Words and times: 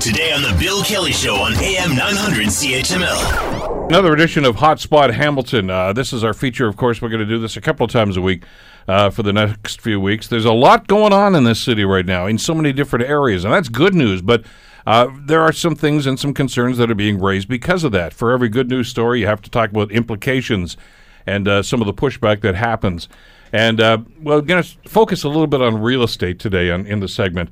Today 0.00 0.32
on 0.32 0.40
The 0.40 0.56
Bill 0.58 0.82
Kelly 0.82 1.12
Show 1.12 1.34
on 1.34 1.52
AM 1.56 1.94
900 1.94 2.46
CHML. 2.46 3.88
Another 3.88 4.14
edition 4.14 4.46
of 4.46 4.56
Hotspot 4.56 5.12
Hamilton. 5.12 5.68
Uh, 5.68 5.92
this 5.92 6.14
is 6.14 6.24
our 6.24 6.32
feature, 6.32 6.66
of 6.66 6.78
course. 6.78 7.02
We're 7.02 7.10
going 7.10 7.20
to 7.20 7.26
do 7.26 7.38
this 7.38 7.58
a 7.58 7.60
couple 7.60 7.84
of 7.84 7.92
times 7.92 8.16
a 8.16 8.22
week 8.22 8.44
uh, 8.88 9.10
for 9.10 9.22
the 9.22 9.34
next 9.34 9.82
few 9.82 10.00
weeks. 10.00 10.26
There's 10.26 10.46
a 10.46 10.54
lot 10.54 10.88
going 10.88 11.12
on 11.12 11.34
in 11.34 11.44
this 11.44 11.60
city 11.60 11.84
right 11.84 12.06
now 12.06 12.24
in 12.24 12.38
so 12.38 12.54
many 12.54 12.72
different 12.72 13.10
areas, 13.10 13.44
and 13.44 13.52
that's 13.52 13.68
good 13.68 13.94
news. 13.94 14.22
But 14.22 14.42
uh, 14.86 15.08
there 15.26 15.42
are 15.42 15.52
some 15.52 15.74
things 15.74 16.06
and 16.06 16.18
some 16.18 16.32
concerns 16.32 16.78
that 16.78 16.90
are 16.90 16.94
being 16.94 17.20
raised 17.20 17.46
because 17.46 17.84
of 17.84 17.92
that. 17.92 18.14
For 18.14 18.32
every 18.32 18.48
good 18.48 18.70
news 18.70 18.88
story, 18.88 19.20
you 19.20 19.26
have 19.26 19.42
to 19.42 19.50
talk 19.50 19.68
about 19.68 19.92
implications 19.92 20.78
and 21.26 21.46
uh, 21.46 21.62
some 21.62 21.82
of 21.82 21.86
the 21.86 21.92
pushback 21.92 22.40
that 22.40 22.54
happens. 22.54 23.06
And 23.52 23.82
uh, 23.82 23.98
we're 24.18 24.40
going 24.40 24.62
to 24.62 24.88
focus 24.88 25.24
a 25.24 25.28
little 25.28 25.46
bit 25.46 25.60
on 25.60 25.78
real 25.82 26.02
estate 26.02 26.38
today 26.38 26.70
on, 26.70 26.86
in 26.86 27.00
the 27.00 27.08
segment. 27.08 27.50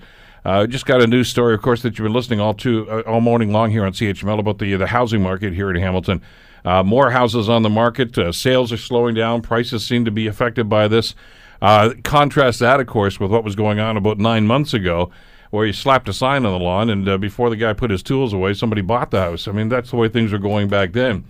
Uh, 0.49 0.67
just 0.67 0.87
got 0.87 1.03
a 1.03 1.07
news 1.07 1.29
story, 1.29 1.53
of 1.53 1.61
course, 1.61 1.83
that 1.83 1.99
you've 1.99 2.07
been 2.07 2.15
listening 2.15 2.41
all 2.41 2.55
to 2.55 2.91
uh, 2.91 3.03
all 3.03 3.21
morning 3.21 3.53
long 3.53 3.71
here 3.71 3.85
on 3.85 3.93
CHML 3.93 4.39
about 4.39 4.57
the 4.57 4.77
the 4.77 4.87
housing 4.87 5.21
market 5.21 5.53
here 5.53 5.71
in 5.71 5.77
Hamilton. 5.77 6.23
Uh, 6.65 6.83
more 6.83 7.11
houses 7.11 7.51
on 7.51 7.63
the 7.63 7.69
market. 7.69 8.17
Uh, 8.17 8.33
sales 8.33 8.73
are 8.73 8.79
slowing 8.79 9.15
down. 9.15 9.43
Prices 9.43 9.85
seem 9.85 10.07
to 10.07 10.11
be 10.11 10.27
affected 10.27 10.67
by 10.67 10.89
this. 10.89 11.15
Uh, 11.61 11.91
contrast 12.03 12.61
that, 12.61 12.81
of 12.81 12.87
course, 12.87 13.21
with 13.21 13.31
what 13.31 13.45
was 13.45 13.57
going 13.57 13.79
on 13.79 13.99
about 13.99 14.17
nine 14.17 14.47
months 14.47 14.73
ago, 14.73 15.11
where 15.51 15.67
you 15.67 15.73
slapped 15.75 16.09
a 16.09 16.15
sign 16.15 16.47
on 16.47 16.59
the 16.59 16.65
lawn, 16.65 16.89
and 16.89 17.07
uh, 17.07 17.19
before 17.19 17.51
the 17.51 17.57
guy 17.57 17.75
put 17.75 17.91
his 17.91 18.03
tools 18.03 18.33
away, 18.33 18.55
somebody 18.55 18.81
bought 18.81 19.11
the 19.11 19.21
house. 19.21 19.49
I 19.49 19.53
mean, 19.53 19.69
that's 19.69 19.91
the 19.91 19.97
way 19.97 20.09
things 20.09 20.33
were 20.33 20.39
going 20.39 20.69
back 20.69 20.93
then. 20.93 21.25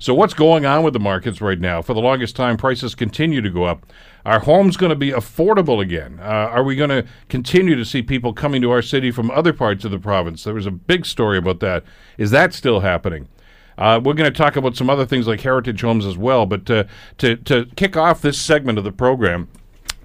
So, 0.00 0.14
what's 0.14 0.34
going 0.34 0.66
on 0.66 0.82
with 0.82 0.94
the 0.94 1.00
markets 1.00 1.40
right 1.40 1.60
now? 1.60 1.80
For 1.80 1.94
the 1.94 2.00
longest 2.00 2.34
time, 2.34 2.56
prices 2.56 2.96
continue 2.96 3.40
to 3.40 3.50
go 3.50 3.62
up. 3.66 3.86
Are 4.24 4.40
homes 4.40 4.76
going 4.76 4.90
to 4.90 4.96
be 4.96 5.10
affordable 5.10 5.82
again? 5.82 6.18
Uh, 6.20 6.24
are 6.24 6.64
we 6.64 6.76
going 6.76 6.90
to 6.90 7.04
continue 7.28 7.76
to 7.76 7.84
see 7.84 8.02
people 8.02 8.32
coming 8.32 8.62
to 8.62 8.70
our 8.70 8.82
city 8.82 9.10
from 9.10 9.30
other 9.30 9.52
parts 9.52 9.84
of 9.84 9.90
the 9.90 9.98
province? 9.98 10.44
There 10.44 10.54
was 10.54 10.66
a 10.66 10.70
big 10.70 11.04
story 11.04 11.36
about 11.36 11.60
that. 11.60 11.84
Is 12.16 12.30
that 12.30 12.54
still 12.54 12.80
happening? 12.80 13.28
Uh, 13.76 14.00
we're 14.02 14.14
going 14.14 14.32
to 14.32 14.36
talk 14.36 14.56
about 14.56 14.76
some 14.76 14.88
other 14.88 15.04
things 15.04 15.26
like 15.26 15.40
heritage 15.40 15.80
homes 15.82 16.06
as 16.06 16.16
well. 16.16 16.46
But 16.46 16.70
uh, 16.70 16.84
to, 17.18 17.36
to 17.36 17.66
kick 17.76 17.96
off 17.96 18.22
this 18.22 18.40
segment 18.40 18.78
of 18.78 18.84
the 18.84 18.92
program, 18.92 19.48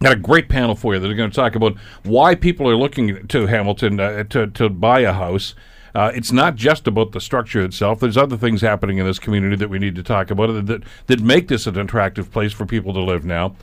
Got 0.02 0.14
a 0.14 0.16
great 0.16 0.48
panel 0.48 0.76
for 0.76 0.94
you 0.94 1.00
that 1.00 1.12
are 1.12 1.16
going 1.16 1.30
to 1.30 1.36
talk 1.36 1.56
about 1.56 1.76
why 2.04 2.34
people 2.34 2.70
are 2.70 2.76
looking 2.76 3.28
to 3.28 3.48
Hamilton 3.48 4.00
uh, 4.00 4.24
to, 4.26 4.48
to 4.48 4.70
buy 4.70 5.02
a 5.02 5.12
house. 5.12 5.56
Uh, 5.94 6.12
it's 6.16 6.32
not 6.32 6.56
just 6.56 6.88
about 6.88 7.12
the 7.12 7.20
structure 7.20 7.62
itself. 7.62 8.00
There's 8.00 8.16
other 8.16 8.38
things 8.38 8.62
happening 8.62 8.98
in 8.98 9.06
this 9.06 9.20
community 9.20 9.58
that 9.58 9.70
we 9.70 9.78
need 9.78 9.96
to 9.96 10.04
talk 10.04 10.32
about 10.32 10.54
that, 10.54 10.68
that, 10.68 10.84
that 11.08 11.20
make 11.20 11.50
this 11.50 11.68
an 11.68 11.78
attractive 11.78 12.32
place 12.32 12.54
for 12.54 12.66
people 12.66 12.94
to 12.94 13.02
live 13.02 13.26
now. 13.26 13.56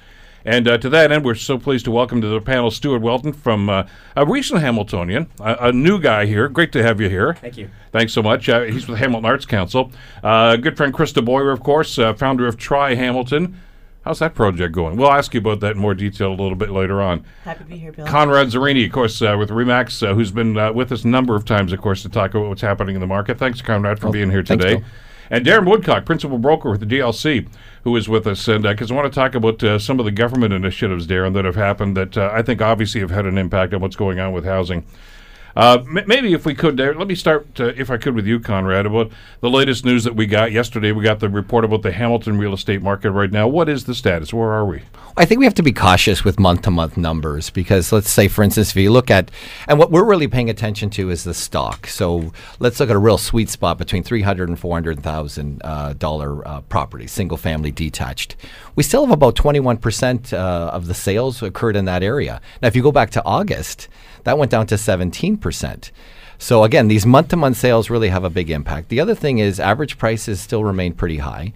And 0.47 0.69
uh, 0.69 0.79
to 0.79 0.89
that 0.91 1.11
end, 1.11 1.25
we're 1.25 1.35
so 1.35 1.59
pleased 1.59 1.87
to 1.87 1.91
welcome 1.91 2.21
to 2.21 2.29
the 2.29 2.41
panel 2.41 2.71
Stuart 2.71 3.03
Welton 3.03 3.33
from 3.33 3.69
uh, 3.69 3.83
a 4.15 4.25
recent 4.25 4.61
Hamiltonian, 4.61 5.29
a, 5.41 5.57
a, 5.61 5.73
new 5.73 6.01
guy 6.01 6.25
here. 6.25 6.49
Great 6.49 6.71
to 6.71 6.85
have 6.85 7.01
you 7.01 7.09
here. 7.09 7.35
Thank 7.35 7.57
you. 7.57 7.69
Thanks 7.91 8.13
so 8.13 8.23
much. 8.23 8.49
Uh, 8.49 8.63
he's 8.63 8.87
with 8.87 8.99
Hamilton 8.99 9.25
Arts 9.25 9.45
Council. 9.45 9.91
Uh, 10.23 10.55
good 10.55 10.77
friend 10.77 10.95
Krista 10.95 11.23
Boyer, 11.23 11.51
of 11.51 11.65
course, 11.65 11.99
uh, 11.99 12.15
founder 12.15 12.47
of 12.47 12.57
Try 12.57 12.95
Hamilton. 12.95 13.61
How's 14.05 14.21
that 14.21 14.37
project 14.37 14.73
going? 14.73 14.97
We'll 14.97 15.11
ask 15.11 15.35
you 15.35 15.41
about 15.41 15.59
that 15.61 15.73
in 15.73 15.79
more 15.79 15.97
detail 15.97 16.29
a 16.29 16.39
little 16.41 16.55
bit 16.55 16.71
later 16.71 17.03
on. 17.03 17.25
Happy 17.43 17.65
to 17.65 17.69
be 17.69 17.79
here, 17.79 17.91
Bill. 17.91 18.07
Conrad 18.07 18.47
Zurini, 18.47 18.87
of 18.87 18.93
course, 18.93 19.21
uh, 19.21 19.35
with 19.37 19.51
Remax, 19.51 20.07
uh, 20.07 20.15
who's 20.15 20.31
been 20.31 20.57
uh, 20.57 20.73
with 20.73 20.93
us 20.93 21.03
a 21.03 21.09
number 21.09 21.35
of 21.35 21.45
times, 21.45 21.73
of 21.73 21.81
course, 21.81 22.03
to 22.03 22.09
talk 22.09 22.35
about 22.35 22.49
what's 22.49 22.63
happening 22.63 22.95
in 22.95 23.01
the 23.01 23.07
market. 23.09 23.37
Thanks, 23.37 23.61
Conrad, 23.61 23.99
for 23.99 24.07
Oh, 24.07 24.13
being 24.13 24.31
here 24.31 24.45
today. 24.45 24.77
Bill. 24.77 24.85
And 25.29 25.45
Darren 25.45 25.69
Woodcock, 25.69 26.05
principal 26.05 26.39
broker 26.39 26.71
with 26.71 26.79
the 26.79 26.87
DLC, 26.87 27.49
who 27.87 27.95
is 27.95 28.09
with 28.09 28.27
us. 28.27 28.49
And 28.49 28.65
because 28.65 28.91
I 28.91 28.95
want 28.95 29.13
to 29.13 29.15
talk 29.15 29.37
about 29.37 29.63
uh, 29.63 29.79
some 29.79 30.01
of 30.01 30.05
the 30.05 30.11
government 30.11 30.53
initiatives, 30.53 31.07
Darren, 31.07 31.35
that 31.35 31.45
have 31.45 31.55
happened 31.55 31.97
that 31.97 32.19
uh, 32.19 32.31
I 32.33 32.43
think 32.43 32.61
obviously 32.61 33.01
have 33.01 33.13
had 33.13 33.27
an 33.27 33.39
impact 33.39 33.73
on 33.75 33.81
what's 33.81 33.95
going 33.95 34.19
on 34.19 34.33
with 34.33 34.45
housing. 34.45 34.85
Uh, 35.57 35.79
m- 35.89 36.05
maybe 36.07 36.35
if 36.35 36.45
we 36.45 36.55
could, 36.55 36.79
let 36.79 37.09
me 37.09 37.15
start, 37.15 37.59
uh, 37.59 37.73
if 37.77 37.91
I 37.91 37.97
could, 37.97 38.15
with 38.15 38.27
you, 38.27 38.39
Conrad, 38.39 38.85
about 38.85 39.11
the 39.41 39.49
latest 39.49 39.85
news 39.87 40.05
that 40.05 40.15
we 40.15 40.27
got 40.27 40.53
yesterday. 40.53 40.93
We 40.93 41.03
got 41.03 41.21
the 41.21 41.31
report 41.31 41.65
about 41.65 41.81
the 41.83 41.93
Hamilton 41.93 42.37
real 42.37 42.53
estate 42.53 42.83
market 42.83 43.11
right 43.13 43.31
now. 43.31 43.49
What 43.49 43.69
is 43.69 43.85
the 43.85 43.95
status? 43.95 44.35
Where 44.35 44.51
are 44.51 44.67
we? 44.67 44.83
I 45.17 45.25
think 45.25 45.39
we 45.39 45.47
have 45.47 45.55
to 45.55 45.63
be 45.63 45.73
cautious 45.73 46.25
with 46.25 46.39
month 46.39 46.63
to 46.63 46.71
month 46.71 46.99
numbers 46.99 47.49
because 47.49 47.91
let's 47.91 48.11
say, 48.11 48.29
for 48.29 48.45
instance, 48.45 48.71
if 48.71 48.77
you 48.77 48.91
look 48.91 49.11
at, 49.11 49.31
and 49.67 49.79
what 49.79 49.91
we're 49.91 50.05
really 50.05 50.29
paying 50.29 50.51
attention 50.51 50.91
to 50.91 51.09
is 51.09 51.25
the 51.25 51.33
stock. 51.33 51.87
So 51.87 52.33
let's 52.59 52.79
look 52.79 52.91
at 52.91 52.97
a 52.97 52.99
real 52.99 53.17
sweet 53.17 53.49
spot 53.49 53.79
between 53.79 54.03
three 54.03 54.21
hundred 54.21 54.51
and 54.51 54.59
four 54.59 54.77
hundred 54.77 55.03
thousand 55.03 55.63
uh, 55.65 55.95
dollar 55.95 56.47
uh, 56.47 56.61
properties, 56.61 57.13
single 57.13 57.39
family 57.39 57.71
detached. 57.71 58.37
We 58.75 58.83
still 58.83 59.07
have 59.07 59.13
about 59.13 59.37
twenty 59.37 59.59
one 59.59 59.79
percent 59.79 60.35
uh, 60.35 60.71
of 60.71 60.87
the 60.87 60.95
sales 60.95 61.43
occurred 61.43 61.77
in 61.77 61.87
that 61.87 62.03
area. 62.03 62.43
Now, 62.61 62.69
if 62.69 62.77
you 62.77 62.83
go 62.83 62.93
back 62.93 63.09
to 63.13 63.25
August, 63.25 63.89
that 64.25 64.37
went 64.37 64.51
down 64.51 64.67
to 64.67 64.77
seventeen 64.77 65.39
So 66.39 66.65
again, 66.65 66.89
these 66.89 67.07
month-to-month 67.07 67.57
sales 67.57 67.89
really 67.89 68.09
have 68.09 68.25
a 68.25 68.31
big 68.31 68.51
impact. 68.51 68.89
The 68.89 69.01
other 69.01 69.15
thing 69.15 69.39
is 69.39 69.59
average 69.59 69.97
prices 69.99 70.41
still 70.41 70.65
remain 70.65 70.93
pretty 70.93 71.19
high. 71.19 71.53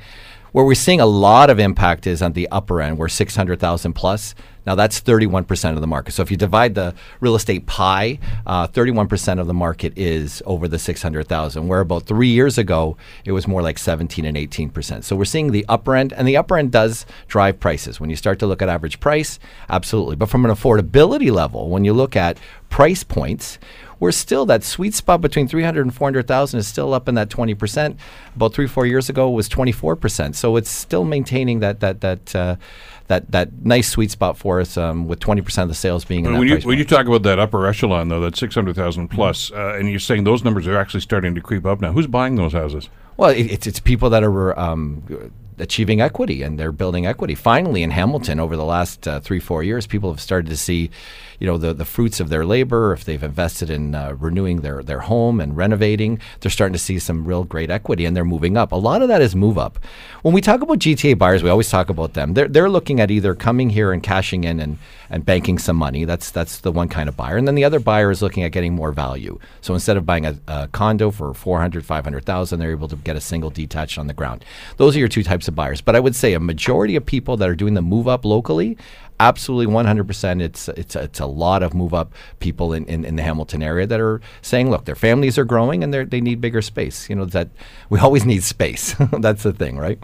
Where 0.53 0.65
we're 0.65 0.75
seeing 0.75 1.01
a 1.01 1.07
lot 1.07 1.49
of 1.49 1.61
impact 1.61 2.07
is 2.07 2.23
on 2.23 2.33
the 2.33 2.49
upper 2.49 2.81
end, 2.81 2.99
where 2.99 3.09
600,000 3.09 3.93
plus. 3.93 4.35
Now 4.67 4.75
that's 4.75 5.01
31% 5.01 5.75
of 5.75 5.81
the 5.81 5.87
market. 5.87 6.13
So 6.13 6.23
if 6.23 6.31
you 6.31 6.37
divide 6.37 6.75
the 6.75 6.95
real 7.21 7.35
estate 7.35 7.67
pie, 7.67 8.19
uh, 8.47 8.67
31% 8.67 9.41
of 9.41 9.47
the 9.47 9.55
market 9.55 9.93
is 9.97 10.43
over 10.45 10.69
the 10.69 10.79
600,000. 10.79 11.69
Where 11.69 11.81
about 11.81 12.05
three 12.05 12.29
years 12.29 12.59
ago, 12.59 12.97
it 13.25 13.33
was 13.33 13.49
more 13.49 13.63
like 13.63 13.79
17 13.79 14.25
and 14.25 14.37
18%. 14.37 15.05
So 15.05 15.17
we're 15.17 15.25
seeing 15.25 15.53
the 15.53 15.65
upper 15.69 15.95
end, 15.95 16.13
and 16.13 16.27
the 16.27 16.37
upper 16.37 16.59
end 16.59 16.73
does 16.73 17.07
drive 17.29 17.59
prices. 17.59 18.01
When 18.01 18.11
you 18.11 18.17
start 18.17 18.39
to 18.41 18.47
look 18.47 18.61
at 18.61 18.69
average 18.69 19.01
price, 19.01 19.39
absolutely. 19.69 20.17
But 20.17 20.29
from 20.29 20.45
an 20.45 20.51
affordability 20.51 21.33
level, 21.33 21.71
when 21.71 21.85
you 21.85 21.93
look 21.93 22.17
at 22.17 22.39
price 22.69 23.03
points, 23.03 23.59
we're 24.01 24.11
still 24.13 24.47
that 24.47 24.65
sweet 24.65 24.95
spot 24.95 25.21
between 25.21 25.47
300 25.47 25.83
and 25.83 25.95
400,000 25.95 26.59
is 26.59 26.67
still 26.67 26.93
up 26.95 27.09
in 27.09 27.15
that 27.15 27.29
20%. 27.29 27.97
About 28.35 28.55
3 28.55 28.67
4 28.67 28.87
years 28.87 29.09
ago 29.09 29.29
it 29.29 29.35
was 29.35 29.49
24%. 29.49 30.35
So 30.35 30.57
it's 30.57 30.71
still 30.71 31.05
maintaining 31.05 31.61
that 31.61 31.81
that 31.81 32.01
that 32.01 32.35
uh, 32.35 32.57
that 33.09 33.31
that 33.31 33.65
nice 33.65 33.91
sweet 33.91 34.11
spot 34.11 34.39
for 34.39 34.61
us 34.61 34.77
um, 34.77 35.07
with 35.07 35.21
20% 35.21 35.63
of 35.63 35.69
the 35.69 35.75
sales 35.75 36.05
being 36.05 36.25
in 36.25 36.33
But 36.33 36.39
when 36.39 36.49
you 36.49 36.59
when 36.61 36.79
you 36.79 36.85
talk 36.85 37.07
about 37.07 37.23
that 37.25 37.39
upper 37.39 37.67
echelon 37.67 38.09
though, 38.09 38.21
that 38.21 38.37
six 38.37 38.55
hundred 38.55 38.77
thousand 38.77 39.09
plus, 39.09 39.53
uh, 39.53 39.77
and 39.79 39.91
you're 39.91 39.99
saying 39.99 40.25
those 40.25 40.43
numbers 40.43 40.67
are 40.67 40.79
actually 40.79 41.01
starting 41.01 41.35
to 41.35 41.41
creep 41.41 41.67
up 41.67 41.81
now. 41.81 41.93
Who's 41.93 42.07
buying 42.07 42.37
those 42.37 42.53
houses? 42.53 42.89
Well, 43.17 43.31
it, 43.31 43.51
it's 43.51 43.67
it's 43.67 43.81
people 43.81 44.09
that 44.11 44.23
are 44.23 44.59
um, 44.59 45.03
achieving 45.61 46.01
equity 46.01 46.43
and 46.43 46.59
they're 46.59 46.73
building 46.73 47.07
equity. 47.07 47.35
Finally, 47.35 47.83
in 47.83 47.91
Hamilton, 47.91 48.41
over 48.41 48.57
the 48.57 48.65
last 48.65 49.07
uh, 49.07 49.21
three 49.21 49.41
four 49.41 49.63
years, 49.63 49.87
people 49.87 50.11
have 50.11 50.21
started 50.21 50.49
to 50.51 50.57
see, 50.57 50.91
you 51.39 51.47
know, 51.47 51.59
the 51.59 51.73
the 51.73 51.85
fruits 51.85 52.21
of 52.21 52.29
their 52.29 52.45
labor. 52.45 52.93
If 52.93 53.05
they've 53.05 53.23
invested 53.23 53.71
in 53.71 53.95
uh, 53.95 54.15
renewing 54.19 54.61
their 54.61 54.83
their 54.83 55.01
home 55.01 55.41
and 55.41 55.57
renovating, 55.57 56.21
they're 56.41 56.51
starting 56.51 56.73
to 56.73 56.79
see 56.79 56.99
some 56.99 57.25
real 57.25 57.45
great 57.45 57.71
equity 57.71 58.05
and 58.05 58.17
they're 58.17 58.25
moving 58.25 58.57
up. 58.57 58.73
A 58.73 58.77
lot 58.77 59.03
of 59.03 59.09
that 59.09 59.23
is 59.23 59.37
move 59.37 59.59
up. 59.59 59.79
When 60.23 60.35
we 60.35 60.41
talk 60.41 60.63
about 60.63 60.79
GTA 60.79 61.19
buyers, 61.19 61.43
we 61.43 61.51
always 61.51 61.71
talk 61.71 61.91
about 61.91 62.15
them. 62.15 62.35
They're 62.35 62.49
they're 62.49 62.71
looking 62.71 63.01
at 63.01 63.11
either 63.11 63.35
coming 63.35 63.71
here 63.71 63.93
and 63.93 64.03
cashing 64.03 64.45
in 64.45 64.61
and 64.61 64.79
and 65.11 65.27
banking 65.27 65.59
some 65.59 65.77
money. 65.77 66.05
That's 66.05 66.31
that's 66.31 66.61
the 66.61 66.73
one 66.73 66.89
kind 66.89 67.09
of 67.09 67.17
buyer. 67.17 67.37
And 67.37 67.47
then 67.47 67.57
the 67.57 67.65
other 67.65 67.81
buyer 67.81 68.11
is 68.11 68.23
looking 68.23 68.45
at 68.45 68.53
getting 68.53 68.75
more 68.75 68.93
value. 68.93 69.39
So 69.61 69.75
instead 69.75 69.97
of 69.97 70.07
buying 70.07 70.25
a, 70.25 70.39
a 70.47 70.69
condo 70.69 71.11
for 71.11 71.35
400, 71.35 71.85
500,000, 71.85 72.59
they're 72.59 72.71
able 72.71 72.89
to 72.89 72.97
get 72.97 73.17
a 73.17 73.21
single 73.21 73.51
detached 73.51 73.99
on 73.99 74.07
the 74.07 74.15
ground. 74.15 74.45
Those 74.77 74.95
are 74.97 75.01
your 75.01 75.09
two 75.09 75.25
types 75.25 75.49
of 75.49 75.50
buyers. 75.51 75.81
But 75.81 75.97
I 75.97 76.01
would 76.01 76.15
say 76.15 76.33
a 76.35 76.41
majority 76.41 76.97
of 76.97 77.05
people 77.05 77.37
that 77.37 77.49
are 77.49 77.55
doing 77.55 77.75
the 77.75 77.83
move 77.83 78.09
up 78.09 78.25
locally, 78.25 78.77
absolutely 79.19 79.73
100%. 79.73 80.43
It's 80.43 80.69
it's 80.69 80.97
it's 80.97 81.21
a 81.21 81.27
lot 81.27 81.63
of 81.63 81.75
move 81.75 81.95
up 81.95 82.13
people 82.41 82.73
in, 82.73 82.85
in, 82.87 83.05
in 83.05 83.17
the 83.17 83.23
Hamilton 83.23 83.63
area 83.63 83.87
that 83.87 84.01
are 84.01 84.21
saying, 84.43 84.71
look, 84.71 84.85
their 84.87 84.95
families 84.95 85.39
are 85.39 85.45
growing 85.45 85.85
and 85.85 85.93
they 85.93 86.05
they 86.05 86.21
need 86.21 86.41
bigger 86.41 86.63
space. 86.63 87.09
You 87.09 87.17
know 87.17 87.27
that 87.27 87.49
we 87.89 87.99
always 87.99 88.25
need 88.25 88.43
space. 88.43 88.95
That's 89.19 89.43
the 89.43 89.53
thing, 89.53 89.77
right? 89.79 89.99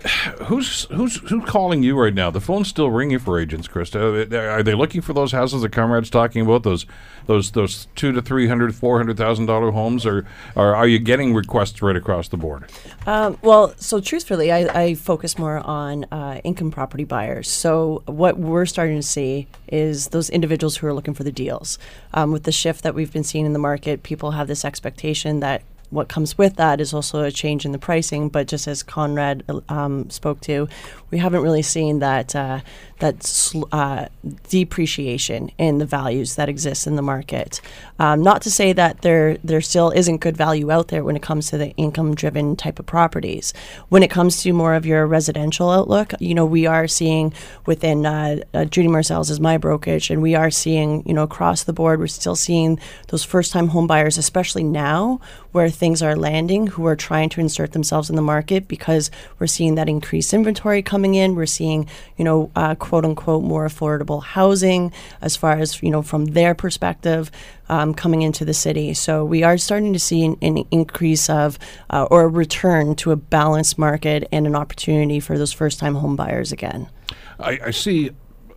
Who's 0.44 0.84
who's 0.84 1.16
who's 1.28 1.44
calling 1.44 1.82
you 1.82 1.98
right 1.98 2.14
now? 2.14 2.30
The 2.30 2.40
phone's 2.40 2.68
still 2.68 2.90
ringing 2.90 3.18
for 3.18 3.38
agents, 3.38 3.68
Krista. 3.68 4.32
Are 4.32 4.62
they 4.62 4.74
looking 4.74 5.00
for 5.00 5.12
those 5.12 5.32
houses 5.32 5.62
that 5.62 5.70
Conrad's 5.70 6.10
talking 6.10 6.42
about? 6.42 6.62
Those 6.62 6.86
those 7.26 7.50
those 7.52 7.86
two 7.94 8.12
to 8.12 8.22
three 8.22 8.48
hundred, 8.48 8.74
four 8.74 8.98
hundred 8.98 9.16
thousand 9.16 9.46
dollar 9.46 9.70
homes, 9.70 10.06
or, 10.06 10.26
or 10.56 10.74
are 10.74 10.86
you 10.86 10.98
getting 10.98 11.34
requests 11.34 11.82
right 11.82 11.94
across 11.94 12.28
the 12.28 12.36
board? 12.36 12.70
Um, 13.06 13.38
well, 13.42 13.74
so 13.76 14.00
truthfully, 14.00 14.50
I, 14.50 14.82
I 14.82 14.94
focus 14.94 15.38
more 15.38 15.58
on 15.58 16.04
uh, 16.10 16.40
income 16.42 16.70
property 16.70 17.04
buyers. 17.04 17.50
So 17.50 18.02
what 18.06 18.38
we're 18.38 18.66
starting 18.66 18.96
to 18.96 19.02
see 19.02 19.46
is 19.68 20.08
those 20.08 20.30
individuals 20.30 20.76
who 20.76 20.86
are 20.86 20.94
looking 20.94 21.14
for 21.14 21.24
the 21.24 21.32
deals. 21.32 21.78
Um, 22.14 22.32
with 22.32 22.44
the 22.44 22.52
shift 22.52 22.82
that 22.82 22.94
we've 22.94 23.12
been 23.12 23.24
seeing 23.24 23.46
in 23.46 23.52
the 23.52 23.58
market, 23.58 24.02
people 24.02 24.32
have 24.32 24.48
this 24.48 24.64
expectation 24.64 25.40
that 25.40 25.62
what 25.92 26.08
comes 26.08 26.38
with 26.38 26.56
that 26.56 26.80
is 26.80 26.94
also 26.94 27.22
a 27.22 27.30
change 27.30 27.64
in 27.66 27.72
the 27.72 27.78
pricing. 27.78 28.30
But 28.30 28.48
just 28.48 28.66
as 28.66 28.82
Conrad 28.82 29.44
um, 29.68 30.08
spoke 30.10 30.40
to, 30.42 30.68
we 31.10 31.18
haven't 31.18 31.42
really 31.42 31.62
seen 31.62 31.98
that 31.98 32.34
uh, 32.34 32.60
that 32.98 33.22
sl- 33.22 33.64
uh, 33.72 34.06
depreciation 34.48 35.50
in 35.58 35.78
the 35.78 35.84
values 35.84 36.36
that 36.36 36.48
exist 36.48 36.86
in 36.86 36.96
the 36.96 37.02
market. 37.02 37.60
Um, 37.98 38.22
not 38.22 38.40
to 38.42 38.50
say 38.50 38.72
that 38.72 39.02
there 39.02 39.36
there 39.44 39.60
still 39.60 39.90
isn't 39.90 40.18
good 40.18 40.36
value 40.36 40.70
out 40.70 40.88
there 40.88 41.04
when 41.04 41.14
it 41.14 41.22
comes 41.22 41.50
to 41.50 41.58
the 41.58 41.70
income 41.72 42.14
driven 42.14 42.56
type 42.56 42.78
of 42.78 42.86
properties. 42.86 43.52
When 43.90 44.02
it 44.02 44.10
comes 44.10 44.42
to 44.42 44.52
more 44.52 44.74
of 44.74 44.86
your 44.86 45.06
residential 45.06 45.68
outlook, 45.70 46.14
you 46.20 46.34
know, 46.34 46.46
we 46.46 46.66
are 46.66 46.88
seeing 46.88 47.34
within 47.66 48.06
uh, 48.06 48.38
uh, 48.54 48.64
Judy 48.64 48.88
Marsales 48.88 49.30
is 49.30 49.40
my 49.40 49.58
brokerage, 49.58 50.10
and 50.10 50.22
we 50.22 50.34
are 50.34 50.50
seeing 50.50 51.06
you 51.06 51.12
know 51.12 51.24
across 51.24 51.64
the 51.64 51.74
board, 51.74 52.00
we're 52.00 52.06
still 52.06 52.36
seeing 52.36 52.80
those 53.08 53.24
first 53.24 53.52
time 53.52 53.68
home 53.68 53.86
buyers, 53.86 54.16
especially 54.16 54.64
now 54.64 55.20
where 55.52 55.68
things 55.82 56.00
are 56.00 56.14
landing, 56.14 56.68
who 56.68 56.86
are 56.86 56.94
trying 56.94 57.28
to 57.28 57.40
insert 57.40 57.72
themselves 57.72 58.08
in 58.08 58.14
the 58.14 58.22
market 58.22 58.68
because 58.68 59.10
we're 59.40 59.48
seeing 59.48 59.74
that 59.74 59.88
increased 59.88 60.32
inventory 60.32 60.80
coming 60.80 61.16
in. 61.16 61.34
We're 61.34 61.44
seeing, 61.44 61.88
you 62.16 62.24
know, 62.24 62.52
uh, 62.54 62.76
quote 62.76 63.04
unquote, 63.04 63.42
more 63.42 63.66
affordable 63.66 64.22
housing 64.22 64.92
as 65.20 65.34
far 65.34 65.58
as, 65.58 65.82
you 65.82 65.90
know, 65.90 66.00
from 66.00 66.26
their 66.26 66.54
perspective. 66.54 67.32
Um, 67.68 67.94
coming 67.94 68.20
into 68.20 68.44
the 68.44 68.52
city. 68.52 68.92
So 68.92 69.24
we 69.24 69.44
are 69.44 69.56
starting 69.56 69.94
to 69.94 69.98
see 69.98 70.26
an, 70.26 70.36
an 70.42 70.58
increase 70.70 71.30
of 71.30 71.58
uh, 71.88 72.06
or 72.10 72.24
a 72.24 72.28
return 72.28 72.94
to 72.96 73.12
a 73.12 73.16
balanced 73.16 73.78
market 73.78 74.28
and 74.30 74.46
an 74.46 74.54
opportunity 74.54 75.20
for 75.20 75.38
those 75.38 75.52
first 75.52 75.78
time 75.78 75.94
home 75.94 76.14
buyers 76.14 76.52
again. 76.52 76.90
I, 77.38 77.58
I 77.66 77.70
see 77.70 78.10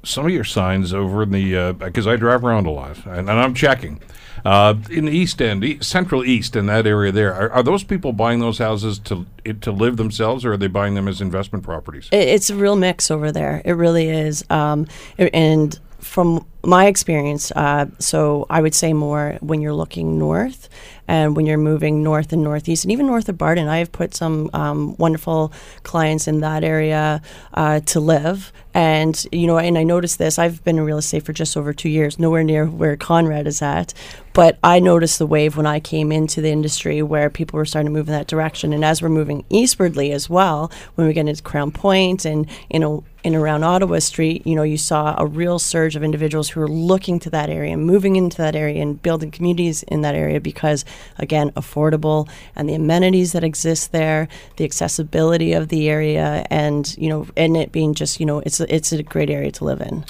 some 0.03 0.25
of 0.25 0.31
your 0.33 0.43
signs 0.43 0.93
over 0.93 1.23
in 1.23 1.31
the 1.31 1.73
because 1.79 2.07
uh, 2.07 2.11
I 2.11 2.15
drive 2.17 2.43
around 2.43 2.65
a 2.65 2.71
lot 2.71 3.05
and, 3.05 3.29
and 3.29 3.39
I'm 3.39 3.53
checking 3.53 4.01
uh, 4.45 4.75
in 4.91 5.05
the 5.05 5.11
East 5.11 5.41
End, 5.41 5.83
Central 5.83 6.23
East, 6.23 6.55
in 6.55 6.67
that 6.67 6.85
area 6.85 7.11
there. 7.11 7.33
Are, 7.33 7.51
are, 7.51 7.63
those 7.63 7.83
people 7.83 8.13
buying 8.13 8.39
those 8.39 8.59
houses 8.59 8.99
to 8.99 9.25
to 9.61 9.71
live 9.71 9.97
themselves, 9.97 10.45
or 10.45 10.53
are 10.53 10.57
they 10.57 10.67
buying 10.67 10.93
them 10.93 11.07
as 11.07 11.19
investment 11.19 11.63
properties? 11.63 12.07
It's 12.11 12.51
a 12.51 12.55
real 12.55 12.75
mix 12.75 13.09
over 13.09 13.31
there. 13.31 13.63
It 13.65 13.73
really 13.73 14.07
is, 14.07 14.45
um, 14.51 14.87
and 15.17 15.77
from 15.99 16.45
my 16.65 16.87
experience, 16.87 17.51
uh, 17.51 17.85
so 17.99 18.45
I 18.49 18.61
would 18.61 18.75
say 18.75 18.93
more 18.93 19.37
when 19.41 19.61
you're 19.61 19.73
looking 19.73 20.17
north 20.17 20.69
and 21.07 21.35
when 21.35 21.45
you're 21.45 21.57
moving 21.57 22.03
north 22.03 22.33
and 22.33 22.43
northeast 22.43 22.83
and 22.83 22.91
even 22.91 23.05
north 23.05 23.29
of 23.29 23.37
Barton. 23.37 23.67
I 23.67 23.77
have 23.77 23.91
put 23.91 24.15
some 24.15 24.49
um, 24.53 24.95
wonderful 24.97 25.53
clients 25.83 26.27
in 26.27 26.39
that 26.39 26.63
area 26.63 27.21
uh, 27.53 27.79
to 27.81 27.99
live. 27.99 28.51
And, 28.73 29.25
you 29.31 29.47
know, 29.47 29.57
and 29.57 29.77
I 29.77 29.83
noticed 29.83 30.17
this. 30.17 30.37
I've 30.37 30.63
been 30.63 30.77
in 30.77 30.83
real 30.83 30.97
estate 30.97 31.23
for 31.23 31.31
just 31.31 31.55
over 31.55 31.73
two 31.73 31.89
years, 31.89 32.19
nowhere 32.19 32.43
near 32.43 32.65
where 32.65 32.97
Conrad 32.97 33.47
is 33.47 33.61
at. 33.61 33.93
But 34.33 34.57
I 34.63 34.79
noticed 34.79 35.17
the 35.17 35.27
wave 35.27 35.55
when 35.55 35.65
I 35.65 35.79
came 35.79 36.11
into 36.11 36.41
the 36.41 36.51
industry 36.51 37.01
where 37.01 37.29
people 37.29 37.55
were 37.55 37.65
starting 37.65 37.93
to 37.93 37.97
move 37.97 38.09
in 38.09 38.13
that 38.13 38.27
direction. 38.27 38.73
And 38.73 38.83
as 38.83 39.01
we're 39.01 39.07
moving 39.07 39.45
eastwardly 39.49 40.11
as 40.11 40.29
well, 40.29 40.71
when 40.95 41.07
we 41.07 41.13
get 41.13 41.27
into 41.27 41.41
Crown 41.41 41.71
Point 41.71 42.25
and, 42.25 42.47
you 42.69 42.79
know, 42.79 43.05
in 43.23 43.33
around 43.33 43.63
Ottawa 43.63 43.99
Street, 43.99 44.45
you 44.45 44.55
know, 44.55 44.63
you 44.63 44.77
saw 44.77 45.15
a 45.17 45.25
real 45.25 45.57
surge 45.57 45.95
of 45.95 46.03
individuals 46.03 46.49
who 46.55 46.61
are 46.61 46.67
looking 46.67 47.19
to 47.19 47.29
that 47.29 47.49
area, 47.49 47.75
moving 47.77 48.15
into 48.15 48.37
that 48.37 48.55
area, 48.55 48.81
and 48.81 49.01
building 49.01 49.29
communities 49.29 49.83
in 49.83 50.01
that 50.01 50.15
area 50.15 50.39
because, 50.39 50.85
again, 51.17 51.51
affordable 51.51 52.29
and 52.55 52.69
the 52.69 52.73
amenities 52.73 53.33
that 53.33 53.43
exist 53.43 53.91
there, 53.91 54.27
the 54.55 54.63
accessibility 54.63 55.51
of 55.53 55.67
the 55.67 55.89
area, 55.89 56.45
and 56.49 56.97
you 56.97 57.09
know, 57.09 57.27
and 57.35 57.57
it 57.57 57.71
being 57.71 57.93
just, 57.93 58.19
you 58.19 58.25
know, 58.25 58.39
it's 58.39 58.59
it's 58.61 58.91
a 58.91 59.03
great 59.03 59.29
area 59.29 59.51
to 59.51 59.65
live 59.65 59.81
in. 59.81 60.05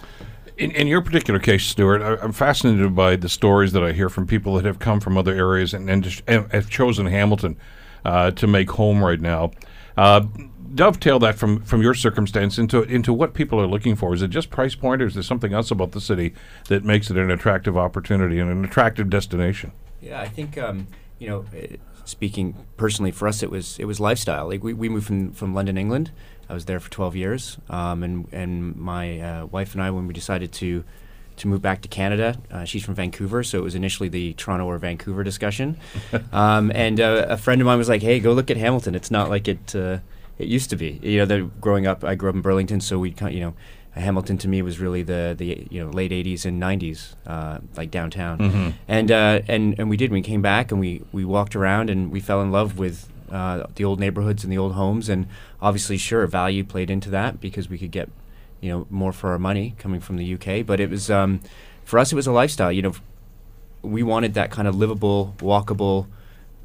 In, 0.58 0.72
in, 0.72 0.88
your 0.88 1.02
particular 1.02 1.40
case, 1.40 1.66
Stuart, 1.66 2.02
I, 2.02 2.24
am 2.24 2.32
fascinated 2.32 2.96
by 2.96 3.18
the 3.18 3.28
stories 3.28 3.74
that 3.74 3.84
I 3.84 3.92
hear 3.92 4.08
from 4.08 4.26
people 4.26 4.54
that 4.54 4.64
have 4.64 4.80
come 4.80 5.02
from 5.02 5.18
other 5.18 5.34
areas 5.34 5.74
and, 5.74 5.90
and, 5.90 6.22
and 6.28 6.50
have 6.54 6.70
chosen 6.70 7.08
Hamilton 7.08 7.58
uh, 8.06 8.32
to 8.32 8.48
make 8.48 8.70
home 8.70 9.04
right 9.04 9.20
now. 9.20 9.52
Uh, 9.98 10.22
dovetail 10.74 11.20
that 11.20 11.36
from 11.36 11.62
from 11.62 11.82
your 11.82 11.94
circumstance 11.94 12.58
into 12.58 12.84
into 12.84 13.14
what 13.14 13.34
people 13.34 13.60
are 13.60 13.68
looking 13.68 13.96
for. 13.96 14.14
Is 14.14 14.22
it 14.22 14.30
just 14.30 14.50
price 14.50 14.76
point, 14.76 15.02
or 15.02 15.06
is 15.06 15.14
there 15.14 15.24
something 15.24 15.54
else 15.54 15.72
about 15.72 15.92
the 15.92 16.02
city 16.02 16.34
that 16.70 16.84
makes 16.84 17.10
it 17.10 17.18
an 17.18 17.30
attractive 17.32 17.78
opportunity 17.78 18.40
and 18.40 18.50
an 18.50 18.64
attractive 18.66 19.10
destination? 19.10 19.72
Yeah, 20.02 20.22
I 20.22 20.28
think 20.28 20.58
um, 20.58 20.88
you 21.20 21.28
know, 21.28 21.46
uh, 21.56 21.78
speaking 22.06 22.56
personally 22.78 23.12
for 23.12 23.28
us, 23.28 23.44
it 23.44 23.50
was 23.50 23.80
it 23.80 23.86
was 23.86 24.00
lifestyle. 24.00 24.48
Like 24.48 24.64
we, 24.64 24.74
we 24.74 24.90
moved 24.90 25.08
from 25.08 25.32
from 25.32 25.54
London, 25.54 25.78
England. 25.78 26.12
I 26.48 26.54
was 26.54 26.66
there 26.66 26.80
for 26.80 26.92
12 26.92 27.16
years, 27.16 27.58
um, 27.70 28.04
and 28.04 28.28
and 28.32 28.76
my 28.76 29.20
uh, 29.20 29.46
wife 29.48 29.74
and 29.74 29.82
I, 29.82 29.92
when 29.92 30.08
we 30.08 30.14
decided 30.14 30.52
to 30.54 30.84
to 31.38 31.48
move 31.48 31.62
back 31.62 31.82
to 31.82 31.88
Canada. 31.88 32.38
Uh, 32.50 32.64
she's 32.64 32.84
from 32.84 32.96
Vancouver, 32.96 33.44
so 33.44 33.58
it 33.58 33.64
was 33.64 33.76
initially 33.76 34.10
the 34.10 34.34
Toronto 34.34 34.66
or 34.66 34.78
Vancouver 34.78 35.24
discussion. 35.24 35.78
um, 36.32 36.72
and 36.74 37.00
uh, 37.00 37.26
a 37.28 37.38
friend 37.38 37.62
of 37.62 37.66
mine 37.66 37.78
was 37.78 37.90
like, 37.90 38.02
"Hey, 38.02 38.20
go 38.20 38.34
look 38.34 38.52
at 38.52 38.58
Hamilton. 38.58 38.96
It's 38.96 39.12
not 39.12 39.30
like 39.30 39.48
it 39.48 39.76
uh, 39.76 40.00
it 40.38 40.48
used 40.48 40.70
to 40.70 40.76
be. 40.76 41.00
You 41.02 41.20
know, 41.20 41.26
the, 41.26 41.42
growing 41.62 41.88
up, 41.88 42.04
I 42.04 42.16
grew 42.16 42.30
up 42.30 42.36
in 42.36 42.42
Burlington, 42.42 42.82
so 42.82 43.00
we, 43.00 43.16
you 43.30 43.40
know, 43.40 43.54
Hamilton 43.92 44.38
to 44.40 44.48
me 44.48 44.62
was 44.62 44.80
really 44.80 45.04
the 45.04 45.36
the 45.38 45.68
you 45.70 45.84
know 45.84 45.90
late 45.90 46.12
'80s 46.12 46.46
and 46.46 46.62
'90s, 46.62 47.16
uh, 47.26 47.60
like 47.78 47.92
downtown, 47.92 48.38
mm-hmm. 48.38 48.70
and 48.88 49.12
uh, 49.12 49.42
and 49.48 49.80
and 49.80 49.90
we 49.90 49.96
did. 49.96 50.12
We 50.12 50.22
came 50.22 50.42
back 50.42 50.72
and 50.72 50.82
we 50.82 51.02
we 51.14 51.24
walked 51.24 51.56
around 51.56 51.90
and 51.90 52.12
we 52.12 52.20
fell 52.20 52.42
in 52.42 52.52
love 52.52 52.78
with 52.78 53.10
uh, 53.32 53.66
the 53.76 53.86
old 53.86 54.00
neighborhoods 54.00 54.44
and 54.44 54.52
the 54.52 54.58
old 54.58 54.74
homes, 54.74 55.08
and 55.08 55.28
obviously, 55.62 55.98
sure, 55.98 56.28
value 56.28 56.64
played 56.64 56.90
into 56.90 57.10
that 57.12 57.40
because 57.40 57.70
we 57.70 57.78
could 57.78 57.92
get 57.92 58.10
you 58.60 58.70
know 58.70 58.88
more 58.90 59.14
for 59.14 59.32
our 59.32 59.40
money 59.40 59.76
coming 59.78 60.02
from 60.02 60.18
the 60.18 60.34
UK. 60.34 60.66
But 60.66 60.82
it 60.82 60.90
was 60.90 61.10
um, 61.10 61.40
for 61.86 61.98
us, 61.98 62.12
it 62.12 62.16
was 62.16 62.28
a 62.28 62.34
lifestyle. 62.34 62.74
You 62.74 62.82
know, 62.82 62.94
we 63.82 64.04
wanted 64.04 64.34
that 64.34 64.52
kind 64.52 64.68
of 64.68 64.76
livable, 64.76 65.36
walkable, 65.38 66.08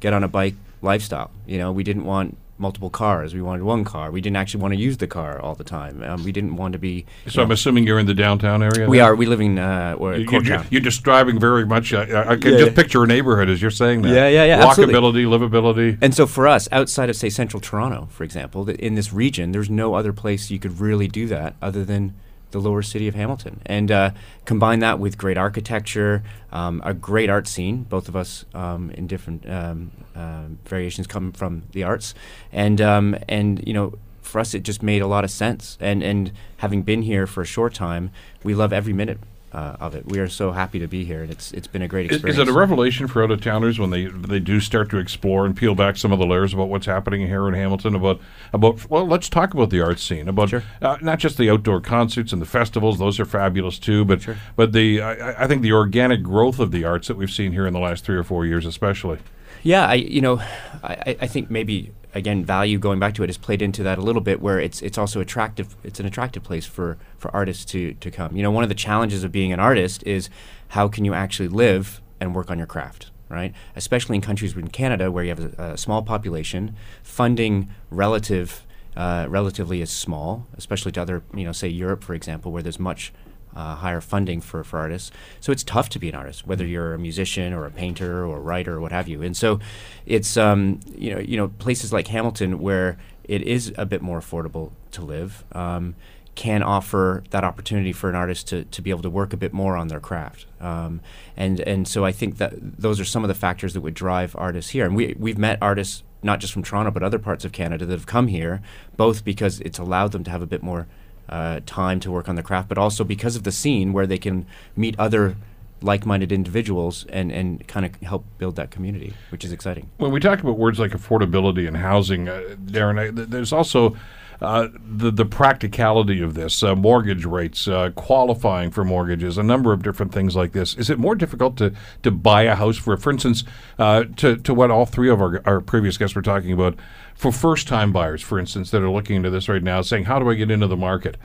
get 0.01 0.11
on 0.11 0.21
a 0.21 0.27
bike 0.27 0.55
lifestyle. 0.81 1.31
You 1.45 1.59
know, 1.59 1.71
we 1.71 1.83
didn't 1.83 2.03
want 2.03 2.37
multiple 2.61 2.89
cars. 2.89 3.33
We 3.33 3.41
wanted 3.41 3.63
one 3.63 3.83
car. 3.83 4.11
We 4.11 4.21
didn't 4.21 4.37
actually 4.37 4.61
want 4.61 4.73
to 4.73 4.79
use 4.79 4.97
the 4.97 5.07
car 5.07 5.39
all 5.41 5.55
the 5.55 5.63
time. 5.63 6.03
Um, 6.03 6.23
we 6.23 6.31
didn't 6.31 6.55
want 6.55 6.73
to 6.73 6.79
be. 6.79 7.05
So 7.27 7.39
know, 7.39 7.45
I'm 7.45 7.51
assuming 7.51 7.85
you're 7.85 7.99
in 7.99 8.05
the 8.05 8.13
downtown 8.13 8.63
area. 8.63 8.87
We 8.87 8.99
then? 8.99 9.07
are. 9.07 9.15
We 9.15 9.25
live 9.25 9.41
in 9.41 9.59
uh, 9.59 9.95
or 9.97 10.15
you, 10.15 10.27
you're, 10.29 10.63
you're, 10.69 10.81
describing 10.81 11.39
very 11.39 11.65
much. 11.65 11.93
Uh, 11.93 12.25
I 12.27 12.35
can 12.37 12.53
yeah, 12.53 12.59
just 12.59 12.71
yeah. 12.71 12.75
picture 12.75 13.03
a 13.03 13.07
neighborhood 13.07 13.49
as 13.49 13.61
you're 13.61 13.71
saying 13.71 14.03
that. 14.03 14.09
Yeah, 14.09 14.27
yeah, 14.27 14.45
yeah. 14.45 14.65
Walkability, 14.65 15.23
absolutely. 15.23 15.23
livability. 15.23 15.97
And 16.01 16.13
so 16.13 16.27
for 16.27 16.47
us, 16.47 16.69
outside 16.71 17.09
of 17.09 17.15
say 17.15 17.29
central 17.29 17.59
Toronto, 17.59 18.07
for 18.11 18.23
example, 18.23 18.69
in 18.69 18.95
this 18.95 19.11
region, 19.11 19.51
there's 19.51 19.69
no 19.69 19.95
other 19.95 20.13
place 20.13 20.51
you 20.51 20.59
could 20.59 20.79
really 20.79 21.07
do 21.07 21.27
that 21.27 21.55
other 21.61 21.83
than 21.83 22.15
the 22.51 22.59
lower 22.59 22.81
city 22.81 23.07
of 23.07 23.15
Hamilton. 23.15 23.61
And 23.65 23.91
uh, 23.91 24.11
combine 24.45 24.79
that 24.79 24.99
with 24.99 25.17
great 25.17 25.37
architecture, 25.37 26.23
um, 26.51 26.81
a 26.85 26.93
great 26.93 27.29
art 27.29 27.47
scene. 27.47 27.83
Both 27.83 28.07
of 28.07 28.15
us 28.15 28.45
um, 28.53 28.91
in 28.91 29.07
different 29.07 29.49
um, 29.49 29.91
uh, 30.15 30.45
variations 30.65 31.07
come 31.07 31.31
from 31.31 31.63
the 31.71 31.83
arts, 31.83 32.13
and 32.51 32.81
um, 32.81 33.17
and 33.27 33.65
you 33.67 33.73
know. 33.73 33.97
For 34.21 34.39
us, 34.39 34.53
it 34.53 34.61
just 34.61 34.81
made 34.83 35.01
a 35.01 35.07
lot 35.07 35.25
of 35.25 35.31
sense, 35.31 35.77
and 35.81 36.03
and 36.03 36.31
having 36.57 36.83
been 36.83 37.01
here 37.01 37.27
for 37.27 37.41
a 37.41 37.45
short 37.45 37.73
time, 37.73 38.11
we 38.43 38.53
love 38.53 38.71
every 38.71 38.93
minute 38.93 39.17
uh, 39.53 39.75
of 39.79 39.95
it. 39.95 40.05
We 40.05 40.19
are 40.19 40.29
so 40.29 40.51
happy 40.51 40.79
to 40.79 40.87
be 40.87 41.03
here, 41.03 41.21
and 41.21 41.31
it's 41.31 41.51
it's 41.51 41.67
been 41.67 41.81
a 41.81 41.87
great 41.87 42.05
experience. 42.05 42.37
Is, 42.37 42.41
is 42.41 42.47
it 42.47 42.51
a 42.51 42.57
revelation 42.57 43.07
for 43.07 43.23
out 43.23 43.31
of 43.31 43.41
towners 43.41 43.79
when 43.79 43.89
they 43.89 44.05
they 44.05 44.39
do 44.39 44.59
start 44.59 44.89
to 44.91 44.97
explore 44.97 45.45
and 45.45 45.55
peel 45.55 45.75
back 45.75 45.97
some 45.97 46.11
of 46.11 46.19
the 46.19 46.25
layers 46.25 46.53
about 46.53 46.69
what's 46.69 46.85
happening 46.85 47.27
here 47.27 47.47
in 47.47 47.53
Hamilton? 47.53 47.95
About 47.95 48.21
about 48.53 48.89
well, 48.89 49.05
let's 49.05 49.29
talk 49.29 49.53
about 49.53 49.69
the 49.69 49.81
art 49.81 49.99
scene. 49.99 50.27
About 50.27 50.49
sure. 50.49 50.63
uh, 50.81 50.97
not 51.01 51.19
just 51.19 51.37
the 51.37 51.49
outdoor 51.49 51.81
concerts 51.81 52.31
and 52.31 52.41
the 52.41 52.45
festivals; 52.45 52.99
those 52.99 53.19
are 53.19 53.25
fabulous 53.25 53.77
too. 53.77 54.05
But 54.05 54.21
sure. 54.21 54.37
but 54.55 54.71
the 54.71 55.01
I, 55.01 55.43
I 55.43 55.47
think 55.47 55.61
the 55.61 55.73
organic 55.73 56.23
growth 56.23 56.59
of 56.59 56.71
the 56.71 56.85
arts 56.85 57.07
that 57.07 57.17
we've 57.17 57.31
seen 57.31 57.51
here 57.51 57.67
in 57.67 57.73
the 57.73 57.79
last 57.79 58.05
three 58.05 58.17
or 58.17 58.23
four 58.23 58.45
years, 58.45 58.65
especially. 58.65 59.19
Yeah, 59.63 59.85
I 59.85 59.95
you 59.95 60.21
know 60.21 60.41
I, 60.83 61.17
I 61.21 61.27
think 61.27 61.51
maybe 61.51 61.91
again 62.13 62.43
value 62.43 62.77
going 62.77 62.99
back 62.99 63.13
to 63.15 63.23
it 63.23 63.29
has 63.29 63.37
played 63.37 63.61
into 63.61 63.83
that 63.83 63.97
a 63.97 64.01
little 64.01 64.21
bit 64.21 64.41
where 64.41 64.59
it's 64.59 64.81
it's 64.81 64.97
also 64.97 65.19
attractive 65.19 65.75
it's 65.83 65.99
an 65.99 66.05
attractive 66.05 66.43
place 66.43 66.65
for 66.65 66.97
for 67.17 67.33
artists 67.35 67.65
to 67.65 67.93
to 67.95 68.11
come. 68.11 68.35
You 68.35 68.43
know 68.43 68.51
one 68.51 68.63
of 68.63 68.69
the 68.69 68.75
challenges 68.75 69.23
of 69.23 69.31
being 69.31 69.51
an 69.53 69.59
artist 69.59 70.03
is 70.05 70.29
how 70.69 70.87
can 70.87 71.05
you 71.05 71.13
actually 71.13 71.49
live 71.49 72.01
and 72.19 72.35
work 72.35 72.49
on 72.51 72.57
your 72.57 72.67
craft 72.67 73.11
right? 73.29 73.53
Especially 73.77 74.17
in 74.17 74.21
countries 74.21 74.55
in 74.57 74.67
Canada 74.67 75.09
where 75.09 75.23
you 75.23 75.29
have 75.29 75.57
a, 75.57 75.71
a 75.73 75.77
small 75.77 76.01
population 76.01 76.75
funding 77.01 77.69
relative 77.89 78.67
uh, 78.95 79.25
relatively 79.29 79.81
is 79.81 79.89
small 79.89 80.47
especially 80.55 80.91
to 80.91 81.01
other 81.01 81.23
you 81.33 81.45
know 81.45 81.53
say 81.53 81.67
Europe 81.67 82.03
for 82.03 82.13
example 82.13 82.51
where 82.51 82.61
there's 82.61 82.79
much 82.79 83.13
uh, 83.55 83.75
higher 83.75 84.01
funding 84.01 84.41
for, 84.41 84.63
for 84.63 84.79
artists. 84.79 85.11
So 85.39 85.51
it's 85.51 85.63
tough 85.63 85.89
to 85.89 85.99
be 85.99 86.09
an 86.09 86.15
artist, 86.15 86.47
whether 86.47 86.65
you're 86.65 86.93
a 86.93 86.99
musician 86.99 87.53
or 87.53 87.65
a 87.65 87.71
painter 87.71 88.25
or 88.25 88.37
a 88.37 88.41
writer 88.41 88.75
or 88.75 88.81
what 88.81 88.91
have 88.91 89.07
you. 89.07 89.21
And 89.21 89.35
so 89.35 89.59
it's 90.05 90.37
um, 90.37 90.79
you 90.95 91.13
know 91.13 91.19
you 91.19 91.37
know 91.37 91.49
places 91.49 91.91
like 91.91 92.07
Hamilton 92.07 92.59
where 92.59 92.97
it 93.23 93.41
is 93.43 93.73
a 93.77 93.85
bit 93.85 94.01
more 94.01 94.19
affordable 94.19 94.71
to 94.91 95.01
live. 95.01 95.43
Um, 95.53 95.95
can 96.33 96.63
offer 96.63 97.23
that 97.31 97.43
opportunity 97.43 97.91
for 97.91 98.09
an 98.09 98.15
artist 98.15 98.47
to, 98.47 98.63
to 98.65 98.81
be 98.81 98.89
able 98.89 99.01
to 99.01 99.09
work 99.09 99.33
a 99.33 99.37
bit 99.37 99.51
more 99.51 99.75
on 99.75 99.89
their 99.89 99.99
craft. 99.99 100.45
Um, 100.61 101.01
and 101.35 101.59
and 101.59 101.87
so 101.87 102.05
I 102.05 102.11
think 102.11 102.37
that 102.37 102.53
those 102.57 102.99
are 102.99 103.05
some 103.05 103.23
of 103.23 103.27
the 103.27 103.35
factors 103.35 103.73
that 103.73 103.81
would 103.81 103.93
drive 103.93 104.35
artists 104.37 104.71
here. 104.71 104.85
And 104.85 104.95
we, 104.95 105.15
we've 105.19 105.37
met 105.37 105.57
artists 105.61 106.03
not 106.23 106.39
just 106.39 106.53
from 106.53 106.63
Toronto 106.63 106.91
but 106.91 107.03
other 107.03 107.19
parts 107.19 107.43
of 107.43 107.51
Canada 107.51 107.85
that 107.85 107.93
have 107.93 108.05
come 108.05 108.27
here, 108.27 108.61
both 108.95 109.25
because 109.25 109.59
it's 109.61 109.79
allowed 109.79 110.13
them 110.13 110.23
to 110.23 110.31
have 110.31 110.41
a 110.41 110.47
bit 110.47 110.63
more 110.63 110.87
uh, 111.29 111.61
time 111.65 111.99
to 112.01 112.11
work 112.11 112.27
on 112.27 112.35
the 112.35 112.43
craft, 112.43 112.67
but 112.69 112.77
also 112.77 113.03
because 113.03 113.35
of 113.35 113.43
the 113.43 113.51
scene 113.51 113.93
where 113.93 114.07
they 114.07 114.17
can 114.17 114.45
meet 114.75 114.95
other 114.99 115.35
like-minded 115.83 116.31
individuals 116.31 117.05
and 117.09 117.31
and 117.31 117.67
kind 117.67 117.85
of 117.85 117.95
help 118.01 118.23
build 118.37 118.55
that 118.55 118.69
community, 118.69 119.13
which 119.29 119.43
is 119.43 119.51
exciting. 119.51 119.89
When 119.97 120.11
we 120.11 120.19
talk 120.19 120.39
about 120.39 120.57
words 120.57 120.79
like 120.79 120.91
affordability 120.91 121.67
and 121.67 121.77
housing, 121.77 122.29
uh, 122.29 122.55
Darren, 122.65 122.99
I, 122.99 123.11
th- 123.11 123.29
there's 123.29 123.51
also 123.51 123.95
uh, 124.41 124.67
the 124.97 125.11
the 125.11 125.25
practicality 125.25 126.21
of 126.21 126.33
this, 126.33 126.63
uh, 126.63 126.75
mortgage 126.75 127.25
rates, 127.25 127.67
uh, 127.67 127.91
qualifying 127.95 128.71
for 128.71 128.83
mortgages, 128.83 129.37
a 129.37 129.43
number 129.43 129.71
of 129.71 129.83
different 129.83 130.11
things 130.11 130.35
like 130.35 130.51
this. 130.51 130.75
Is 130.75 130.89
it 130.89 130.97
more 130.97 131.15
difficult 131.15 131.57
to, 131.57 131.73
to 132.03 132.11
buy 132.11 132.43
a 132.43 132.55
house 132.55 132.77
for, 132.77 132.97
for 132.97 133.11
instance, 133.11 133.43
uh, 133.77 134.05
to 134.17 134.37
to 134.37 134.53
what 134.53 134.71
all 134.71 134.85
three 134.85 135.09
of 135.09 135.21
our, 135.21 135.41
our 135.45 135.61
previous 135.61 135.97
guests 135.97 136.15
were 136.15 136.21
talking 136.21 136.51
about, 136.51 136.75
for 137.13 137.31
first 137.31 137.67
time 137.67 137.91
buyers, 137.91 138.21
for 138.21 138.39
instance, 138.39 138.71
that 138.71 138.81
are 138.81 138.89
looking 138.89 139.17
into 139.17 139.29
this 139.29 139.47
right 139.47 139.63
now, 139.63 139.81
saying, 139.81 140.05
how 140.05 140.19
do 140.19 140.29
I 140.29 140.33
get 140.33 140.49
into 140.49 140.67
the 140.67 140.77
market? 140.77 141.17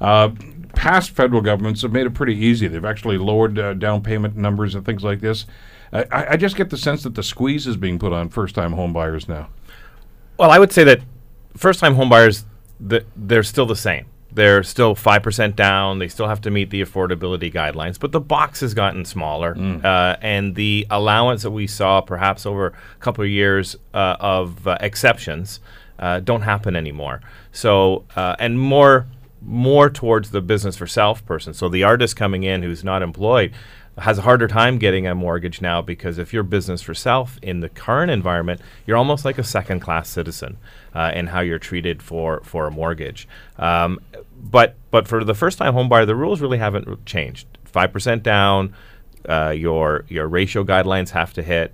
Uh, 0.00 0.30
past 0.74 1.10
federal 1.10 1.42
governments 1.42 1.82
have 1.82 1.92
made 1.92 2.06
it 2.06 2.14
pretty 2.14 2.36
easy. 2.36 2.68
They've 2.68 2.84
actually 2.84 3.18
lowered 3.18 3.58
uh, 3.58 3.74
down 3.74 4.02
payment 4.02 4.36
numbers 4.36 4.74
and 4.74 4.86
things 4.86 5.04
like 5.04 5.20
this. 5.20 5.44
I, 5.92 6.06
I 6.12 6.36
just 6.36 6.56
get 6.56 6.70
the 6.70 6.78
sense 6.78 7.02
that 7.02 7.16
the 7.16 7.22
squeeze 7.22 7.66
is 7.66 7.76
being 7.76 7.98
put 7.98 8.12
on 8.12 8.28
first 8.28 8.54
time 8.54 8.72
home 8.72 8.92
buyers 8.92 9.28
now. 9.28 9.48
Well, 10.38 10.50
I 10.50 10.58
would 10.58 10.72
say 10.72 10.84
that 10.84 11.00
first-time 11.56 11.96
homebuyers, 11.96 12.44
th- 12.88 13.06
they're 13.16 13.42
still 13.42 13.66
the 13.66 13.76
same. 13.76 14.06
They're 14.32 14.62
still 14.62 14.94
five 14.94 15.22
percent 15.24 15.56
down. 15.56 15.98
They 15.98 16.06
still 16.08 16.28
have 16.28 16.40
to 16.42 16.50
meet 16.50 16.70
the 16.70 16.82
affordability 16.82 17.52
guidelines, 17.52 17.98
but 17.98 18.12
the 18.12 18.20
box 18.20 18.60
has 18.60 18.74
gotten 18.74 19.04
smaller, 19.04 19.56
uh, 19.84 20.16
and 20.22 20.54
the 20.54 20.86
allowance 20.88 21.42
that 21.42 21.50
we 21.50 21.66
saw 21.66 22.00
perhaps 22.00 22.46
over 22.46 22.68
a 22.68 22.72
couple 23.00 23.24
of 23.24 23.30
years 23.30 23.76
uh, 23.92 24.16
of 24.20 24.66
uh, 24.68 24.76
exceptions 24.80 25.58
uh, 25.98 26.20
don't 26.20 26.42
happen 26.42 26.76
anymore. 26.76 27.20
So, 27.50 28.04
uh, 28.14 28.36
and 28.38 28.58
more 28.60 29.06
more 29.42 29.88
towards 29.88 30.30
the 30.30 30.40
business 30.40 30.76
for 30.76 30.86
self 30.86 31.24
person. 31.26 31.54
So 31.54 31.68
the 31.68 31.82
artist 31.82 32.14
coming 32.14 32.42
in 32.42 32.62
who's 32.62 32.84
not 32.84 33.02
employed 33.02 33.52
has 34.00 34.18
a 34.18 34.22
harder 34.22 34.48
time 34.48 34.78
getting 34.78 35.06
a 35.06 35.14
mortgage 35.14 35.60
now 35.60 35.82
because 35.82 36.18
if 36.18 36.32
you're 36.32 36.42
business 36.42 36.80
for 36.80 36.94
self 36.94 37.38
in 37.42 37.60
the 37.60 37.68
current 37.68 38.10
environment, 38.10 38.60
you're 38.86 38.96
almost 38.96 39.24
like 39.24 39.38
a 39.38 39.44
second 39.44 39.80
class 39.80 40.08
citizen 40.08 40.56
uh, 40.94 41.12
in 41.14 41.26
how 41.28 41.40
you're 41.40 41.58
treated 41.58 42.02
for, 42.02 42.40
for 42.42 42.66
a 42.66 42.70
mortgage. 42.70 43.28
Um, 43.58 44.00
but 44.42 44.76
but 44.90 45.06
for 45.06 45.22
the 45.22 45.34
first 45.34 45.58
time 45.58 45.74
home 45.74 45.88
buyer, 45.88 46.06
the 46.06 46.16
rules 46.16 46.40
really 46.40 46.58
haven't 46.58 47.04
changed. 47.04 47.46
Five 47.64 47.92
percent 47.92 48.22
down, 48.22 48.74
uh, 49.28 49.50
your 49.50 50.04
your 50.08 50.26
ratio 50.26 50.64
guidelines 50.64 51.10
have 51.10 51.34
to 51.34 51.42
hit, 51.42 51.72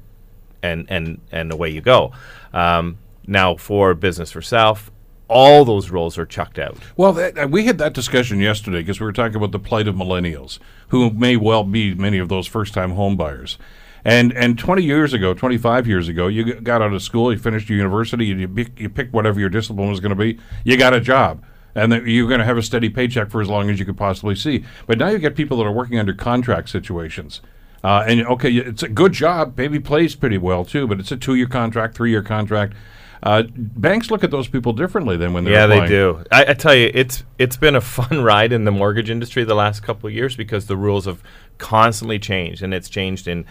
and 0.62 0.86
and 0.88 1.20
and 1.30 1.52
away 1.52 1.70
you 1.70 1.80
go. 1.80 2.12
Um, 2.52 2.98
now 3.26 3.56
for 3.56 3.94
business 3.94 4.32
for 4.32 4.42
self, 4.42 4.90
all 5.28 5.64
those 5.64 5.90
roles 5.90 6.16
are 6.18 6.26
chucked 6.26 6.58
out. 6.58 6.76
Well, 6.96 7.12
that, 7.14 7.50
we 7.50 7.64
had 7.64 7.78
that 7.78 7.92
discussion 7.92 8.40
yesterday 8.40 8.78
because 8.78 9.00
we 9.00 9.06
were 9.06 9.12
talking 9.12 9.36
about 9.36 9.52
the 9.52 9.58
plight 9.58 9.88
of 9.88 9.94
millennials, 9.94 10.58
who 10.88 11.10
may 11.10 11.36
well 11.36 11.64
be 11.64 11.94
many 11.94 12.18
of 12.18 12.28
those 12.28 12.46
first-time 12.46 12.92
homebuyers. 12.94 13.56
And 14.04 14.32
and 14.34 14.56
20 14.56 14.84
years 14.84 15.12
ago, 15.12 15.34
25 15.34 15.88
years 15.88 16.06
ago, 16.06 16.28
you 16.28 16.60
got 16.60 16.80
out 16.80 16.92
of 16.92 17.02
school, 17.02 17.32
you 17.32 17.38
finished 17.38 17.68
your 17.68 17.76
university, 17.76 18.26
you, 18.26 18.36
you, 18.36 18.48
pick, 18.48 18.78
you 18.78 18.88
picked 18.88 19.12
whatever 19.12 19.40
your 19.40 19.48
discipline 19.48 19.90
was 19.90 19.98
going 19.98 20.10
to 20.10 20.16
be, 20.16 20.38
you 20.62 20.76
got 20.76 20.94
a 20.94 21.00
job. 21.00 21.44
And 21.74 21.92
you're 22.06 22.28
going 22.28 22.38
to 22.38 22.46
have 22.46 22.56
a 22.56 22.62
steady 22.62 22.88
paycheck 22.88 23.30
for 23.30 23.42
as 23.42 23.48
long 23.48 23.68
as 23.68 23.78
you 23.78 23.84
could 23.84 23.98
possibly 23.98 24.34
see. 24.34 24.64
But 24.86 24.98
now 24.98 25.08
you 25.08 25.18
get 25.18 25.34
people 25.34 25.58
that 25.58 25.64
are 25.64 25.72
working 25.72 25.98
under 25.98 26.14
contract 26.14 26.70
situations. 26.70 27.42
Uh, 27.84 28.04
and 28.06 28.26
okay, 28.26 28.50
it's 28.50 28.82
a 28.82 28.88
good 28.88 29.12
job, 29.12 29.54
maybe 29.58 29.78
plays 29.78 30.14
pretty 30.14 30.38
well 30.38 30.64
too, 30.64 30.86
but 30.86 31.00
it's 31.00 31.12
a 31.12 31.16
two-year 31.16 31.46
contract, 31.46 31.96
three-year 31.96 32.22
contract. 32.22 32.74
Uh, 33.22 33.44
banks 33.56 34.10
look 34.10 34.22
at 34.22 34.30
those 34.30 34.48
people 34.48 34.72
differently 34.72 35.16
than 35.16 35.32
when 35.32 35.44
they're 35.44 35.52
Yeah, 35.52 35.66
they 35.66 35.86
do. 35.86 36.24
I, 36.30 36.46
I 36.50 36.54
tell 36.54 36.74
you, 36.74 36.90
it's 36.92 37.24
it's 37.38 37.56
been 37.56 37.74
a 37.74 37.80
fun 37.80 38.22
ride 38.24 38.52
in 38.52 38.64
the 38.64 38.70
mortgage 38.70 39.10
industry 39.10 39.44
the 39.44 39.54
last 39.54 39.82
couple 39.82 40.08
of 40.08 40.14
years 40.14 40.36
because 40.36 40.66
the 40.66 40.76
rules 40.76 41.06
have 41.06 41.22
constantly 41.58 42.18
changed, 42.18 42.62
and 42.62 42.74
it's 42.74 42.88
changed 42.88 43.26
in 43.26 43.46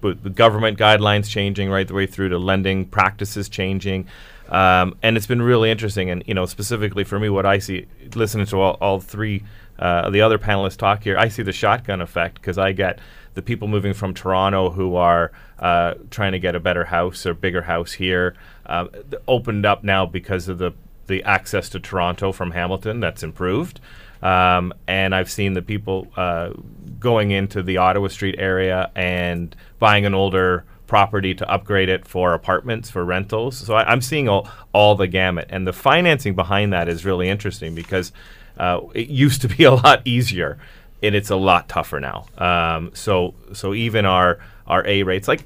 the 0.00 0.30
government 0.30 0.78
guidelines 0.78 1.28
changing 1.28 1.70
right 1.70 1.88
the 1.88 1.94
way 1.94 2.06
through 2.06 2.28
to 2.28 2.38
lending 2.38 2.84
practices 2.84 3.48
changing. 3.48 4.06
Um, 4.50 4.96
and 5.02 5.16
it's 5.16 5.26
been 5.26 5.40
really 5.40 5.70
interesting. 5.70 6.10
And 6.10 6.22
you 6.26 6.34
know, 6.34 6.46
specifically 6.46 7.04
for 7.04 7.18
me, 7.18 7.28
what 7.30 7.46
I 7.46 7.58
see 7.58 7.86
listening 8.14 8.46
to 8.46 8.60
all, 8.60 8.76
all 8.80 9.00
three 9.00 9.42
uh, 9.78 10.10
the 10.10 10.20
other 10.20 10.38
panelists 10.38 10.76
talk 10.76 11.02
here, 11.02 11.18
I 11.18 11.28
see 11.28 11.42
the 11.42 11.52
shotgun 11.52 12.00
effect 12.00 12.36
because 12.36 12.58
I 12.58 12.72
get 12.72 13.00
the 13.34 13.42
people 13.42 13.68
moving 13.68 13.94
from 13.94 14.14
Toronto 14.14 14.70
who 14.70 14.96
are 14.96 15.32
uh, 15.58 15.94
trying 16.10 16.32
to 16.32 16.38
get 16.38 16.54
a 16.54 16.60
better 16.60 16.84
house 16.84 17.26
or 17.26 17.34
bigger 17.34 17.62
house 17.62 17.92
here, 17.92 18.34
uh, 18.66 18.86
opened 19.28 19.66
up 19.66 19.84
now 19.84 20.06
because 20.06 20.48
of 20.48 20.58
the 20.58 20.72
the 21.06 21.22
access 21.24 21.68
to 21.68 21.78
Toronto 21.78 22.32
from 22.32 22.52
Hamilton 22.52 23.00
that's 23.00 23.22
improved. 23.22 23.78
Um, 24.22 24.72
and 24.88 25.14
I've 25.14 25.30
seen 25.30 25.52
the 25.52 25.60
people 25.60 26.08
uh, 26.16 26.50
going 26.98 27.30
into 27.30 27.62
the 27.62 27.76
Ottawa 27.76 28.08
Street 28.08 28.36
area 28.38 28.90
and 28.94 29.54
buying 29.78 30.06
an 30.06 30.14
older 30.14 30.64
property 30.86 31.34
to 31.34 31.50
upgrade 31.50 31.88
it 31.88 32.06
for 32.06 32.34
apartments 32.34 32.90
for 32.90 33.04
rentals. 33.04 33.58
So 33.58 33.74
I, 33.74 33.90
I'm 33.90 34.00
seeing 34.00 34.28
all, 34.28 34.48
all 34.72 34.94
the 34.94 35.06
gamut, 35.06 35.48
and 35.50 35.66
the 35.66 35.72
financing 35.72 36.34
behind 36.34 36.72
that 36.72 36.88
is 36.88 37.04
really 37.04 37.28
interesting 37.28 37.74
because 37.74 38.12
uh, 38.58 38.80
it 38.94 39.08
used 39.08 39.42
to 39.42 39.48
be 39.48 39.64
a 39.72 39.74
lot 39.74 40.02
easier, 40.04 40.58
and 41.04 41.14
it's 41.14 41.30
a 41.30 41.36
lot 41.36 41.68
tougher 41.68 42.00
now. 42.00 42.26
Um, 42.38 42.90
so 42.94 43.34
so 43.52 43.74
even 43.74 44.04
our 44.06 44.38
our 44.66 44.86
A 44.86 45.02
rates, 45.02 45.28
like 45.28 45.44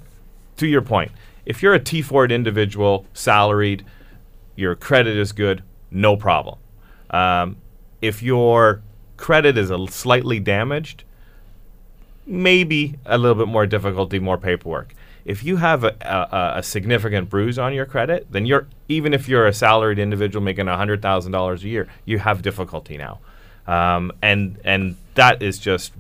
to 0.57 0.67
your 0.67 0.83
point, 0.83 1.11
if 1.45 1.63
you're 1.63 1.75
a 1.75 1.81
T4 1.81 2.31
individual, 2.31 3.07
salaried, 3.13 3.85
your 4.57 4.75
credit 4.75 5.17
is 5.17 5.33
good, 5.33 5.63
no 5.91 6.17
problem. 6.17 6.59
Um, 7.11 7.57
if 8.01 8.23
your 8.23 8.83
credit 9.17 9.59
is 9.59 9.71
a 9.71 9.87
slightly 9.89 10.39
damaged, 10.39 11.05
maybe 12.27 12.97
a 13.07 13.19
little 13.19 13.35
bit 13.35 13.51
more 13.51 13.67
difficulty, 13.67 14.19
more 14.19 14.39
paperwork. 14.39 14.95
If 15.25 15.43
you 15.45 15.57
have 15.57 15.85
a, 15.85 15.95
a, 16.01 16.59
a 16.59 16.63
significant 16.63 17.29
bruise 17.29 17.59
on 17.59 17.75
your 17.75 17.85
credit, 17.85 18.29
then 18.31 18.47
you're 18.47 18.69
even 18.89 19.13
if 19.13 19.29
you're 19.29 19.47
a 19.47 19.53
salaried 19.53 19.99
individual 19.99 20.43
making 20.43 20.67
hundred 20.69 21.03
thousand 21.03 21.33
dollars 21.33 21.65
a 21.65 21.69
year, 21.69 21.89
you 22.05 22.19
have 22.19 22.43
difficulty 22.43 22.97
now, 22.97 23.19
um, 23.69 24.11
and 24.23 24.59
and 24.65 24.97
that 25.15 25.43
is 25.43 25.59
just 25.59 25.93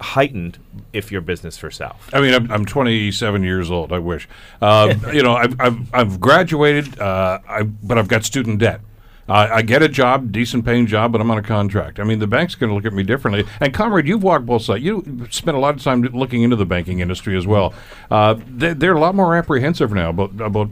heightened 0.00 0.58
if 0.92 1.10
you're 1.10 1.20
business 1.20 1.56
for 1.56 1.70
self. 1.70 2.08
I 2.12 2.20
mean, 2.20 2.34
I'm, 2.34 2.50
I'm 2.50 2.64
27 2.64 3.42
years 3.42 3.70
old. 3.70 3.92
I 3.92 3.98
wish. 3.98 4.28
Uh, 4.62 4.94
you 5.12 5.22
know, 5.22 5.34
I've, 5.34 5.60
I've, 5.60 5.94
I've 5.94 6.20
graduated, 6.20 7.00
uh, 7.00 7.40
I, 7.48 7.62
but 7.62 7.98
I've 7.98 8.08
got 8.08 8.24
student 8.24 8.60
debt. 8.60 8.80
Uh, 9.28 9.48
I 9.52 9.62
get 9.62 9.82
a 9.82 9.88
job, 9.88 10.32
decent 10.32 10.64
paying 10.64 10.86
job, 10.86 11.12
but 11.12 11.20
I'm 11.20 11.30
on 11.30 11.38
a 11.38 11.42
contract. 11.42 12.00
I 12.00 12.04
mean, 12.04 12.18
the 12.18 12.26
bank's 12.26 12.54
going 12.54 12.70
to 12.70 12.74
look 12.74 12.86
at 12.86 12.92
me 12.92 13.02
differently. 13.02 13.44
And 13.60 13.74
Conrad, 13.74 14.06
you've 14.06 14.22
walked 14.22 14.46
both 14.46 14.62
sides. 14.62 14.82
You 14.82 15.26
spent 15.30 15.56
a 15.56 15.60
lot 15.60 15.74
of 15.74 15.82
time 15.82 16.02
looking 16.02 16.42
into 16.42 16.56
the 16.56 16.64
banking 16.64 17.00
industry 17.00 17.36
as 17.36 17.46
well. 17.46 17.74
Uh, 18.10 18.36
they, 18.48 18.72
they're 18.72 18.96
a 18.96 19.00
lot 19.00 19.14
more 19.14 19.36
apprehensive 19.36 19.92
now 19.92 20.10
about 20.10 20.40
about 20.40 20.70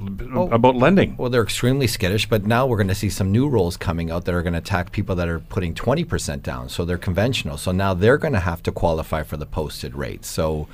about 0.52 0.76
lending. 0.76 1.16
Well, 1.16 1.28
they're 1.28 1.42
extremely 1.42 1.86
skittish, 1.86 2.28
but 2.28 2.46
now 2.46 2.66
we're 2.66 2.78
going 2.78 2.88
to 2.88 2.94
see 2.94 3.10
some 3.10 3.30
new 3.30 3.48
rules 3.48 3.76
coming 3.76 4.10
out 4.10 4.24
that 4.24 4.34
are 4.34 4.42
going 4.42 4.54
to 4.54 4.58
attack 4.58 4.90
people 4.90 5.14
that 5.16 5.28
are 5.28 5.40
putting 5.40 5.74
20% 5.74 6.42
down. 6.42 6.68
So 6.68 6.84
they're 6.84 6.96
conventional. 6.96 7.58
So 7.58 7.72
now 7.72 7.92
they're 7.92 8.18
going 8.18 8.34
to 8.34 8.40
have 8.40 8.62
to 8.64 8.72
qualify 8.72 9.22
for 9.22 9.36
the 9.36 9.46
posted 9.46 9.94
rate. 9.94 10.24
So 10.24 10.66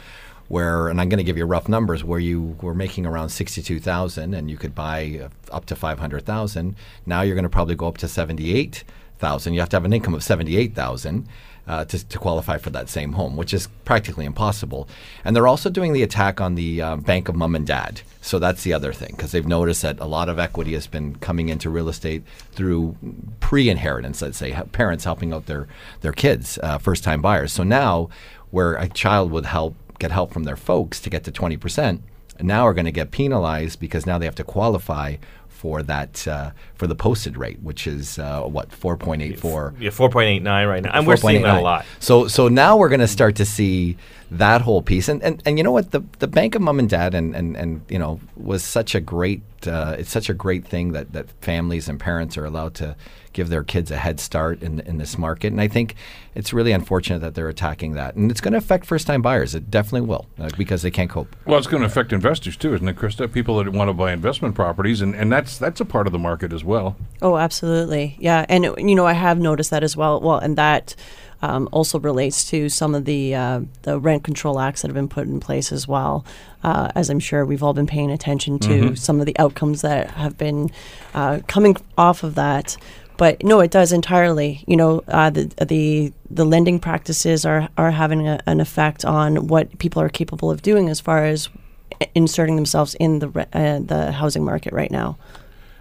where, 0.52 0.88
and 0.88 1.00
I'm 1.00 1.09
going 1.09 1.16
to 1.16 1.25
give 1.25 1.38
you 1.38 1.47
rough 1.47 1.66
numbers, 1.66 2.04
where 2.04 2.21
you 2.21 2.59
were 2.61 2.75
making 2.75 3.06
around 3.06 3.30
62,000 3.30 4.35
and 4.35 4.50
you 4.50 4.59
could 4.59 4.75
buy 4.75 5.30
up 5.50 5.64
to 5.64 5.75
500,000, 5.75 6.76
now 7.06 7.23
you're 7.23 7.35
going 7.35 7.44
to 7.44 7.49
probably 7.49 7.75
go 7.75 7.88
up 7.88 7.97
to 7.97 8.06
78,000. 8.06 9.54
You 9.54 9.61
have 9.61 9.71
to 9.71 9.76
have 9.76 9.87
an 9.87 9.94
income 9.94 10.12
of 10.12 10.23
78,000 10.23 11.26
uh, 11.66 11.87
to, 11.87 12.06
to 12.06 12.18
qualify 12.18 12.59
for 12.59 12.68
that 12.68 12.90
same 12.90 13.12
home, 13.12 13.35
which 13.35 13.54
is 13.54 13.68
practically 13.87 14.26
impossible. 14.26 14.90
And 15.25 15.35
they're 15.35 15.47
also 15.47 15.71
doing 15.71 15.94
the 15.94 16.02
attack 16.02 16.38
on 16.38 16.54
the 16.54 16.82
uh, 16.82 16.97
bank 16.97 17.30
of 17.30 17.35
mom 17.35 17.54
and 17.54 17.66
dad. 17.66 18.02
So 18.21 18.38
that's 18.38 18.62
the 18.62 18.75
other 18.75 18.92
thing, 18.92 19.14
because 19.16 19.32
they've 19.32 19.47
noticed 19.47 19.80
that 19.80 20.00
a 20.00 20.04
lot 20.04 20.28
of 20.28 20.38
equity 20.38 20.75
has 20.75 20.87
been 20.87 21.16
coming 21.16 21.49
into 21.49 21.71
real 21.71 21.88
estate 21.88 22.25
through 22.52 22.94
pre-inheritance. 23.40 24.21
Let's 24.21 24.37
say 24.37 24.52
parents 24.73 25.04
helping 25.04 25.32
out 25.32 25.47
their 25.47 25.66
their 26.02 26.12
kids, 26.12 26.59
uh, 26.62 26.76
first-time 26.76 27.23
buyers. 27.23 27.54
So 27.54 27.62
now, 27.62 28.11
where 28.50 28.75
a 28.75 28.87
child 28.87 29.30
would 29.30 29.47
help 29.47 29.75
get 30.02 30.11
help 30.11 30.32
from 30.32 30.44
their 30.44 30.56
folks 30.56 31.00
to 31.00 31.09
get 31.09 31.25
to 31.25 31.30
twenty 31.30 31.56
percent, 31.56 32.02
now 32.40 32.66
are 32.66 32.75
going 32.75 32.90
to 32.92 32.92
get 32.92 33.11
penalized 33.11 33.78
because 33.78 34.04
now 34.06 34.18
they 34.18 34.26
have 34.26 34.35
to 34.35 34.44
qualify 34.44 35.16
for 35.49 35.80
that 35.80 36.26
uh, 36.26 36.50
for 36.75 36.88
the 36.88 36.97
posted 36.97 37.37
rate, 37.37 37.61
which 37.62 37.87
is 37.87 38.18
uh, 38.18 38.42
what 38.42 38.73
four 38.73 38.97
point 38.97 39.23
eight 39.23 39.38
four. 39.38 39.75
Yeah, 39.78 39.90
four 39.90 40.11
point 40.11 40.28
eight 40.28 40.42
nine 40.42 40.66
right 40.66 40.82
now, 40.82 40.90
and 40.92 41.06
we're 41.06 41.16
seeing 41.16 41.42
that 41.42 41.61
a 41.61 41.62
lot. 41.62 41.87
So 42.00 42.26
so 42.26 42.49
now 42.49 42.76
we're 42.76 42.88
going 42.88 43.06
to 43.09 43.14
start 43.21 43.37
to 43.37 43.44
see 43.44 43.97
that 44.32 44.62
whole 44.62 44.82
piece, 44.82 45.09
and, 45.09 45.23
and 45.23 45.40
and 45.47 45.59
you 45.59 45.62
know 45.64 45.71
what 45.71 45.92
the 45.92 46.02
the 46.18 46.26
bank 46.26 46.56
of 46.56 46.62
mom 46.62 46.80
and 46.80 46.90
dad 46.90 47.14
and 47.14 47.35
and 47.37 47.56
and 47.56 47.82
you 47.88 47.99
know 47.99 48.18
was 48.37 48.64
such 48.64 48.97
a 48.97 49.00
great 49.00 49.42
uh, 49.66 49.94
it's 50.00 50.11
such 50.11 50.28
a 50.28 50.35
great 50.35 50.66
thing 50.66 50.92
that 50.92 51.12
that 51.12 51.30
families 51.40 51.88
and 51.88 52.00
parents 52.00 52.37
are 52.37 52.44
allowed 52.44 52.75
to 52.75 52.97
give 53.32 53.48
their 53.48 53.64
kids 53.64 53.90
a 53.90 53.96
head 53.96 54.20
start 54.20 54.62
in 54.62 54.80
in 54.80 54.98
this 54.98 55.18
market, 55.18 55.48
and 55.48 55.60
I 55.60 55.68
think 55.68 55.94
it's 56.34 56.52
really 56.52 56.72
unfortunate 56.72 57.20
that 57.20 57.34
they're 57.34 57.48
attacking 57.48 57.92
that, 57.92 58.14
and 58.14 58.30
it's 58.30 58.40
going 58.40 58.52
to 58.52 58.58
affect 58.58 58.86
first 58.86 59.06
time 59.06 59.22
buyers. 59.22 59.54
It 59.54 59.70
definitely 59.70 60.08
will 60.08 60.26
uh, 60.38 60.50
because 60.56 60.82
they 60.82 60.90
can't 60.90 61.10
cope. 61.10 61.34
Well, 61.46 61.58
it's 61.58 61.66
going 61.66 61.82
to 61.82 61.86
affect 61.86 62.12
investors 62.12 62.56
too, 62.56 62.74
isn't 62.74 62.88
it, 62.88 62.96
Krista? 62.96 63.30
People 63.32 63.62
that 63.62 63.72
want 63.72 63.88
to 63.88 63.94
buy 63.94 64.12
investment 64.12 64.54
properties, 64.54 65.00
and, 65.00 65.14
and 65.14 65.30
that's 65.32 65.58
that's 65.58 65.80
a 65.80 65.84
part 65.84 66.06
of 66.06 66.12
the 66.12 66.18
market 66.18 66.52
as 66.52 66.64
well. 66.64 66.96
Oh, 67.20 67.36
absolutely. 67.36 68.16
Yeah. 68.18 68.46
And, 68.48 68.64
you 68.78 68.94
know, 68.94 69.06
I 69.06 69.12
have 69.12 69.38
noticed 69.38 69.70
that 69.70 69.82
as 69.82 69.96
well. 69.96 70.20
Well, 70.20 70.38
and 70.38 70.56
that 70.56 70.94
um, 71.42 71.68
also 71.72 71.98
relates 71.98 72.48
to 72.50 72.68
some 72.68 72.94
of 72.94 73.04
the 73.04 73.34
uh, 73.34 73.60
the 73.82 73.98
rent 73.98 74.24
control 74.24 74.60
acts 74.60 74.82
that 74.82 74.88
have 74.88 74.94
been 74.94 75.08
put 75.08 75.26
in 75.26 75.40
place 75.40 75.72
as 75.72 75.88
well. 75.88 76.24
Uh, 76.62 76.92
as 76.94 77.10
I'm 77.10 77.18
sure 77.18 77.44
we've 77.44 77.62
all 77.62 77.74
been 77.74 77.88
paying 77.88 78.10
attention 78.10 78.60
to 78.60 78.94
some 78.94 79.18
of 79.18 79.26
the 79.26 79.36
outcomes 79.40 79.82
that 79.82 80.10
have 80.12 80.38
been 80.38 80.70
uh, 81.12 81.40
coming 81.48 81.76
off 81.98 82.22
of 82.22 82.36
that. 82.36 82.76
But 83.16 83.45
no, 83.45 83.61
it 83.61 83.71
does 83.71 83.92
entirely. 83.92 84.64
You 84.66 84.76
know, 84.76 85.04
uh, 85.09 85.31
the 85.31 85.45
the 85.64 86.12
the 86.31 86.45
lending 86.45 86.78
practices 86.78 87.45
are 87.45 87.69
are 87.76 87.90
having 87.90 88.26
a, 88.26 88.40
an 88.47 88.61
effect 88.61 89.04
on 89.04 89.47
what 89.49 89.78
people 89.78 90.02
are 90.02 90.09
capable 90.09 90.50
of 90.50 90.62
doing 90.62 90.88
as 90.88 91.00
far 91.00 91.25
as 91.25 91.49
inserting 92.14 92.57
themselves 92.57 92.95
in 92.95 93.19
the 93.19 93.28
re- 93.28 93.47
uh, 93.52 93.81
the 93.81 94.12
housing 94.12 94.45
market 94.45 94.73
right 94.73 94.90
now. 94.90 95.16